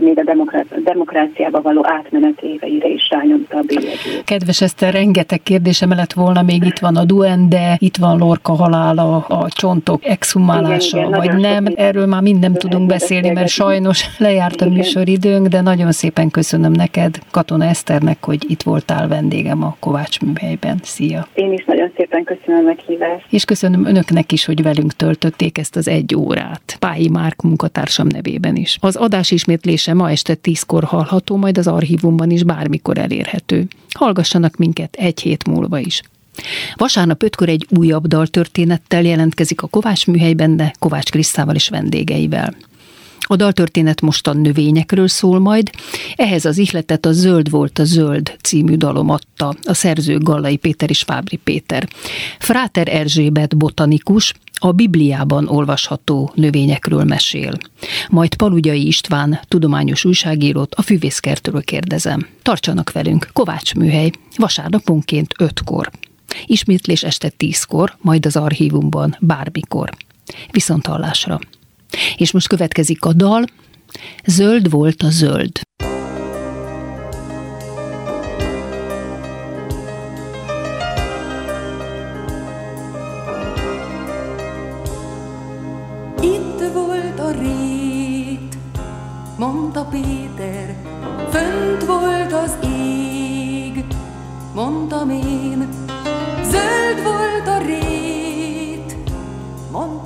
még 0.00 0.18
a 0.18 0.64
demokráciába 0.84 1.62
való 1.62 1.86
átmenet 1.86 2.40
éveire 2.42 2.88
is 2.88 3.08
rányomta 3.10 3.56
a 3.56 3.62
bélyegét. 3.62 4.22
Kedves 4.24 4.60
Eszter, 4.60 4.92
rengeteg 4.92 5.42
kérdése 5.42 5.86
lett 5.86 6.12
volna, 6.12 6.42
még 6.42 6.64
itt 6.64 6.78
van 6.78 6.96
a 6.96 7.04
duende, 7.04 7.76
itt 7.78 7.96
van 7.96 8.18
Lorca 8.18 8.52
halála, 8.52 9.16
a 9.16 9.48
csontok 9.48 10.04
exhumálása, 10.06 10.98
igen, 10.98 11.08
igen, 11.08 11.18
vagy 11.18 11.40
nem. 11.40 11.66
Erről 11.74 12.06
már 12.06 12.22
minden 12.22 12.52
tudunk 12.52 12.86
beszélni, 12.86 13.30
mert 13.30 13.48
sajnos 13.48 14.04
lejárt 14.18 14.60
a 14.60 14.68
műsoridőnk, 14.68 15.46
de 15.46 15.60
nagyon 15.60 15.92
szépen 15.92 16.30
köszönöm 16.30 16.72
neked, 16.72 17.18
Katona 17.30 17.64
Eszternek, 17.64 18.24
hogy 18.24 18.50
itt 18.50 18.62
voltál 18.62 19.08
vendégem 19.08 19.62
a 19.62 19.76
Kovács 19.80 20.20
műhelyben. 20.20 20.78
Szia! 20.82 21.26
Én 21.34 21.52
is 21.52 21.64
nagyon 21.64 21.90
szépen 21.96 22.24
köszönöm 22.24 22.60
a 22.60 22.66
meghívást. 22.66 23.26
És 23.30 23.44
köszönöm 23.44 23.86
önöknek 23.86 24.32
is, 24.32 24.44
hogy 24.44 24.62
velünk 24.62 24.92
töltötték 24.92 25.58
ezt 25.58 25.76
az 25.76 25.88
egy 25.88 26.16
órát. 26.16 26.76
Pályi 26.78 27.08
Márk 27.08 27.42
munkatársam 27.42 28.06
nevében 28.06 28.56
is. 28.56 28.78
Az 28.80 28.96
adás 28.96 29.30
ismét 29.30 29.59
ismétlése 29.60 29.94
ma 29.94 30.10
este 30.10 30.34
tízkor 30.34 30.84
hallható, 30.84 31.36
majd 31.36 31.58
az 31.58 31.66
archívumban 31.66 32.30
is 32.30 32.42
bármikor 32.42 32.98
elérhető. 32.98 33.66
Hallgassanak 33.92 34.56
minket 34.56 34.94
egy 34.94 35.20
hét 35.20 35.46
múlva 35.46 35.78
is. 35.78 36.02
Vasárnap 36.74 37.22
ötkor 37.22 37.48
egy 37.48 37.66
újabb 37.76 38.06
daltörténettel 38.06 39.02
jelentkezik 39.02 39.62
a 39.62 39.66
Kovács 39.66 40.06
műhelyben, 40.06 40.56
de 40.56 40.74
Kovács 40.78 41.10
Krisztával 41.10 41.54
és 41.54 41.68
vendégeivel. 41.68 42.54
A 43.20 43.36
daltörténet 43.36 44.00
mostan 44.00 44.36
növényekről 44.36 45.08
szól 45.08 45.38
majd, 45.38 45.70
ehhez 46.16 46.44
az 46.44 46.58
ihletet 46.58 47.06
a 47.06 47.12
Zöld 47.12 47.50
volt 47.50 47.78
a 47.78 47.84
zöld 47.84 48.36
című 48.42 48.74
dalom 48.76 49.10
adta, 49.10 49.54
a 49.64 49.74
szerző 49.74 50.18
Gallai 50.18 50.56
Péter 50.56 50.90
és 50.90 51.02
Fábri 51.02 51.36
Péter. 51.36 51.88
Fráter 52.38 52.88
Erzsébet 52.88 53.56
botanikus, 53.56 54.34
a 54.62 54.72
Bibliában 54.72 55.48
olvasható 55.48 56.32
növényekről 56.34 57.04
mesél. 57.04 57.58
Majd 58.08 58.34
Palugyai 58.34 58.86
István, 58.86 59.40
tudományos 59.48 60.04
újságírót 60.04 60.74
a 60.74 60.82
füvészkertről 60.82 61.62
kérdezem. 61.62 62.26
Tartsanak 62.42 62.92
velünk, 62.92 63.30
Kovács 63.32 63.74
műhely, 63.74 64.10
vasárnaponként 64.36 65.34
ötkor. 65.38 65.90
Ismétlés 66.46 67.02
este 67.02 67.28
tízkor, 67.28 67.96
majd 68.00 68.26
az 68.26 68.36
archívumban 68.36 69.16
bármikor. 69.20 69.90
Viszont 70.50 70.86
hallásra. 70.86 71.38
És 72.16 72.30
most 72.30 72.48
következik 72.48 73.04
a 73.04 73.12
dal, 73.12 73.44
Zöld 74.24 74.70
volt 74.70 75.02
a 75.02 75.10
zöld. 75.10 75.60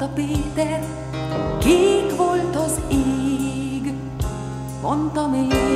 Mondta 0.04 0.22
Péter, 0.22 0.84
kék 1.58 2.16
volt 2.16 2.56
az 2.56 2.80
ég, 2.88 3.92
mondtam 4.82 5.34
én. 5.34 5.74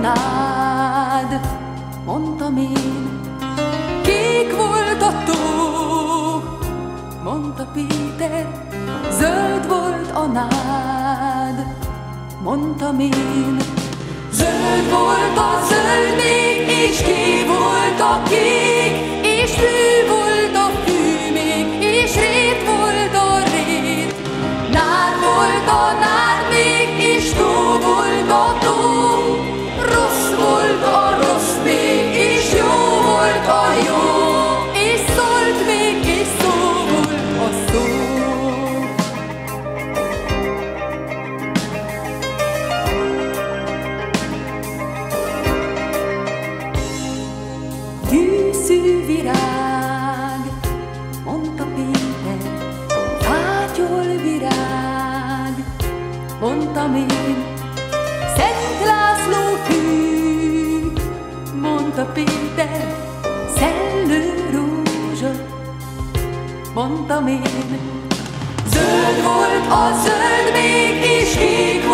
nád, 0.00 1.40
mondtam 2.04 2.56
én. 2.56 3.20
Kék 4.02 4.56
volt 4.56 5.02
a 5.02 5.24
tó, 5.24 5.55
mondta 7.36 7.66
Péter, 7.72 8.46
zöld 9.10 9.68
volt 9.68 10.10
a 10.10 10.26
nád, 10.26 11.66
mondtam 12.42 13.00
én. 13.00 13.56
Zöld 14.30 14.90
volt 14.90 15.36
a 15.36 15.64
zöld 15.68 16.16
még, 16.16 16.45
mondtam 67.06 67.26
én. 67.26 67.78
Zöld 68.66 69.22
volt 69.22 69.66
a 69.70 69.90
zöld 70.02 70.52
még, 70.52 71.04
és 71.20 71.36
kék 71.36 71.85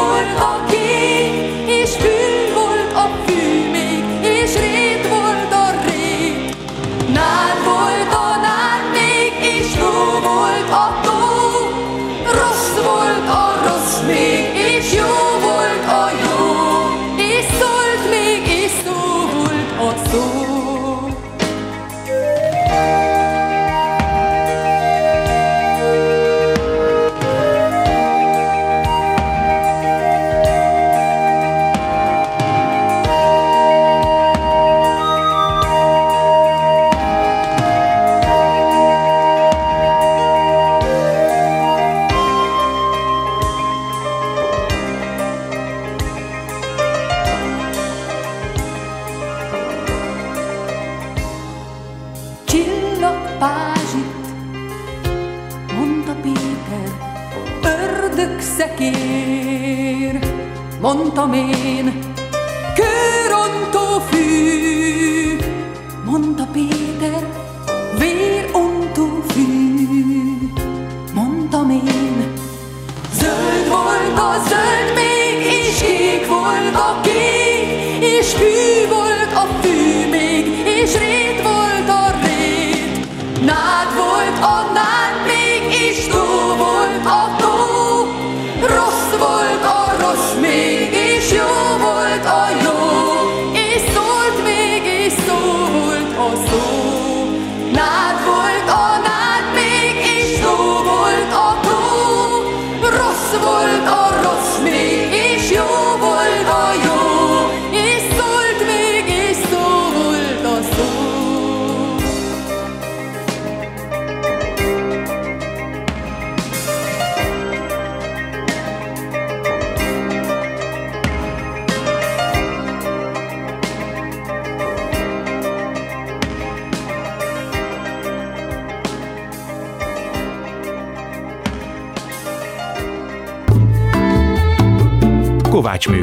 mondtam 60.94 61.32
én, 61.32 62.11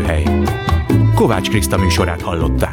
Műhely. 0.10 0.24
Kovács 1.16 1.50
Kriszta 1.50 1.78
műsorát 1.78 2.22
hallották. 2.22 2.69